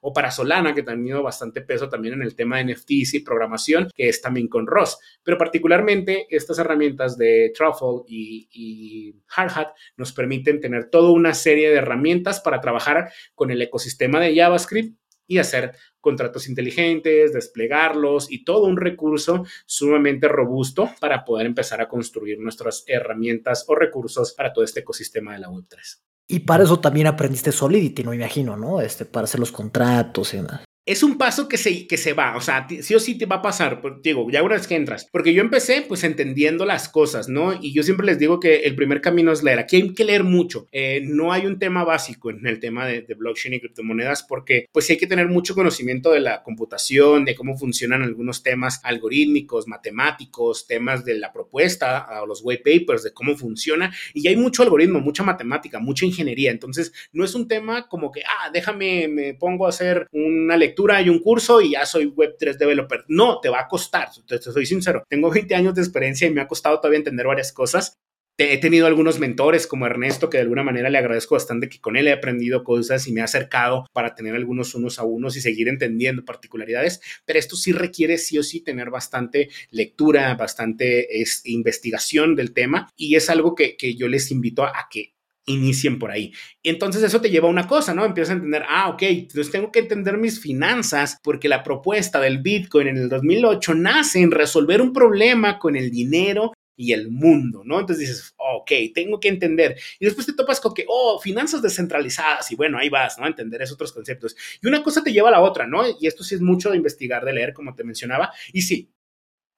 o 0.00 0.12
para 0.12 0.30
Solana, 0.30 0.74
que 0.74 0.82
ha 0.82 0.84
tenido 0.84 1.22
bastante 1.22 1.62
peso 1.62 1.88
también 1.88 2.14
en 2.14 2.22
el 2.22 2.36
tema 2.36 2.58
de 2.58 2.72
NFTs 2.72 3.14
y 3.14 3.20
programación, 3.20 3.90
que 3.94 4.08
es 4.08 4.22
también 4.22 4.48
con 4.48 4.66
ROS. 4.66 4.98
Pero 5.22 5.36
particularmente 5.36 6.26
estas 6.30 6.58
herramientas 6.58 7.18
de 7.18 7.52
Truffle 7.56 8.04
y 8.06 9.16
Hardhat 9.26 9.68
nos 9.96 10.12
permiten 10.12 10.60
tener 10.60 10.90
toda 10.90 11.10
una 11.10 11.34
serie 11.34 11.70
de 11.70 11.76
herramientas 11.76 12.40
para 12.40 12.60
trabajar 12.60 13.10
con 13.34 13.50
el 13.50 13.60
ecosistema 13.62 14.20
de 14.20 14.34
JavaScript 14.34 14.96
y 15.28 15.38
hacer 15.38 15.76
contratos 16.00 16.48
inteligentes, 16.48 17.32
desplegarlos 17.32 18.30
y 18.30 18.44
todo 18.44 18.64
un 18.66 18.76
recurso 18.76 19.44
sumamente 19.66 20.28
robusto 20.28 20.90
para 21.00 21.24
poder 21.24 21.46
empezar 21.46 21.80
a 21.80 21.88
construir 21.88 22.38
nuestras 22.38 22.84
herramientas 22.86 23.64
o 23.68 23.74
recursos 23.74 24.32
para 24.32 24.52
todo 24.52 24.64
este 24.64 24.80
ecosistema 24.80 25.32
de 25.32 25.40
la 25.40 25.48
Web3. 25.48 26.00
Y 26.28 26.40
para 26.40 26.64
eso 26.64 26.78
también 26.78 27.06
aprendiste 27.06 27.52
Solidity, 27.52 28.04
no 28.04 28.10
me 28.10 28.16
imagino, 28.16 28.56
¿no? 28.56 28.80
Este, 28.80 29.06
para 29.06 29.24
hacer 29.24 29.40
los 29.40 29.50
contratos 29.50 30.34
y 30.34 30.38
demás 30.38 30.67
es 30.88 31.02
un 31.02 31.18
paso 31.18 31.48
que 31.48 31.58
se, 31.58 31.86
que 31.86 31.98
se 31.98 32.14
va, 32.14 32.34
o 32.34 32.40
sea, 32.40 32.66
sí 32.80 32.94
o 32.94 32.98
sí 32.98 33.18
te 33.18 33.26
va 33.26 33.36
a 33.36 33.42
pasar, 33.42 33.82
digo, 34.02 34.26
ya 34.30 34.42
una 34.42 34.54
vez 34.54 34.66
que 34.66 34.74
entras, 34.74 35.06
porque 35.12 35.34
yo 35.34 35.42
empecé 35.42 35.84
pues 35.86 36.02
entendiendo 36.02 36.64
las 36.64 36.88
cosas, 36.88 37.28
¿no? 37.28 37.52
Y 37.60 37.74
yo 37.74 37.82
siempre 37.82 38.06
les 38.06 38.18
digo 38.18 38.40
que 38.40 38.60
el 38.60 38.74
primer 38.74 39.02
camino 39.02 39.30
es 39.30 39.42
leer, 39.42 39.58
aquí 39.58 39.76
hay 39.76 39.92
que 39.92 40.06
leer 40.06 40.24
mucho, 40.24 40.66
eh, 40.72 41.02
no 41.04 41.30
hay 41.30 41.44
un 41.44 41.58
tema 41.58 41.84
básico 41.84 42.30
en 42.30 42.46
el 42.46 42.58
tema 42.58 42.86
de, 42.86 43.02
de, 43.02 43.14
blockchain 43.14 43.54
y 43.54 43.60
criptomonedas 43.60 44.22
porque 44.22 44.64
pues 44.72 44.88
hay 44.88 44.96
que 44.96 45.06
tener 45.06 45.28
mucho 45.28 45.54
conocimiento 45.54 46.10
de 46.10 46.20
la 46.20 46.42
computación, 46.42 47.26
de 47.26 47.34
cómo 47.34 47.58
funcionan 47.58 48.02
algunos 48.02 48.42
temas 48.42 48.80
algorítmicos, 48.82 49.68
matemáticos, 49.68 50.66
temas 50.66 51.04
de 51.04 51.18
la 51.18 51.34
propuesta 51.34 52.08
o 52.22 52.26
los 52.26 52.40
white 52.42 52.62
papers, 52.64 53.02
de 53.02 53.12
cómo 53.12 53.36
funciona, 53.36 53.94
y 54.14 54.26
hay 54.26 54.36
mucho 54.36 54.62
algoritmo, 54.62 55.00
mucha 55.00 55.22
matemática, 55.22 55.80
mucha 55.80 56.06
ingeniería, 56.06 56.50
entonces 56.50 56.94
no 57.12 57.26
es 57.26 57.34
un 57.34 57.46
tema 57.46 57.88
como 57.88 58.10
que, 58.10 58.22
ah, 58.22 58.50
déjame, 58.50 59.06
me 59.08 59.34
pongo 59.34 59.66
a 59.66 59.68
hacer 59.68 60.06
una 60.12 60.56
lectura 60.56 60.77
hay 60.86 61.08
un 61.08 61.18
curso 61.18 61.60
y 61.60 61.72
ya 61.72 61.84
soy 61.86 62.12
Web3 62.12 62.56
developer. 62.56 63.04
No, 63.08 63.40
te 63.40 63.48
va 63.48 63.60
a 63.60 63.68
costar, 63.68 64.08
te, 64.26 64.38
te 64.38 64.52
soy 64.52 64.66
sincero. 64.66 65.04
Tengo 65.08 65.30
20 65.30 65.54
años 65.54 65.74
de 65.74 65.82
experiencia 65.82 66.26
y 66.26 66.30
me 66.30 66.40
ha 66.40 66.48
costado 66.48 66.78
todavía 66.78 66.98
entender 66.98 67.26
varias 67.26 67.52
cosas. 67.52 67.98
He 68.40 68.58
tenido 68.58 68.86
algunos 68.86 69.18
mentores 69.18 69.66
como 69.66 69.86
Ernesto, 69.86 70.30
que 70.30 70.36
de 70.36 70.44
alguna 70.44 70.62
manera 70.62 70.88
le 70.90 70.98
agradezco 70.98 71.34
bastante, 71.34 71.68
que 71.68 71.80
con 71.80 71.96
él 71.96 72.06
he 72.06 72.12
aprendido 72.12 72.62
cosas 72.62 73.08
y 73.08 73.12
me 73.12 73.20
ha 73.20 73.24
acercado 73.24 73.84
para 73.92 74.14
tener 74.14 74.36
algunos 74.36 74.76
unos 74.76 75.00
a 75.00 75.02
unos 75.02 75.36
y 75.36 75.40
seguir 75.40 75.66
entendiendo 75.66 76.24
particularidades, 76.24 77.00
pero 77.24 77.40
esto 77.40 77.56
sí 77.56 77.72
requiere 77.72 78.16
sí 78.16 78.38
o 78.38 78.44
sí 78.44 78.60
tener 78.60 78.90
bastante 78.90 79.48
lectura, 79.70 80.36
bastante 80.36 81.20
es, 81.20 81.42
investigación 81.46 82.36
del 82.36 82.52
tema 82.52 82.88
y 82.96 83.16
es 83.16 83.28
algo 83.28 83.56
que, 83.56 83.76
que 83.76 83.96
yo 83.96 84.06
les 84.06 84.30
invito 84.30 84.62
a, 84.62 84.68
a 84.68 84.88
que 84.88 85.17
inicien 85.48 85.98
por 85.98 86.10
ahí. 86.10 86.32
Entonces 86.62 87.02
eso 87.02 87.20
te 87.20 87.30
lleva 87.30 87.48
a 87.48 87.50
una 87.50 87.66
cosa, 87.66 87.94
¿no? 87.94 88.04
Empiezas 88.04 88.30
a 88.30 88.34
entender, 88.34 88.64
ah, 88.68 88.88
ok, 88.90 89.02
entonces 89.02 89.50
tengo 89.50 89.72
que 89.72 89.80
entender 89.80 90.18
mis 90.18 90.40
finanzas 90.40 91.18
porque 91.22 91.48
la 91.48 91.62
propuesta 91.62 92.20
del 92.20 92.38
Bitcoin 92.38 92.88
en 92.88 92.96
el 92.98 93.08
2008 93.08 93.74
nace 93.74 94.20
en 94.20 94.30
resolver 94.30 94.80
un 94.80 94.92
problema 94.92 95.58
con 95.58 95.76
el 95.76 95.90
dinero 95.90 96.52
y 96.78 96.92
el 96.92 97.10
mundo, 97.10 97.62
¿no? 97.64 97.80
Entonces 97.80 98.08
dices, 98.08 98.34
ok, 98.36 98.70
tengo 98.94 99.18
que 99.18 99.28
entender. 99.28 99.76
Y 99.98 100.04
después 100.04 100.26
te 100.26 100.32
topas 100.32 100.60
con 100.60 100.72
que, 100.72 100.84
oh, 100.86 101.18
finanzas 101.18 101.60
descentralizadas, 101.60 102.52
y 102.52 102.54
bueno, 102.54 102.78
ahí 102.78 102.88
vas, 102.88 103.18
¿no? 103.18 103.26
Entender 103.26 103.60
esos 103.60 103.74
otros 103.74 103.92
conceptos. 103.92 104.36
Y 104.62 104.68
una 104.68 104.82
cosa 104.82 105.02
te 105.02 105.12
lleva 105.12 105.28
a 105.28 105.32
la 105.32 105.40
otra, 105.40 105.66
¿no? 105.66 105.82
Y 106.00 106.06
esto 106.06 106.22
sí 106.22 106.36
es 106.36 106.40
mucho 106.40 106.70
de 106.70 106.76
investigar, 106.76 107.24
de 107.24 107.32
leer, 107.32 107.52
como 107.52 107.74
te 107.74 107.82
mencionaba. 107.82 108.32
Y 108.52 108.62
sí, 108.62 108.92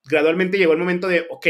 gradualmente 0.04 0.56
llegó 0.56 0.72
el 0.72 0.78
momento 0.78 1.08
de, 1.08 1.26
ok, 1.28 1.46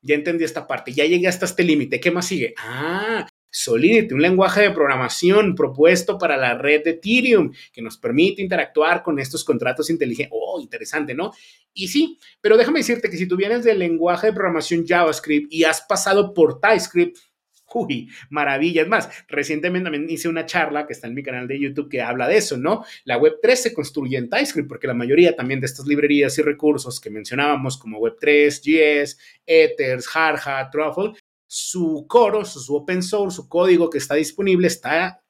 ya 0.00 0.14
entendí 0.14 0.44
esta 0.44 0.66
parte, 0.66 0.92
ya 0.92 1.04
llegué 1.04 1.28
hasta 1.28 1.44
este 1.44 1.64
límite, 1.64 2.00
¿qué 2.00 2.10
más 2.10 2.26
sigue? 2.26 2.54
Ah, 2.58 3.26
Solidity, 3.56 4.14
un 4.14 4.20
lenguaje 4.20 4.62
de 4.62 4.70
programación 4.72 5.54
propuesto 5.54 6.18
para 6.18 6.36
la 6.36 6.58
red 6.58 6.82
de 6.82 6.90
Ethereum 6.90 7.52
que 7.72 7.80
nos 7.80 7.96
permite 7.96 8.42
interactuar 8.42 9.02
con 9.04 9.20
estos 9.20 9.44
contratos 9.44 9.90
inteligentes. 9.90 10.32
Oh, 10.32 10.60
interesante, 10.60 11.14
¿no? 11.14 11.30
Y 11.72 11.86
sí, 11.86 12.18
pero 12.40 12.56
déjame 12.56 12.80
decirte 12.80 13.08
que 13.08 13.16
si 13.16 13.28
tú 13.28 13.36
vienes 13.36 13.62
del 13.62 13.78
lenguaje 13.78 14.26
de 14.26 14.32
programación 14.32 14.84
JavaScript 14.84 15.52
y 15.52 15.62
has 15.62 15.82
pasado 15.82 16.34
por 16.34 16.60
TypeScript, 16.60 17.16
uy, 17.74 18.08
maravilla. 18.30 18.82
Es 18.82 18.88
más, 18.88 19.08
recientemente 19.28 19.84
también 19.84 20.10
hice 20.10 20.28
una 20.28 20.46
charla 20.46 20.86
que 20.86 20.92
está 20.92 21.06
en 21.06 21.14
mi 21.14 21.22
canal 21.22 21.46
de 21.46 21.60
YouTube 21.60 21.88
que 21.88 22.02
habla 22.02 22.26
de 22.26 22.38
eso, 22.38 22.56
¿no? 22.56 22.84
La 23.04 23.20
Web3 23.20 23.54
se 23.54 23.74
construye 23.74 24.16
en 24.16 24.28
TypeScript 24.28 24.68
porque 24.68 24.88
la 24.88 24.94
mayoría 24.94 25.36
también 25.36 25.60
de 25.60 25.66
estas 25.66 25.86
librerías 25.86 26.36
y 26.38 26.42
recursos 26.42 27.00
que 27.00 27.10
mencionábamos 27.10 27.78
como 27.78 28.00
Web3, 28.00 28.60
JS, 28.62 29.18
Ethers, 29.46 30.08
Hardhat, 30.08 30.72
Truffle, 30.72 31.12
su 31.46 32.06
core, 32.08 32.44
su 32.44 32.74
open 32.74 33.02
source, 33.02 33.36
su 33.36 33.48
código 33.48 33.90
que 33.90 33.98
está 33.98 34.14
disponible 34.14 34.66
está 34.66 35.20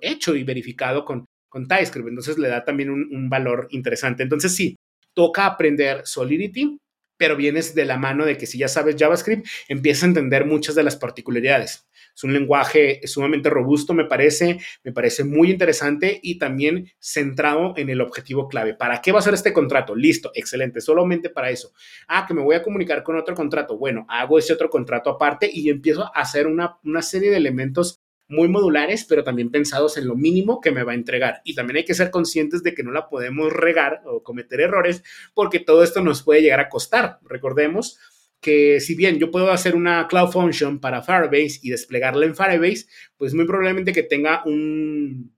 hecho 0.00 0.34
y 0.34 0.44
verificado 0.44 1.04
con, 1.04 1.26
con 1.48 1.66
TypeScript. 1.66 2.08
Entonces 2.08 2.38
le 2.38 2.48
da 2.48 2.64
también 2.64 2.90
un, 2.90 3.08
un 3.12 3.28
valor 3.28 3.68
interesante. 3.70 4.22
Entonces 4.22 4.54
sí, 4.54 4.76
toca 5.14 5.46
aprender 5.46 6.02
Solidity, 6.04 6.78
pero 7.20 7.36
vienes 7.36 7.74
de 7.74 7.84
la 7.84 7.98
mano 7.98 8.24
de 8.24 8.38
que 8.38 8.46
si 8.46 8.56
ya 8.56 8.66
sabes 8.66 8.96
JavaScript, 8.98 9.46
empiezas 9.68 10.04
a 10.04 10.06
entender 10.06 10.46
muchas 10.46 10.74
de 10.74 10.82
las 10.82 10.96
particularidades. 10.96 11.86
Es 12.16 12.24
un 12.24 12.32
lenguaje 12.32 13.02
sumamente 13.04 13.50
robusto, 13.50 13.92
me 13.92 14.06
parece, 14.06 14.58
me 14.84 14.92
parece 14.92 15.22
muy 15.22 15.50
interesante 15.50 16.18
y 16.22 16.38
también 16.38 16.90
centrado 16.98 17.74
en 17.76 17.90
el 17.90 18.00
objetivo 18.00 18.48
clave. 18.48 18.72
¿Para 18.72 19.02
qué 19.02 19.12
va 19.12 19.18
a 19.18 19.22
ser 19.22 19.34
este 19.34 19.52
contrato? 19.52 19.94
Listo, 19.94 20.30
excelente, 20.34 20.80
solamente 20.80 21.28
para 21.28 21.50
eso. 21.50 21.74
Ah, 22.08 22.24
que 22.26 22.32
me 22.32 22.40
voy 22.40 22.56
a 22.56 22.62
comunicar 22.62 23.02
con 23.02 23.18
otro 23.18 23.34
contrato. 23.34 23.76
Bueno, 23.76 24.06
hago 24.08 24.38
ese 24.38 24.54
otro 24.54 24.70
contrato 24.70 25.10
aparte 25.10 25.50
y 25.52 25.68
empiezo 25.68 26.04
a 26.04 26.22
hacer 26.22 26.46
una, 26.46 26.78
una 26.84 27.02
serie 27.02 27.30
de 27.30 27.36
elementos 27.36 28.00
muy 28.30 28.48
modulares, 28.48 29.04
pero 29.04 29.24
también 29.24 29.50
pensados 29.50 29.98
en 29.98 30.06
lo 30.06 30.16
mínimo 30.16 30.60
que 30.60 30.70
me 30.70 30.84
va 30.84 30.92
a 30.92 30.94
entregar. 30.94 31.42
Y 31.44 31.54
también 31.54 31.78
hay 31.78 31.84
que 31.84 31.94
ser 31.94 32.10
conscientes 32.10 32.62
de 32.62 32.74
que 32.74 32.82
no 32.82 32.92
la 32.92 33.08
podemos 33.08 33.52
regar 33.52 34.02
o 34.06 34.22
cometer 34.22 34.60
errores, 34.60 35.02
porque 35.34 35.60
todo 35.60 35.82
esto 35.82 36.00
nos 36.00 36.22
puede 36.22 36.40
llegar 36.40 36.60
a 36.60 36.68
costar. 36.68 37.18
Recordemos 37.22 37.98
que 38.40 38.80
si 38.80 38.94
bien 38.94 39.18
yo 39.18 39.30
puedo 39.30 39.50
hacer 39.50 39.74
una 39.74 40.08
Cloud 40.08 40.30
Function 40.30 40.80
para 40.80 41.02
Firebase 41.02 41.60
y 41.62 41.70
desplegarla 41.70 42.24
en 42.24 42.34
Firebase, 42.34 42.86
pues 43.16 43.34
muy 43.34 43.44
probablemente 43.44 43.92
que 43.92 44.02
tenga 44.02 44.42
un, 44.46 45.32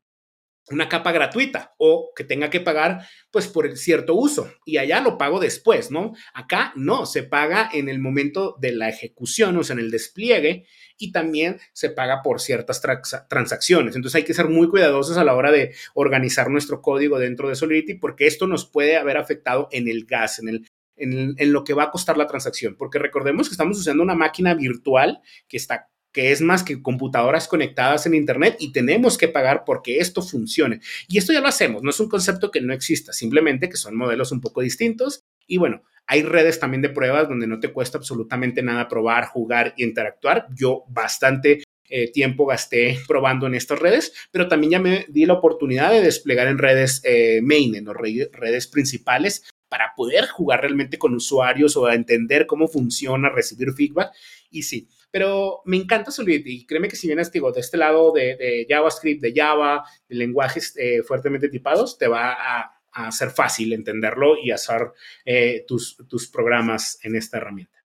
una 0.71 0.89
capa 0.89 1.13
gratuita 1.13 1.75
o 1.77 2.13
que 2.15 2.25
tenga 2.25 2.51
que 2.51 2.61
pagar 2.61 3.07
pues 3.31 3.49
por 3.49 3.77
cierto 3.77 4.15
uso 4.15 4.53
y 4.65 4.79
allá 4.79 5.01
lo 5.01 5.19
pago 5.19 5.41
después, 5.41 5.91
¿no? 5.91 6.15
Acá 6.35 6.73
no, 6.77 7.07
se 7.07 7.23
paga 7.23 7.69
en 7.73 7.89
el 7.89 7.99
momento 7.99 8.57
de 8.61 8.73
la 8.73 8.89
ejecución, 8.89 9.57
o 9.57 9.65
sea, 9.65 9.75
en 9.75 9.81
el 9.81 9.91
despliegue 9.91 10.67
y 10.99 11.13
también 11.13 11.59
se 11.73 11.91
paga 11.91 12.23
por 12.23 12.41
ciertas 12.41 12.81
transacciones. 13.29 13.97
Entonces 13.97 14.17
hay 14.17 14.25
que 14.25 14.35
ser 14.35 14.49
muy 14.49 14.69
cuidadosos 14.69 15.17
a 15.17 15.25
la 15.25 15.35
hora 15.35 15.51
de 15.51 15.75
organizar 15.95 16.51
nuestro 16.51 16.81
código 16.81 17.19
dentro 17.19 17.49
de 17.49 17.57
Solidity 17.57 17.95
porque 17.95 18.27
esto 18.27 18.47
nos 18.47 18.65
puede 18.65 18.97
haber 18.97 19.17
afectado 19.17 19.69
en 19.73 19.89
el 19.89 20.05
gas, 20.05 20.39
en 20.39 20.49
el 20.49 20.67
en, 20.97 21.53
lo 21.53 21.65
que 21.65 21.75
va 21.75 21.85
a 21.85 21.91
costar 21.91 22.17
la 22.17 22.27
transacción, 22.27 22.77
porque 22.77 22.99
recordemos 22.99 23.49
que 23.49 23.55
estamos 23.55 23.79
usando 23.79 24.03
una 24.03 24.15
máquina 24.15 24.55
virtual 24.55 25.21
que 25.49 25.57
está 25.57 25.91
que 26.13 26.31
es 26.31 26.41
más 26.41 26.63
que 26.63 26.83
computadoras 26.83 27.49
conectadas 27.49 28.07
en 28.07 28.15
Internet 28.15 28.57
y 28.59 28.73
tenemos 28.73 29.19
que 29.19 29.29
pagar 29.29 29.65
porque 29.65 29.99
esto 29.99 30.23
funcione. 30.23 30.81
Y 31.09 31.19
esto 31.19 31.33
ya 31.33 31.41
lo 31.41 31.49
hacemos, 31.49 31.83
no 31.83 31.91
es 31.91 32.01
un 32.01 32.09
concepto 32.09 32.51
que 32.51 32.61
no 32.61 32.73
exista, 32.73 33.13
simplemente 33.13 33.69
que 33.69 33.77
son 33.77 33.97
modelos 33.97 34.33
un 34.33 34.41
poco 34.41 34.61
distintos. 34.61 35.25
Y 35.47 35.57
bueno, 35.57 35.83
hay 36.07 36.23
redes 36.23 36.61
también 36.61 36.83
de 36.83 36.91
pruebas 36.91 37.29
donde 37.29 37.47
no 37.47 37.61
te 37.61 37.73
cuesta 37.73 37.99
absolutamente 37.99 38.63
nada 38.63 38.89
probar, 38.89 39.27
jugar 39.27 39.75
y 39.77 39.85
interactuar. 39.85 40.47
Yo 40.55 40.85
bastante 40.89 41.63
eh, 41.89 42.11
tiempo 42.11 42.47
gasté 42.47 42.99
probando 43.09 43.47
en 43.47 43.55
estas 43.55 43.79
redes, 43.79 44.13
pero 44.31 44.49
también 44.49 44.73
ya 44.73 44.79
me 44.81 45.07
di 45.09 45.27
la 45.27 45.35
oportunidad 45.35 45.91
de 45.91 46.03
desplegar 46.03 46.49
en 46.49 46.59
redes 46.59 47.01
eh, 47.05 47.41
main, 47.43 47.75
en 47.75 47.87
redes 47.87 48.67
principales, 48.67 49.45
para 49.69 49.93
poder 49.97 50.27
jugar 50.27 50.61
realmente 50.61 50.99
con 50.99 51.15
usuarios 51.15 51.77
o 51.77 51.91
entender 51.91 52.47
cómo 52.47 52.69
funciona, 52.69 53.31
recibir 53.31 53.73
feedback. 53.73 54.13
Y 54.51 54.65
sí, 54.65 54.89
pero 55.13 55.61
me 55.67 55.77
encanta 55.77 56.11
Solidity 56.11 56.63
y 56.63 56.67
créeme 56.67 56.89
que 56.89 56.97
si 56.97 57.07
vienes, 57.07 57.31
de 57.31 57.41
este 57.57 57.77
lado 57.77 58.13
de, 58.13 58.67
JavaScript, 58.69 59.21
de 59.21 59.33
Java, 59.37 59.85
de 60.09 60.17
lenguajes 60.17 60.75
eh, 60.77 61.03
fuertemente 61.03 61.49
tipados, 61.49 61.99
te 61.99 62.09
va 62.09 62.33
a, 62.33 62.79
ser 63.11 63.31
fácil 63.31 63.73
entenderlo 63.73 64.37
y 64.37 64.51
hacer 64.51 64.93
eh, 65.25 65.65
tus, 65.67 65.97
tus 66.09 66.29
programas 66.29 66.99
en 67.03 67.17
esta 67.17 67.39
herramienta. 67.39 67.79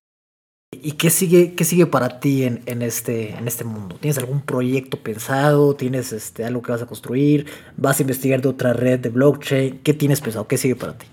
¿Y 0.71 0.93
qué 0.93 1.09
sigue, 1.09 1.53
qué 1.55 1.63
sigue 1.63 1.85
para 1.85 2.19
ti 2.19 2.43
en, 2.43 2.61
en, 2.65 2.81
este, 2.81 3.29
en 3.29 3.47
este 3.47 3.63
mundo? 3.63 3.95
¿Tienes 4.01 4.17
algún 4.17 4.41
proyecto 4.41 4.97
pensado? 5.01 5.75
¿Tienes 5.77 6.11
este, 6.11 6.43
algo 6.43 6.61
que 6.61 6.73
vas 6.73 6.81
a 6.81 6.87
construir? 6.87 7.47
¿Vas 7.77 7.99
a 7.99 8.03
investigar 8.03 8.41
de 8.41 8.49
otra 8.49 8.73
red 8.73 8.99
de 8.99 9.07
blockchain? 9.07 9.79
¿Qué 9.79 9.93
tienes 9.93 10.19
pensado? 10.19 10.45
¿Qué 10.45 10.57
sigue 10.57 10.75
para 10.75 10.97
ti? 10.97 11.07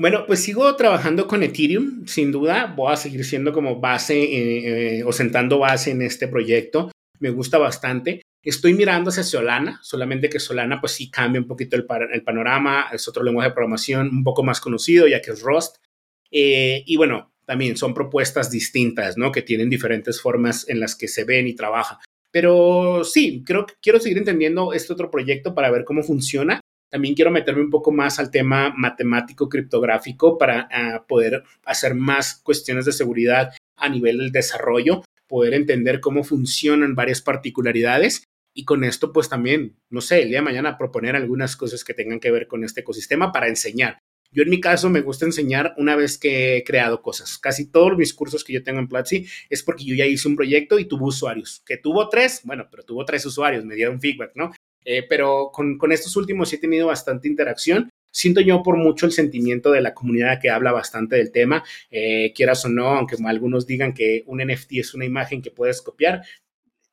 Bueno, 0.00 0.26
pues 0.28 0.44
sigo 0.44 0.76
trabajando 0.76 1.26
con 1.26 1.42
Ethereum, 1.42 2.06
sin 2.06 2.30
duda. 2.30 2.72
Voy 2.76 2.92
a 2.92 2.96
seguir 2.96 3.24
siendo 3.24 3.52
como 3.52 3.80
base 3.80 4.22
eh, 4.22 4.98
eh, 4.98 5.04
o 5.04 5.12
sentando 5.12 5.58
base 5.58 5.90
en 5.90 6.02
este 6.02 6.28
proyecto. 6.28 6.92
Me 7.18 7.30
gusta 7.30 7.58
bastante. 7.58 8.22
Estoy 8.40 8.74
mirando 8.74 9.10
hacia 9.10 9.24
Solana, 9.24 9.80
solamente 9.82 10.28
que 10.28 10.38
Solana 10.38 10.80
pues 10.80 10.92
sí 10.92 11.10
cambia 11.10 11.40
un 11.40 11.48
poquito 11.48 11.74
el, 11.74 11.84
panorama. 11.84 12.86
Es 12.92 13.08
otro 13.08 13.24
lenguaje 13.24 13.48
de 13.48 13.54
programación 13.54 14.08
un 14.08 14.22
poco 14.22 14.44
más 14.44 14.60
conocido, 14.60 15.08
ya 15.08 15.20
que 15.20 15.32
es 15.32 15.42
Rust. 15.42 15.78
Eh, 16.30 16.84
y 16.86 16.96
bueno, 16.96 17.32
también 17.44 17.76
son 17.76 17.92
propuestas 17.92 18.52
distintas, 18.52 19.16
¿no? 19.16 19.32
Que 19.32 19.42
tienen 19.42 19.68
diferentes 19.68 20.20
formas 20.20 20.68
en 20.68 20.78
las 20.78 20.94
que 20.94 21.08
se 21.08 21.24
ven 21.24 21.48
y 21.48 21.56
trabajan. 21.56 21.98
Pero 22.30 23.02
sí, 23.02 23.42
creo 23.44 23.66
que 23.66 23.74
quiero 23.82 23.98
seguir 23.98 24.18
entendiendo 24.18 24.72
este 24.72 24.92
otro 24.92 25.10
proyecto 25.10 25.56
para 25.56 25.72
ver 25.72 25.84
cómo 25.84 26.04
funciona 26.04 26.60
también 26.90 27.14
quiero 27.14 27.30
meterme 27.30 27.62
un 27.62 27.70
poco 27.70 27.92
más 27.92 28.18
al 28.18 28.30
tema 28.30 28.72
matemático 28.76 29.48
criptográfico 29.48 30.38
para 30.38 30.68
ah, 30.70 31.04
poder 31.06 31.42
hacer 31.64 31.94
más 31.94 32.40
cuestiones 32.42 32.84
de 32.84 32.92
seguridad 32.92 33.52
a 33.76 33.88
nivel 33.88 34.18
del 34.18 34.32
desarrollo, 34.32 35.04
poder 35.26 35.54
entender 35.54 36.00
cómo 36.00 36.24
funcionan 36.24 36.94
varias 36.94 37.20
particularidades 37.20 38.24
y 38.54 38.64
con 38.64 38.82
esto 38.84 39.12
pues 39.12 39.28
también, 39.28 39.76
no 39.90 40.00
sé, 40.00 40.22
el 40.22 40.28
día 40.28 40.38
de 40.38 40.44
mañana 40.44 40.78
proponer 40.78 41.14
algunas 41.14 41.56
cosas 41.56 41.84
que 41.84 41.94
tengan 41.94 42.20
que 42.20 42.30
ver 42.30 42.48
con 42.48 42.64
este 42.64 42.80
ecosistema 42.80 43.30
para 43.30 43.48
enseñar. 43.48 43.98
Yo 44.30 44.42
en 44.42 44.50
mi 44.50 44.60
caso 44.60 44.90
me 44.90 45.00
gusta 45.00 45.24
enseñar 45.24 45.74
una 45.78 45.96
vez 45.96 46.18
que 46.18 46.56
he 46.56 46.64
creado 46.64 47.00
cosas. 47.00 47.38
Casi 47.38 47.70
todos 47.70 47.96
mis 47.96 48.12
cursos 48.12 48.44
que 48.44 48.52
yo 48.52 48.62
tengo 48.62 48.78
en 48.78 48.88
Platzi 48.88 49.26
es 49.48 49.62
porque 49.62 49.84
yo 49.84 49.94
ya 49.94 50.04
hice 50.04 50.28
un 50.28 50.36
proyecto 50.36 50.78
y 50.78 50.84
tuvo 50.84 51.06
usuarios. 51.06 51.62
Que 51.64 51.78
tuvo 51.78 52.08
tres, 52.08 52.42
bueno, 52.44 52.68
pero 52.70 52.82
tuvo 52.82 53.04
tres 53.06 53.24
usuarios, 53.24 53.64
me 53.64 53.74
dieron 53.74 54.00
feedback, 54.00 54.32
¿no? 54.34 54.52
Eh, 54.84 55.04
pero 55.08 55.50
con, 55.52 55.76
con, 55.78 55.92
estos 55.92 56.16
últimos 56.16 56.48
sí 56.48 56.56
he 56.56 56.60
tenido 56.60 56.86
bastante 56.86 57.28
interacción. 57.28 57.90
Siento 58.10 58.40
yo 58.40 58.62
por 58.62 58.76
mucho 58.76 59.06
el 59.06 59.12
sentimiento 59.12 59.70
de 59.70 59.80
la 59.80 59.94
comunidad 59.94 60.40
que 60.40 60.50
habla 60.50 60.72
bastante 60.72 61.16
del 61.16 61.30
tema, 61.30 61.62
eh, 61.90 62.32
quieras 62.34 62.64
o 62.64 62.68
no, 62.68 62.88
aunque 62.88 63.16
algunos 63.24 63.66
digan 63.66 63.92
que 63.92 64.24
un 64.26 64.40
NFT 64.42 64.72
es 64.72 64.94
una 64.94 65.04
imagen 65.04 65.42
que 65.42 65.50
puedes 65.50 65.82
copiar. 65.82 66.22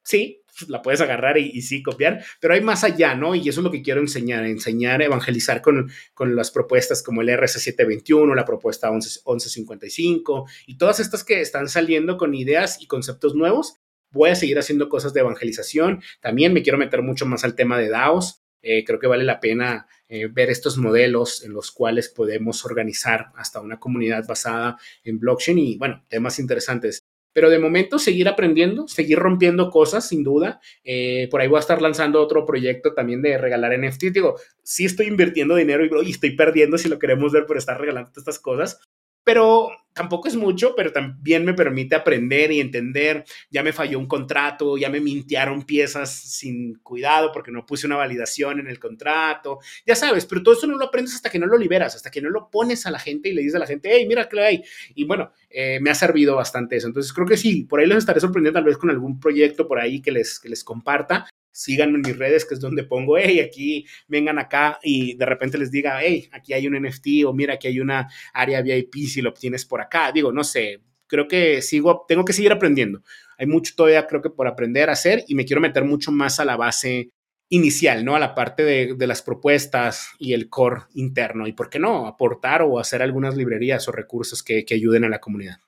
Sí, 0.03 0.43
la 0.67 0.81
puedes 0.81 1.01
agarrar 1.01 1.37
y, 1.37 1.61
sí 1.61 1.81
copiar, 1.81 2.23
pero 2.39 2.53
hay 2.53 2.61
más 2.61 2.83
allá, 2.83 3.15
¿no? 3.15 3.35
Y 3.35 3.49
eso 3.49 3.59
es 3.59 3.63
lo 3.63 3.71
que 3.71 3.81
quiero 3.81 4.01
enseñar, 4.01 4.45
enseñar, 4.45 5.01
evangelizar 5.01 5.61
con, 5.61 5.91
con 6.13 6.35
las 6.35 6.51
propuestas 6.51 7.01
como 7.01 7.21
el 7.21 7.29
RC721, 7.29 8.35
la 8.35 8.45
propuesta 8.45 8.91
11, 8.91 9.21
1155 9.25 10.45
y 10.67 10.77
todas 10.77 10.99
estas 10.99 11.23
que 11.23 11.41
están 11.41 11.67
saliendo 11.67 12.17
con 12.17 12.33
ideas 12.35 12.81
y 12.81 12.87
conceptos 12.87 13.35
nuevos 13.35 13.77
Voy 14.15 14.29
a 14.29 14.35
seguir 14.35 14.57
haciendo 14.57 14.87
cosas 14.87 15.13
de 15.13 15.19
evangelización. 15.19 16.01
También 16.21 16.53
me 16.53 16.63
quiero 16.63 16.77
meter 16.77 17.01
mucho 17.01 17.25
más 17.25 17.43
al 17.43 17.53
tema 17.53 17.77
de 17.77 17.89
DAOs. 17.89 18.41
Eh, 18.61 18.85
creo 18.85 18.97
que 18.97 19.07
vale 19.07 19.25
la 19.25 19.41
pena 19.41 19.87
eh, 20.07 20.27
ver 20.31 20.49
estos 20.49 20.77
modelos 20.77 21.43
en 21.43 21.51
los 21.51 21.69
cuales 21.69 22.07
podemos 22.07 22.63
organizar 22.63 23.33
hasta 23.35 23.59
una 23.59 23.77
comunidad 23.77 24.25
basada 24.25 24.77
en 25.03 25.19
blockchain 25.19 25.59
y, 25.59 25.77
bueno, 25.77 26.05
temas 26.07 26.39
interesantes. 26.39 27.03
Pero 27.33 27.49
de 27.49 27.59
momento 27.59 27.99
seguir 27.99 28.29
aprendiendo, 28.29 28.87
seguir 28.87 29.19
rompiendo 29.19 29.69
cosas, 29.69 30.07
sin 30.07 30.23
duda. 30.23 30.61
Eh, 30.85 31.27
por 31.29 31.41
ahí 31.41 31.49
voy 31.49 31.57
a 31.57 31.59
estar 31.59 31.81
lanzando 31.81 32.21
otro 32.21 32.45
proyecto 32.45 32.93
también 32.93 33.21
de 33.21 33.37
regalar 33.37 33.77
NFT. 33.77 34.13
Digo, 34.13 34.39
sí 34.63 34.85
estoy 34.85 35.07
invirtiendo 35.07 35.57
dinero 35.57 35.83
y, 35.85 36.07
y 36.07 36.11
estoy 36.11 36.37
perdiendo 36.37 36.77
si 36.77 36.87
lo 36.87 36.99
queremos 36.99 37.33
ver 37.33 37.45
por 37.45 37.57
estar 37.57 37.77
regalando 37.77 38.11
estas 38.15 38.39
cosas 38.39 38.79
pero 39.25 39.71
tampoco 39.95 40.27
es 40.27 40.35
mucho, 40.35 40.75
pero 40.75 40.91
también 40.91 41.45
me 41.45 41.53
permite 41.53 41.95
aprender 41.95 42.51
y 42.51 42.59
entender, 42.59 43.23
ya 43.49 43.63
me 43.63 43.71
falló 43.71 43.97
un 43.97 44.07
contrato, 44.07 44.77
ya 44.77 44.89
me 44.89 44.99
mintiaron 44.99 45.63
piezas 45.63 46.11
sin 46.13 46.75
cuidado 46.75 47.31
porque 47.31 47.51
no 47.51 47.65
puse 47.65 47.87
una 47.87 47.95
validación 47.95 48.59
en 48.59 48.67
el 48.67 48.77
contrato, 48.77 49.59
ya 49.85 49.95
sabes, 49.95 50.25
pero 50.25 50.43
todo 50.43 50.53
eso 50.53 50.67
no 50.67 50.77
lo 50.77 50.85
aprendes 50.85 51.15
hasta 51.15 51.29
que 51.29 51.39
no 51.39 51.47
lo 51.47 51.57
liberas, 51.57 51.95
hasta 51.95 52.11
que 52.11 52.21
no 52.21 52.29
lo 52.29 52.49
pones 52.51 52.85
a 52.85 52.91
la 52.91 52.99
gente 52.99 53.29
y 53.29 53.33
le 53.33 53.41
dices 53.41 53.55
a 53.55 53.59
la 53.59 53.67
gente, 53.67 53.89
hey, 53.91 54.05
mira 54.05 54.27
qué 54.27 54.41
hay. 54.41 54.63
Y 54.95 55.05
bueno, 55.05 55.31
eh, 55.49 55.79
me 55.79 55.89
ha 55.89 55.95
servido 55.95 56.35
bastante 56.35 56.75
eso. 56.75 56.87
Entonces 56.87 57.13
creo 57.13 57.25
que 57.25 57.37
sí, 57.37 57.63
por 57.63 57.79
ahí 57.79 57.87
les 57.87 57.99
estaré 57.99 58.19
sorprendiendo 58.19 58.59
tal 58.59 58.65
vez 58.65 58.77
con 58.77 58.89
algún 58.89 59.19
proyecto 59.19 59.65
por 59.65 59.79
ahí 59.79 60.01
que 60.01 60.11
les, 60.11 60.39
que 60.39 60.49
les 60.49 60.63
comparta 60.65 61.25
síganme 61.55 61.95
en 61.95 62.01
mis 62.01 62.17
redes, 62.17 62.45
que 62.45 62.53
es 62.53 62.59
donde 62.59 62.83
pongo, 62.83 63.17
hey, 63.17 63.39
aquí, 63.39 63.85
vengan 64.07 64.37
acá 64.37 64.77
y 64.83 65.15
de 65.15 65.25
repente 65.25 65.57
les 65.57 65.71
diga, 65.71 65.99
hey, 66.01 66.27
aquí 66.33 66.51
hay 66.51 66.67
un 66.67 66.73
NFT 66.73 67.25
o 67.25 67.33
mira, 67.33 67.53
aquí 67.53 67.67
hay 67.67 67.79
una 67.79 68.09
área 68.33 68.61
VIP 68.61 68.95
si 69.07 69.21
lo 69.21 69.29
obtienes 69.29 69.65
por 69.65 69.79
acá. 69.79 70.11
Digo, 70.11 70.33
no 70.33 70.43
sé, 70.43 70.81
creo 71.07 71.29
que 71.29 71.61
sigo, 71.61 72.05
tengo 72.09 72.25
que 72.25 72.33
seguir 72.33 72.51
aprendiendo. 72.51 73.03
Hay 73.37 73.47
mucho 73.47 73.73
todavía, 73.75 74.05
creo 74.05 74.21
que 74.21 74.29
por 74.29 74.47
aprender 74.47 74.89
a 74.89 74.93
hacer 74.93 75.23
y 75.29 75.35
me 75.35 75.45
quiero 75.45 75.61
meter 75.61 75.85
mucho 75.85 76.11
más 76.11 76.41
a 76.41 76.45
la 76.45 76.57
base 76.57 77.11
inicial, 77.47 78.03
¿no? 78.03 78.15
A 78.15 78.19
la 78.19 78.35
parte 78.35 78.63
de, 78.63 79.07
las 79.07 79.21
propuestas 79.21 80.09
y 80.19 80.33
el 80.33 80.49
core 80.49 80.81
interno. 80.93 81.47
Y 81.47 81.53
por 81.53 81.69
qué 81.69 81.79
no, 81.79 82.05
aportar 82.05 82.63
o 82.63 82.79
hacer 82.79 83.01
algunas 83.01 83.37
librerías 83.37 83.87
o 83.87 83.93
recursos 83.93 84.43
que 84.43 84.65
ayuden 84.71 85.05
a 85.05 85.09
la 85.09 85.19
comunidad. 85.19 85.59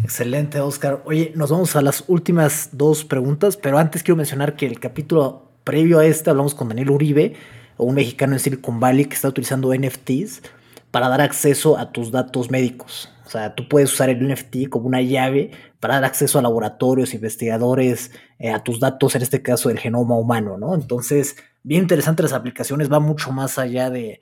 Excelente, 0.00 0.60
Oscar. 0.60 1.02
Oye, 1.04 1.32
nos 1.34 1.50
vamos 1.50 1.76
a 1.76 1.82
las 1.82 2.04
últimas 2.08 2.70
dos 2.72 3.04
preguntas, 3.04 3.56
pero 3.56 3.78
antes 3.78 4.02
quiero 4.02 4.16
mencionar 4.16 4.56
que 4.56 4.66
el 4.66 4.80
capítulo 4.80 5.50
previo 5.64 5.98
a 5.98 6.06
este 6.06 6.30
hablamos 6.30 6.54
con 6.54 6.68
Daniel 6.68 6.90
Uribe, 6.90 7.34
un 7.76 7.94
mexicano 7.94 8.32
en 8.32 8.40
Silicon 8.40 8.80
Valley 8.80 9.04
que 9.04 9.14
está 9.14 9.28
utilizando 9.28 9.72
NFTs 9.74 10.42
para 10.90 11.08
dar 11.08 11.20
acceso 11.20 11.78
a 11.78 11.92
tus 11.92 12.10
datos 12.10 12.50
médicos. 12.50 13.10
O 13.26 13.30
sea, 13.30 13.54
tú 13.54 13.68
puedes 13.68 13.92
usar 13.92 14.10
el 14.10 14.26
NFT 14.26 14.68
como 14.68 14.86
una 14.86 15.00
llave 15.02 15.50
para 15.78 15.94
dar 15.94 16.04
acceso 16.04 16.38
a 16.38 16.42
laboratorios, 16.42 17.14
investigadores, 17.14 18.10
eh, 18.38 18.50
a 18.50 18.62
tus 18.62 18.80
datos, 18.80 19.14
en 19.14 19.22
este 19.22 19.42
caso 19.42 19.68
del 19.68 19.78
genoma 19.78 20.16
humano, 20.16 20.58
¿no? 20.58 20.74
Entonces, 20.74 21.36
bien 21.62 21.82
interesante 21.82 22.22
las 22.22 22.32
aplicaciones, 22.32 22.92
va 22.92 23.00
mucho 23.00 23.32
más 23.32 23.58
allá 23.58 23.90
de, 23.90 24.20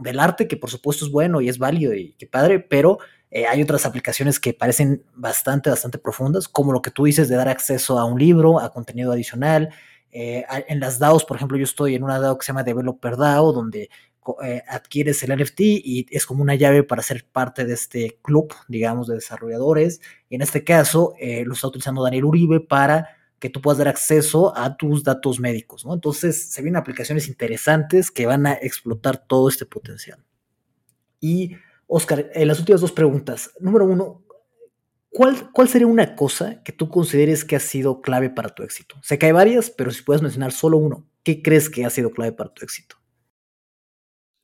del 0.00 0.18
arte, 0.18 0.48
que 0.48 0.56
por 0.56 0.70
supuesto 0.70 1.04
es 1.04 1.10
bueno 1.10 1.40
y 1.40 1.48
es 1.48 1.58
válido 1.58 1.94
y 1.94 2.14
qué 2.18 2.26
padre, 2.26 2.60
pero 2.60 2.98
eh, 3.30 3.46
hay 3.46 3.62
otras 3.62 3.84
aplicaciones 3.84 4.40
que 4.40 4.54
parecen 4.54 5.04
bastante, 5.14 5.70
bastante 5.70 5.98
profundas, 5.98 6.48
como 6.48 6.72
lo 6.72 6.82
que 6.82 6.90
tú 6.90 7.04
dices 7.04 7.28
de 7.28 7.36
dar 7.36 7.48
acceso 7.48 7.98
a 7.98 8.04
un 8.04 8.18
libro, 8.18 8.60
a 8.60 8.72
contenido 8.72 9.12
adicional. 9.12 9.70
Eh, 10.10 10.44
en 10.68 10.80
las 10.80 10.98
DAOs, 10.98 11.24
por 11.24 11.36
ejemplo, 11.36 11.58
yo 11.58 11.64
estoy 11.64 11.94
en 11.94 12.02
una 12.02 12.18
DAO 12.18 12.38
que 12.38 12.44
se 12.44 12.52
llama 12.52 12.62
Developer 12.62 13.16
DAO, 13.16 13.52
donde 13.52 13.90
eh, 14.42 14.62
adquieres 14.68 15.22
el 15.22 15.36
NFT 15.38 15.60
y 15.60 16.06
es 16.10 16.26
como 16.26 16.42
una 16.42 16.54
llave 16.54 16.82
para 16.82 17.02
ser 17.02 17.24
parte 17.24 17.64
de 17.64 17.74
este 17.74 18.18
club, 18.22 18.54
digamos, 18.68 19.08
de 19.08 19.16
desarrolladores. 19.16 20.00
Y 20.30 20.36
en 20.36 20.42
este 20.42 20.64
caso, 20.64 21.14
lo 21.44 21.52
está 21.52 21.68
utilizando 21.68 22.02
Daniel 22.02 22.24
Uribe 22.24 22.60
para 22.60 23.08
que 23.38 23.50
tú 23.50 23.60
puedas 23.60 23.78
dar 23.78 23.88
acceso 23.88 24.56
a 24.56 24.76
tus 24.76 25.04
datos 25.04 25.38
médicos, 25.38 25.84
¿no? 25.84 25.94
Entonces 25.94 26.50
se 26.50 26.62
vienen 26.62 26.80
aplicaciones 26.80 27.28
interesantes 27.28 28.10
que 28.10 28.26
van 28.26 28.46
a 28.46 28.54
explotar 28.54 29.24
todo 29.26 29.48
este 29.48 29.64
potencial. 29.64 30.18
Y, 31.20 31.56
Oscar, 31.88 32.30
en 32.34 32.46
las 32.46 32.58
últimas 32.60 32.82
dos 32.82 32.92
preguntas. 32.92 33.50
Número 33.58 33.86
uno, 33.86 34.22
¿cuál, 35.08 35.50
¿cuál 35.52 35.68
sería 35.68 35.86
una 35.86 36.14
cosa 36.14 36.62
que 36.62 36.72
tú 36.72 36.90
consideres 36.90 37.44
que 37.44 37.56
ha 37.56 37.60
sido 37.60 38.02
clave 38.02 38.30
para 38.30 38.50
tu 38.50 38.62
éxito? 38.62 38.96
Sé 39.02 39.18
que 39.18 39.26
hay 39.26 39.32
varias, 39.32 39.70
pero 39.70 39.90
si 39.90 40.02
puedes 40.02 40.22
mencionar 40.22 40.52
solo 40.52 40.76
uno, 40.76 41.08
¿qué 41.24 41.42
crees 41.42 41.70
que 41.70 41.84
ha 41.84 41.90
sido 41.90 42.10
clave 42.10 42.32
para 42.32 42.52
tu 42.52 42.62
éxito? 42.62 42.96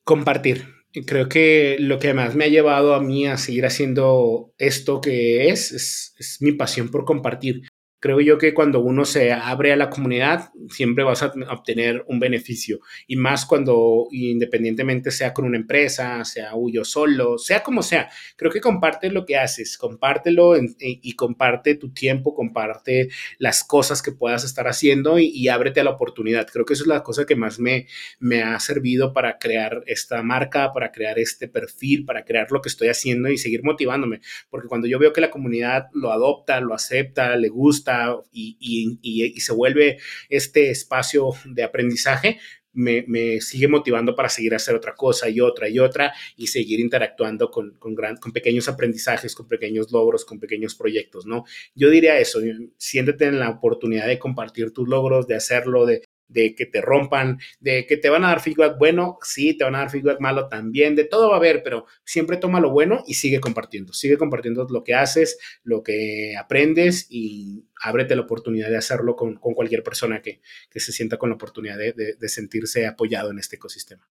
Compartir. 0.03 0.65
Creo 1.05 1.29
que 1.29 1.77
lo 1.79 1.99
que 1.99 2.13
más 2.13 2.35
me 2.35 2.45
ha 2.45 2.49
llevado 2.49 2.95
a 2.95 3.01
mí 3.01 3.27
a 3.27 3.37
seguir 3.37 3.65
haciendo 3.65 4.53
esto 4.57 5.01
que 5.01 5.49
es, 5.49 5.71
es 6.17 6.37
mi 6.39 6.53
pasión 6.53 6.89
por 6.89 7.05
compartir 7.05 7.67
creo 8.05 8.21
yo 8.21 8.37
que 8.37 8.53
cuando 8.53 8.81
uno 8.81 9.03
se 9.03 9.31
abre 9.31 9.73
a 9.73 9.75
la 9.75 9.89
comunidad, 9.89 10.51
siempre 10.69 11.03
vas 11.03 11.23
a 11.23 11.33
obtener 11.49 12.05
un 12.07 12.19
beneficio. 12.19 12.81
Y 13.07 13.15
más 13.15 13.47
cuando 13.47 14.05
independientemente 14.11 15.09
sea 15.09 15.33
con 15.33 15.43
una 15.43 15.57
empresa, 15.57 16.23
sea 16.23 16.51
yo 16.71 16.85
solo, 16.85 17.39
sea 17.39 17.63
como 17.63 17.81
sea, 17.81 18.11
creo 18.35 18.51
que 18.51 18.61
comparte 18.61 19.09
lo 19.09 19.25
que 19.25 19.37
haces, 19.37 19.75
compártelo 19.79 20.53
y 20.55 21.15
comparte 21.15 21.73
tu 21.73 21.93
tiempo, 21.93 22.35
comparte 22.35 23.09
las 23.39 23.63
cosas 23.63 24.03
que 24.03 24.11
puedas 24.11 24.43
estar 24.43 24.67
haciendo 24.67 25.17
y, 25.17 25.47
ábrete 25.47 25.79
a 25.79 25.83
la 25.83 25.89
oportunidad. 25.89 26.45
Creo 26.45 26.63
que 26.63 26.73
eso 26.73 26.83
es 26.83 26.87
la 26.87 27.01
cosa 27.01 27.25
que 27.25 27.35
más 27.35 27.57
me, 27.59 27.87
me 28.19 28.43
ha 28.43 28.59
servido 28.59 29.13
para 29.13 29.39
crear 29.39 29.81
esta 29.87 30.21
marca, 30.21 30.71
para 30.73 30.91
crear 30.91 31.17
este 31.17 31.47
perfil, 31.47 32.05
para 32.05 32.23
crear 32.23 32.51
lo 32.51 32.61
que 32.61 32.69
estoy 32.69 32.89
haciendo 32.89 33.29
y 33.29 33.39
seguir 33.39 33.63
motivándome. 33.63 34.21
Porque 34.51 34.67
cuando 34.67 34.85
yo 34.85 34.99
veo 34.99 35.11
que 35.11 35.21
la 35.21 35.31
comunidad 35.31 35.87
lo 35.91 36.11
adopta, 36.11 36.59
lo 36.59 36.75
acepta, 36.75 37.35
le 37.35 37.49
gusta, 37.49 37.94
y, 38.31 39.39
se 39.39 39.53
vuelve 39.53 39.97
este 40.29 40.69
espacio 40.69 41.31
de 41.45 41.63
aprendizaje, 41.63 42.39
me, 42.73 43.39
sigue 43.41 43.67
motivando 43.67 44.15
para 44.15 44.29
seguir 44.29 44.53
a 44.53 44.57
hacer 44.57 44.75
otra 44.75 44.95
cosa 44.95 45.29
y 45.29 45.39
otra 45.39 45.69
y 45.69 45.79
otra 45.79 46.13
y 46.35 46.47
seguir 46.47 46.79
interactuando 46.79 47.49
con, 47.49 47.77
con, 47.79 47.95
pequeños 48.33 48.67
aprendizajes, 48.67 49.33
con 49.33 49.47
pequeños 49.47 49.91
logros, 49.91 50.25
con 50.25 50.39
pequeños 50.39 50.75
proyectos, 50.75 51.25
¿no? 51.25 51.45
Yo 51.73 51.89
diría 51.89 52.19
eso, 52.19 52.39
siéntete 52.77 53.25
en 53.25 53.39
la 53.39 53.49
oportunidad 53.49 54.07
de 54.07 54.19
compartir 54.19 54.71
tus 54.71 54.87
logros, 54.89 55.27
de 55.27 55.35
hacerlo, 55.35 55.85
de, 55.85 56.03
de 56.27 56.55
que 56.55 56.65
te 56.65 56.81
rompan, 56.81 57.39
de 57.59 57.85
que 57.85 57.97
te 57.97 58.09
van 58.09 58.23
a 58.23 58.29
dar 58.29 58.41
feedback 58.41 58.77
bueno, 58.77 59.17
sí, 59.21 59.57
te 59.57 59.63
van 59.63 59.75
a 59.75 59.79
dar 59.79 59.89
feedback 59.89 60.19
malo 60.19 60.47
también, 60.47 60.95
de 60.95 61.05
todo 61.05 61.29
va 61.29 61.35
a 61.35 61.37
haber, 61.37 61.63
pero 61.63 61.85
siempre 62.03 62.37
toma 62.37 62.59
lo 62.59 62.71
bueno 62.71 63.03
y 63.07 63.15
sigue 63.15 63.39
compartiendo, 63.39 63.93
sigue 63.93 64.17
compartiendo 64.17 64.67
lo 64.69 64.83
que 64.83 64.95
haces, 64.95 65.37
lo 65.63 65.83
que 65.83 66.35
aprendes 66.37 67.07
y 67.09 67.65
ábrete 67.81 68.15
la 68.15 68.23
oportunidad 68.23 68.69
de 68.69 68.77
hacerlo 68.77 69.15
con, 69.15 69.35
cualquier 69.35 69.83
persona 69.83 70.21
que, 70.21 70.41
se 70.73 70.91
sienta 70.91 71.17
con 71.17 71.29
la 71.29 71.35
oportunidad 71.35 71.77
de, 71.77 72.29
sentirse 72.29 72.87
apoyado 72.87 73.31
en 73.31 73.39
este 73.39 73.55
ecosistema. 73.55 74.09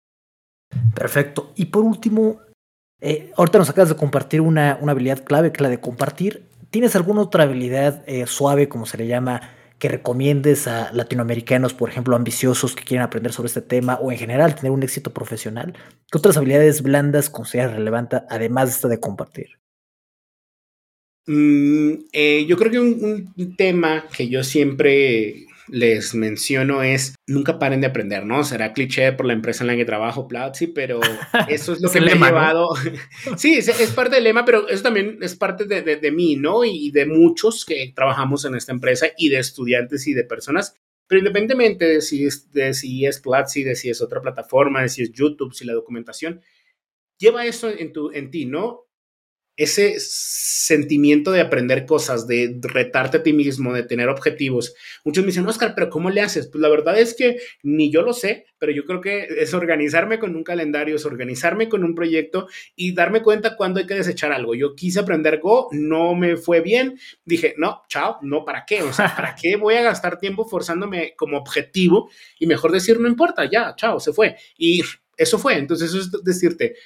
Perfecto. 0.95 1.53
Y 1.57 1.67
por 1.67 1.83
último, 1.83 2.41
eh, 3.01 3.33
ahorita 3.37 3.59
nos 3.59 3.71
acabas 3.71 3.91
de 3.91 3.97
compartir 3.97 4.41
una, 4.41 4.73
habilidad 4.73 5.25
clave, 5.25 5.51
que 5.51 5.59
es 5.59 5.63
la 5.63 5.69
de 5.69 5.81
compartir. 5.81 6.47
¿Tienes 6.71 6.97
alguna 6.97 7.23
otra 7.23 7.45
habilidad 7.45 8.03
eh, 8.07 8.27
suave, 8.27 8.69
como 8.69 8.87
se 8.87 8.99
le 8.99 9.07
llama? 9.07 9.43
Que 9.85 9.89
recomiendes 9.91 10.67
a 10.67 10.91
latinoamericanos, 10.95 11.75
por 11.75 11.91
ejemplo, 11.91 12.17
ambiciosos 12.17 12.75
que 12.75 12.85
quieren 12.85 13.05
aprender 13.05 13.35
sobre 13.35 13.49
este 13.49 13.61
tema 13.61 13.99
o 14.01 14.11
en 14.11 14.17
general 14.17 14.55
tener 14.55 14.73
un 14.73 14.83
éxito 14.83 15.13
profesional? 15.13 15.75
¿Qué 16.11 16.17
otras 16.17 16.39
habilidades 16.39 16.81
blandas 16.81 17.29
consideras 17.29 17.75
relevantes 17.75 18.23
además 18.31 18.71
de 18.71 18.75
esta 18.77 18.89
de 18.89 18.99
compartir? 18.99 19.49
Mm, 21.27 22.07
eh, 22.15 22.47
yo 22.49 22.57
creo 22.57 22.73
que 22.73 22.81
un, 22.81 23.57
tema 23.59 24.07
que 24.09 24.31
yo 24.31 24.43
siempre 24.43 25.49
les 25.69 26.15
menciono 26.15 26.83
es 26.83 27.15
nunca 27.27 27.59
paren 27.59 27.81
de 27.81 27.87
aprender, 27.87 28.27
¿no? 28.27 28.45
Será 28.45 28.73
cliché 28.73 29.13
por 29.13 29.27
la 29.27 29.33
empresa 29.33 29.65
en 29.65 29.69
la 29.69 29.77
que 29.77 29.85
trabajo, 29.85 30.29
Platzi, 30.29 30.69
pero 30.69 31.01
eso 31.49 31.73
es 31.73 31.81
lo 31.81 31.91
que 31.91 32.01
me 32.01 32.13
ha 32.13 32.15
llevado. 32.15 32.69
sí, 33.37 33.55
es, 33.55 33.71
parte 33.93 34.17
del 34.17 34.25
lema, 34.25 34.45
pero 34.45 34.69
eso 34.69 34.83
también 34.83 35.19
es 35.23 35.35
parte 35.35 35.65
de, 35.65 35.83
de, 35.83 36.13
mí, 36.13 36.37
¿no? 36.37 36.65
Y 36.65 36.91
de 36.91 37.07
muchos 37.07 37.65
que 37.65 37.93
trabajamos 37.95 38.45
en 38.45 38.55
esta 38.55 38.73
empresa 38.73 39.09
y 39.17 39.29
de 39.29 39.39
estudiantes 39.39 40.07
y 40.07 40.15
de 40.15 40.25
personas. 40.25 40.77
Pero 41.07 41.19
independientemente 41.19 41.87
de 41.87 42.01
si 42.01 42.25
es, 42.25 42.51
de 42.53 42.73
si 42.75 43.05
es 43.07 43.21
Platzi, 43.21 43.63
de 43.63 43.75
si 43.75 43.91
es 43.91 44.01
otra 44.01 44.21
plataforma, 44.21 44.83
de 44.83 44.89
si 44.89 45.03
es 45.03 45.13
YouTube, 45.13 45.55
si 45.55 45.65
la 45.65 45.75
documentación, 45.75 46.41
lleva 47.19 47.47
eso 47.47 47.69
en, 47.69 47.93
tu, 47.93 48.11
en 48.13 48.31
ti, 48.31 48.47
¿no? 48.47 48.84
Ese 49.57 49.95
sentimiento 49.99 51.31
de 51.31 51.41
aprender 51.41 51.87
cosas, 51.87 52.27
de 52.27 52.59
retarte 52.63 53.19
a 53.19 53.23
ti 53.23 53.33
mismo, 53.33 53.73
de 53.73 53.85
tener 53.85 54.09
objetivos. 54.09 54.75
Muchos 55.05 55.23
me 55.23 55.29
dicen, 55.29 55.47
Oscar, 55.47 55.75
pero 55.75 55.91
¿cómo 55.91 56.11
le 56.11 56.23
haces? 56.23 56.49
Pues 56.49 56.61
la 56.61 56.69
verdad 56.69 56.99
es 56.99 57.15
que 57.15 57.39
ni 57.63 57.91
yo 57.93 58.03
lo 58.03 58.13
sé, 58.13 58.47
pero 58.59 58.73
yo 58.73 58.85
creo 58.85 59.01
que 59.01 59.29
es 59.39 59.55
organizarme 59.55 60.19
con 60.19 60.35
un 60.35 60.43
calendario, 60.43 60.97
es 60.97 61.05
organizarme 61.05 61.69
con 61.69 61.85
un 61.85 61.95
proyecto 61.95 62.49
y 62.75 62.95
darme 62.95 63.23
cuenta 63.23 63.57
cuando 63.57 63.79
hay 63.79 63.87
que 63.87 63.95
desechar 63.95 64.33
algo. 64.33 64.55
Yo 64.55 64.75
quise 64.75 65.01
aprender 65.01 65.39
Go, 65.39 65.69
no 65.73 66.15
me 66.15 66.37
fue 66.37 66.61
bien, 66.61 66.99
dije, 67.25 67.55
no, 67.57 67.83
chao, 67.89 68.19
no, 68.23 68.45
¿para 68.45 68.65
qué? 68.67 68.83
O 68.83 68.93
sea, 68.93 69.15
¿para 69.15 69.35
qué 69.35 69.57
voy 69.57 69.75
a 69.75 69.83
gastar 69.83 70.19
tiempo 70.19 70.45
forzándome 70.49 71.15
como 71.17 71.39
objetivo? 71.39 72.11
Y 72.39 72.47
mejor 72.47 72.73
decir, 72.73 72.99
no 72.99 73.09
importa, 73.09 73.49
ya, 73.49 73.75
chao, 73.77 74.01
se 74.01 74.13
fue. 74.13 74.37
Y 74.59 74.83
eso 75.17 75.39
fue. 75.39 75.59
Entonces, 75.59 75.91
eso 75.91 76.01
es 76.01 76.25
decirte, 76.25 76.77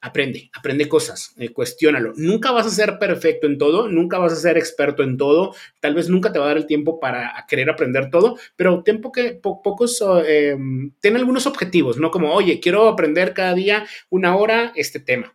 Aprende, 0.00 0.48
aprende 0.54 0.88
cosas, 0.88 1.34
eh, 1.38 1.52
cuestiónalo. 1.52 2.12
Nunca 2.16 2.52
vas 2.52 2.66
a 2.66 2.70
ser 2.70 3.00
perfecto 3.00 3.48
en 3.48 3.58
todo, 3.58 3.88
nunca 3.88 4.18
vas 4.18 4.32
a 4.32 4.36
ser 4.36 4.56
experto 4.56 5.02
en 5.02 5.16
todo, 5.16 5.54
tal 5.80 5.94
vez 5.94 6.08
nunca 6.08 6.32
te 6.32 6.38
va 6.38 6.44
a 6.44 6.48
dar 6.48 6.56
el 6.56 6.66
tiempo 6.66 7.00
para 7.00 7.44
querer 7.48 7.68
aprender 7.68 8.08
todo, 8.08 8.36
pero 8.54 8.84
ten, 8.84 9.02
que 9.12 9.32
pocos, 9.32 10.04
eh, 10.24 10.56
algunos 11.02 11.46
objetivos, 11.48 11.98
¿no? 11.98 12.12
Como, 12.12 12.32
oye, 12.32 12.60
quiero 12.60 12.86
aprender 12.88 13.34
cada 13.34 13.54
día 13.54 13.86
una 14.08 14.36
hora 14.36 14.72
este 14.76 15.00
tema 15.00 15.34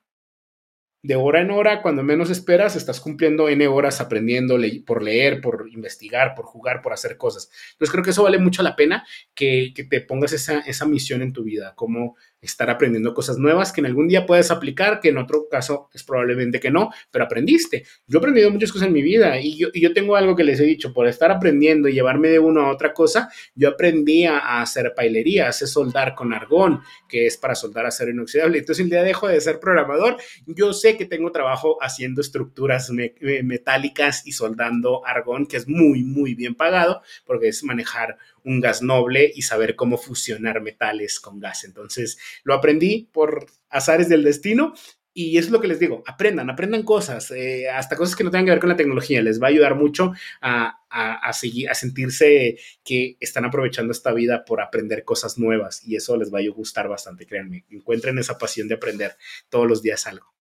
de 1.04 1.18
hora 1.18 1.42
en 1.42 1.52
hora, 1.52 1.82
cuando 1.82 2.02
menos 2.02 2.30
esperas, 2.30 2.78
estás 2.78 3.02
cumpliendo 3.02 3.50
N 3.50 3.68
horas 3.68 4.00
aprendiendo 4.00 4.58
por 4.86 5.04
leer, 5.04 5.42
por 5.42 5.68
investigar, 5.70 6.34
por 6.34 6.46
jugar, 6.46 6.82
por 6.82 6.94
hacer 6.94 7.18
cosas. 7.18 7.52
Entonces 7.74 7.92
creo 7.92 8.04
que 8.06 8.12
eso 8.12 8.24
vale 8.24 8.38
mucho 8.38 8.64
la 8.64 8.78
pena 8.78 9.06
que, 9.36 9.74
te 9.90 10.00
pongas 10.00 10.32
esa, 10.32 10.60
esa, 10.62 10.86
misión 10.86 11.22
en 11.22 11.34
tu 11.34 11.44
vida, 11.44 11.74
como 11.76 12.16
estar 12.44 12.70
aprendiendo 12.70 13.14
cosas 13.14 13.38
nuevas 13.38 13.72
que 13.72 13.82
en 13.82 13.88
algún 13.88 14.08
día 14.08 14.26
puedes 14.26 14.52
aplicar, 14.52 15.00
que 15.00 15.10
en 15.10 15.18
otro 15.18 15.48
caso 15.50 15.90
es 15.94 16.04
probablemente 16.04 16.60
que 16.60 16.70
no, 16.70 16.92
pero 17.10 17.26
aprendiste. 17.26 17.86
Yo 18.08 18.18
he 18.18 18.20
aprendido 18.20 18.52
muchas 18.52 18.72
cosas 18.72 18.88
en 18.88 18.94
mi 18.94 19.02
vida 19.02 19.40
y 19.40 19.58
yo, 19.58 19.70
y 19.74 19.82
yo 19.82 19.94
tengo 19.94 20.16
algo 20.16 20.36
que 20.36 20.44
les 20.44 20.60
he 20.60 20.64
dicho, 20.64 20.94
por 20.94 21.08
estar 21.08 21.32
aprendiendo 21.32 21.88
y 21.88 21.94
llevarme 21.94 22.30
de 22.30 22.40
uno 22.40 22.62
a 22.62 22.72
otra 22.72 22.94
cosa, 22.94 23.30
yo 23.56 23.70
aprendí 23.70 24.26
a, 24.26 24.62
hacer 24.62 24.94
pailería, 24.96 25.46
a 25.46 25.50
hacer 25.50 25.68
soldar 25.68 26.16
con 26.16 26.34
argón, 26.34 26.82
que 27.08 27.26
es 27.26 27.38
para 27.38 27.56
soldar 27.56 27.86
acero 27.86 28.12
inoxidable. 28.12 28.60
Entonces 28.60 28.84
el 28.84 28.90
día 28.90 29.04
dejo 29.04 29.28
de 29.28 29.40
ser 29.42 29.60
programador, 29.60 30.18
yo 30.46 30.74
sé 30.74 30.98
que 30.98 31.06
tengo 31.06 31.32
trabajo 31.32 31.78
haciendo 31.82 32.22
estructuras 32.22 32.92
metálicas 32.92 34.26
y 34.28 34.34
soldando 34.34 35.06
argón, 35.06 35.46
que 35.46 35.58
es 35.58 35.68
muy, 35.68 36.04
muy 36.04 36.36
bien 36.36 36.56
pagado, 36.56 37.02
porque 37.26 37.48
es 37.48 37.64
manejar 37.64 38.18
un 38.44 38.60
gas 38.60 38.82
noble 38.82 39.32
y 39.34 39.42
saber 39.44 39.76
cómo 39.76 39.98
fusionar 39.98 40.62
metales 40.62 41.20
con 41.20 41.40
gas. 41.40 41.64
Entonces, 41.64 42.18
lo 42.44 42.54
aprendí 42.54 43.10
por 43.12 43.48
azares 43.70 44.10
del 44.10 44.24
destino 44.24 44.74
y 45.14 45.38
eso 45.38 45.48
es 45.48 45.52
lo 45.52 45.62
que 45.62 45.68
les 45.68 45.80
digo, 45.80 46.04
aprendan, 46.08 46.50
aprendan 46.50 46.82
cosas, 46.82 47.30
eh, 47.32 47.70
hasta 47.70 47.96
cosas 47.96 48.16
que 48.16 48.24
no 48.24 48.32
tengan 48.32 48.46
que 48.46 48.52
ver 48.52 48.60
con 48.60 48.70
la 48.70 48.76
tecnología, 48.76 49.22
les 49.22 49.40
va 49.40 49.46
a 49.48 49.50
ayudar 49.52 49.76
mucho 49.76 50.14
a, 50.42 50.80
a, 50.90 51.34
seguir, 51.34 51.70
a 51.70 51.76
sentirse 51.76 52.58
que 52.84 53.18
están 53.20 53.46
aprovechando 53.46 53.92
esta 53.92 54.12
vida 54.12 54.44
por 54.44 54.60
aprender 54.60 55.04
cosas 55.04 55.38
nuevas 55.38 55.86
y 55.86 55.96
eso 55.96 56.18
les 56.18 56.34
va 56.34 56.40
a 56.40 56.50
gustar 56.50 56.88
bastante, 56.88 57.28
créanme, 57.28 57.64
encuentren 57.70 58.18
esa 58.18 58.40
pasión 58.40 58.68
de 58.68 58.76
aprender 58.76 59.16
todos 59.50 59.68
los 59.68 59.84
días 59.84 60.08
algo. 60.08 60.34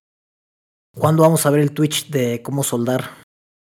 ¿Cuándo 0.95 1.21
vamos 1.21 1.45
a 1.45 1.51
ver 1.51 1.61
el 1.61 1.71
Twitch 1.71 2.09
de 2.09 2.41
cómo 2.41 2.63
soldar? 2.63 3.22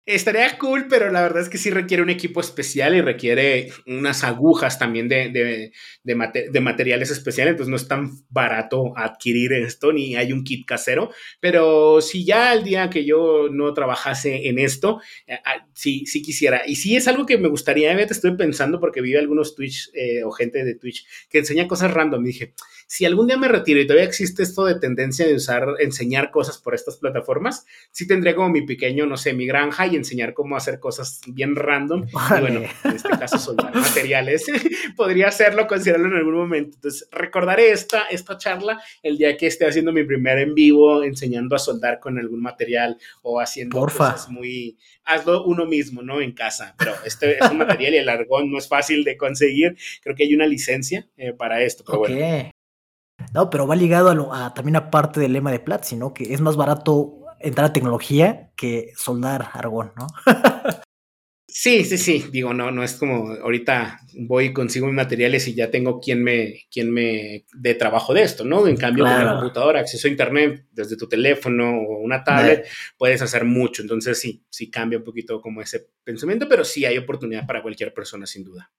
Estaría 0.09 0.57
cool, 0.57 0.87
pero 0.89 1.11
la 1.11 1.21
verdad 1.21 1.43
es 1.43 1.51
que 1.51 1.59
sí 1.59 1.69
requiere 1.69 2.03
un 2.03 2.09
equipo 2.09 2.41
especial 2.41 2.95
y 2.95 3.03
requiere 3.03 3.71
unas 3.87 4.25
agujas 4.25 4.79
también 4.79 5.07
de, 5.07 5.71
de, 6.03 6.61
materiales 6.63 7.11
especiales, 7.11 7.51
entonces 7.51 7.71
no 7.71 7.77
es 7.77 7.89
tan 7.89 8.13
barato 8.31 8.97
adquirir 8.97 9.53
esto 9.53 9.93
ni 9.93 10.17
hay 10.17 10.33
un 10.33 10.45
kit 10.45 10.67
casero, 10.67 11.11
pero 11.41 12.01
si 12.01 12.25
ya 12.25 12.55
el 12.55 12.65
día 12.65 12.89
que 12.89 13.05
yo 13.05 13.51
no 13.53 13.75
trabajase 13.75 14.49
en 14.49 14.59
esto, 14.59 15.03
eh, 15.27 15.41
ah, 15.45 15.67
sí, 15.75 16.07
sí 16.07 16.23
quisiera. 16.23 16.63
Y 16.67 16.77
sí 16.77 16.97
es 16.97 17.07
algo 17.07 17.27
que 17.27 17.37
me 17.37 17.49
gustaría, 17.49 17.95
te 17.95 18.15
estoy 18.15 18.35
pensando 18.35 18.81
porque 18.81 19.03
vi 19.03 19.15
algunos 19.15 19.55
Twitch 19.55 19.91
eh, 19.93 20.25
o 20.25 20.31
gente 20.31 20.65
de 20.65 20.75
Twitch 20.75 21.07
que 21.29 21.41
enseña 21.41 21.69
cosas 21.69 21.93
random 21.93 22.25
y 22.25 22.29
dije, 22.29 22.55
si 22.89 23.05
algún 23.05 23.27
día 23.27 23.37
me 23.37 23.49
retiro 23.49 23.81
y 23.81 23.87
todavía 23.87 24.07
existe 24.07 24.43
esto 24.43 24.65
de 24.65 24.81
tendencia 24.81 25.27
de 25.27 25.35
usar, 25.35 25.75
enseñar 25.79 26.31
cosas 26.31 26.57
por 26.57 26.75
estas 26.75 26.97
plataformas, 26.97 27.67
sí 27.91 28.07
tendría 28.07 28.35
como 28.35 28.49
mi 28.49 28.63
pequeño, 28.63 29.05
no 29.05 29.19
sé, 29.19 29.35
mi 29.35 29.47
granja 29.47 29.87
y 29.87 29.95
enseñar 29.95 30.33
cómo 30.33 30.57
hacer 30.57 30.81
cosas 30.81 31.21
bien 31.27 31.55
random. 31.55 32.07
Y 32.09 32.41
bueno, 32.41 32.63
en 32.85 32.97
este 32.97 33.11
caso 33.11 33.39
soldar 33.39 33.75
materiales. 33.77 34.47
Podría 34.97 35.29
hacerlo, 35.29 35.67
considerarlo 35.67 36.09
en 36.09 36.17
algún 36.17 36.37
momento. 36.37 36.77
Entonces, 36.77 37.07
recordaré 37.13 37.73
esta, 37.73 38.05
esta 38.05 38.39
charla 38.39 38.81
el 39.03 39.19
día 39.19 39.37
que 39.37 39.49
esté 39.49 39.67
haciendo 39.67 39.93
mi 39.93 40.05
primer 40.05 40.39
en 40.39 40.55
vivo, 40.55 41.05
enseñando 41.05 41.57
a 41.57 41.59
soldar 41.59 42.01
con 42.01 42.19
algún 42.19 42.41
material 42.41 42.97
o 43.21 43.39
haciendo 43.39 43.81
cosas 43.81 44.31
muy... 44.31 44.79
Hazlo 45.05 45.45
uno 45.45 45.67
mismo, 45.67 46.01
¿no? 46.01 46.23
En 46.23 46.33
casa. 46.33 46.75
Pero 46.79 46.95
este 47.05 47.37
es 47.39 47.51
un 47.51 47.59
material 47.59 47.95
y 47.95 47.99
el 47.99 48.09
argón 48.09 48.51
no 48.51 48.57
es 48.57 48.67
fácil 48.67 49.05
de 49.05 49.19
conseguir. 49.19 49.77
Creo 50.03 50.17
que 50.17 50.25
hay 50.25 50.35
una 50.35 50.47
licencia 50.47 51.07
eh, 51.19 51.35
para 51.35 51.63
esto. 51.63 51.85
Pero 51.87 51.99
bueno. 51.99 52.51
No, 53.35 53.51
pero 53.51 53.67
va 53.67 53.77
ligado 53.77 54.33
a, 54.33 54.55
también 54.55 54.77
a 54.77 54.91
parte 54.91 55.21
del 55.21 55.33
lema 55.33 55.53
de 55.53 55.61
Platzi, 55.61 55.97
¿no? 55.97 56.15
Que 56.15 56.33
es 56.33 56.41
más 56.41 56.57
barato 56.57 57.19
entrar 57.41 57.67
a 57.67 57.73
tecnología 57.73 58.51
que 58.57 58.93
soldar 58.97 59.51
argón, 59.53 59.93
¿no? 59.97 60.07
sí, 61.47 61.85
sí, 61.85 61.99
sí. 61.99 62.25
Digo, 62.33 62.55
no, 62.55 62.71
no 62.71 62.83
es 62.83 62.95
como 62.95 63.33
ahorita 63.33 64.01
voy 64.15 64.47
y 64.47 64.53
consigo 64.53 64.87
mis 64.87 64.97
materiales 64.97 65.47
y 65.49 65.55
ya 65.55 65.71
tengo 65.71 66.01
quien 66.01 66.23
me, 66.23 66.63
quien 66.71 66.91
me 66.91 67.45
dé 67.53 67.75
trabajo 67.75 68.15
de 68.15 68.23
esto, 68.23 68.45
¿no? 68.45 68.67
En 68.67 68.77
cambio, 68.77 69.05
con 69.05 69.25
la 69.25 69.35
computadora, 69.35 69.81
acceso 69.81 70.09
a 70.09 70.11
internet 70.11 70.67
desde 70.73 70.97
tu 70.97 71.09
teléfono 71.09 71.71
o 71.71 71.99
una 71.99 72.25
tablet, 72.25 72.67
puedes 72.97 73.21
hacer 73.23 73.45
mucho. 73.45 73.83
Entonces, 73.83 74.19
sí, 74.19 74.45
sí 74.49 74.71
cambia 74.71 74.99
un 74.99 75.05
poquito 75.05 75.41
como 75.41 75.61
ese 75.61 75.91
pensamiento, 76.03 76.49
pero 76.49 76.65
sí 76.65 76.85
hay 76.85 76.99
oportunidad 76.99 77.47
para 77.47 77.63
cualquier 77.63 77.93
persona, 77.93 78.27
sin 78.27 78.45
duda. 78.45 78.73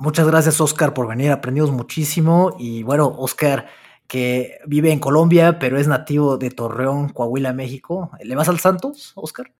Muchas 0.00 0.28
gracias, 0.28 0.60
Oscar, 0.60 0.94
por 0.94 1.08
venir. 1.08 1.32
Aprendimos 1.32 1.72
muchísimo. 1.72 2.54
Y 2.56 2.84
bueno, 2.84 3.08
Oscar, 3.18 3.66
que 4.06 4.58
vive 4.64 4.92
en 4.92 5.00
Colombia, 5.00 5.58
pero 5.58 5.76
es 5.76 5.88
nativo 5.88 6.38
de 6.38 6.50
Torreón, 6.50 7.08
Coahuila, 7.08 7.52
México. 7.52 8.12
¿Le 8.22 8.36
vas 8.36 8.48
al 8.48 8.60
Santos, 8.60 9.12
Oscar? 9.16 9.52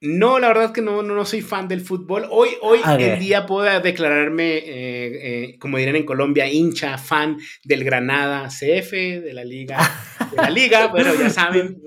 No, 0.00 0.38
la 0.38 0.48
verdad 0.48 0.72
que 0.72 0.80
no, 0.80 1.02
no, 1.02 1.24
soy 1.24 1.40
fan 1.40 1.66
del 1.66 1.80
fútbol. 1.80 2.28
Hoy, 2.30 2.50
hoy 2.62 2.80
en 2.84 3.18
día 3.18 3.46
puedo 3.46 3.80
declararme, 3.80 4.58
eh, 4.58 4.62
eh, 5.48 5.58
como 5.58 5.76
dirían 5.76 5.96
en 5.96 6.04
Colombia, 6.04 6.46
hincha, 6.46 6.96
fan 6.98 7.36
del 7.64 7.82
Granada 7.82 8.46
CF, 8.46 8.92
de 8.92 9.32
la 9.34 9.44
Liga. 9.44 9.78
De 10.30 10.36
la 10.36 10.50
Liga, 10.50 10.86
bueno, 10.92 11.12
ya 11.14 11.30
saben. 11.30 11.82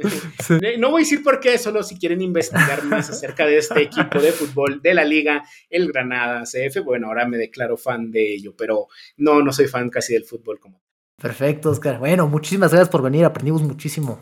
No 0.77 0.91
voy 0.91 1.03
a 1.03 1.05
decir 1.05 1.23
por 1.23 1.39
qué, 1.39 1.57
solo 1.57 1.83
si 1.83 1.97
quieren 1.97 2.21
investigar 2.21 2.83
más 2.83 3.09
acerca 3.09 3.45
de 3.45 3.59
este 3.59 3.81
equipo 3.83 4.19
de 4.19 4.33
fútbol 4.33 4.81
de 4.81 4.93
la 4.93 5.05
Liga, 5.05 5.43
el 5.69 5.89
Granada 5.89 6.43
CF. 6.43 6.83
Bueno, 6.83 7.07
ahora 7.07 7.25
me 7.25 7.37
declaro 7.37 7.77
fan 7.77 8.11
de 8.11 8.33
ello, 8.33 8.53
pero 8.57 8.87
no, 9.15 9.41
no 9.41 9.53
soy 9.53 9.67
fan 9.67 9.89
casi 9.89 10.13
del 10.13 10.25
fútbol 10.25 10.59
como. 10.59 10.81
Perfecto, 11.21 11.69
Oscar. 11.69 11.99
Bueno, 11.99 12.27
muchísimas 12.27 12.71
gracias 12.71 12.89
por 12.89 13.03
venir, 13.03 13.23
aprendimos 13.23 13.61
muchísimo. 13.61 14.19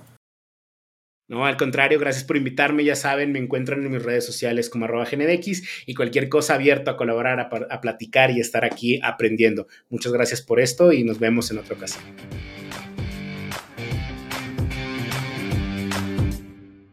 No, 1.29 1.45
al 1.45 1.57
contrario, 1.57 1.99
gracias 1.99 2.23
por 2.23 2.37
invitarme. 2.37 2.83
Ya 2.83 2.95
saben, 2.95 3.31
me 3.31 3.39
encuentran 3.39 3.85
en 3.85 3.91
mis 3.91 4.03
redes 4.03 4.25
sociales 4.25 4.69
como 4.69 4.85
arroba 4.85 5.05
GNDX 5.05 5.85
y 5.85 5.93
cualquier 5.93 6.27
cosa 6.27 6.55
abierto 6.55 6.89
a 6.89 6.97
colaborar, 6.97 7.39
a, 7.39 7.49
a 7.69 7.81
platicar 7.81 8.31
y 8.31 8.39
estar 8.39 8.65
aquí 8.65 8.99
aprendiendo. 9.03 9.67
Muchas 9.89 10.11
gracias 10.11 10.41
por 10.41 10.59
esto 10.59 10.91
y 10.91 11.03
nos 11.03 11.19
vemos 11.19 11.51
en 11.51 11.59
otra 11.59 11.75
ocasión. 11.75 12.03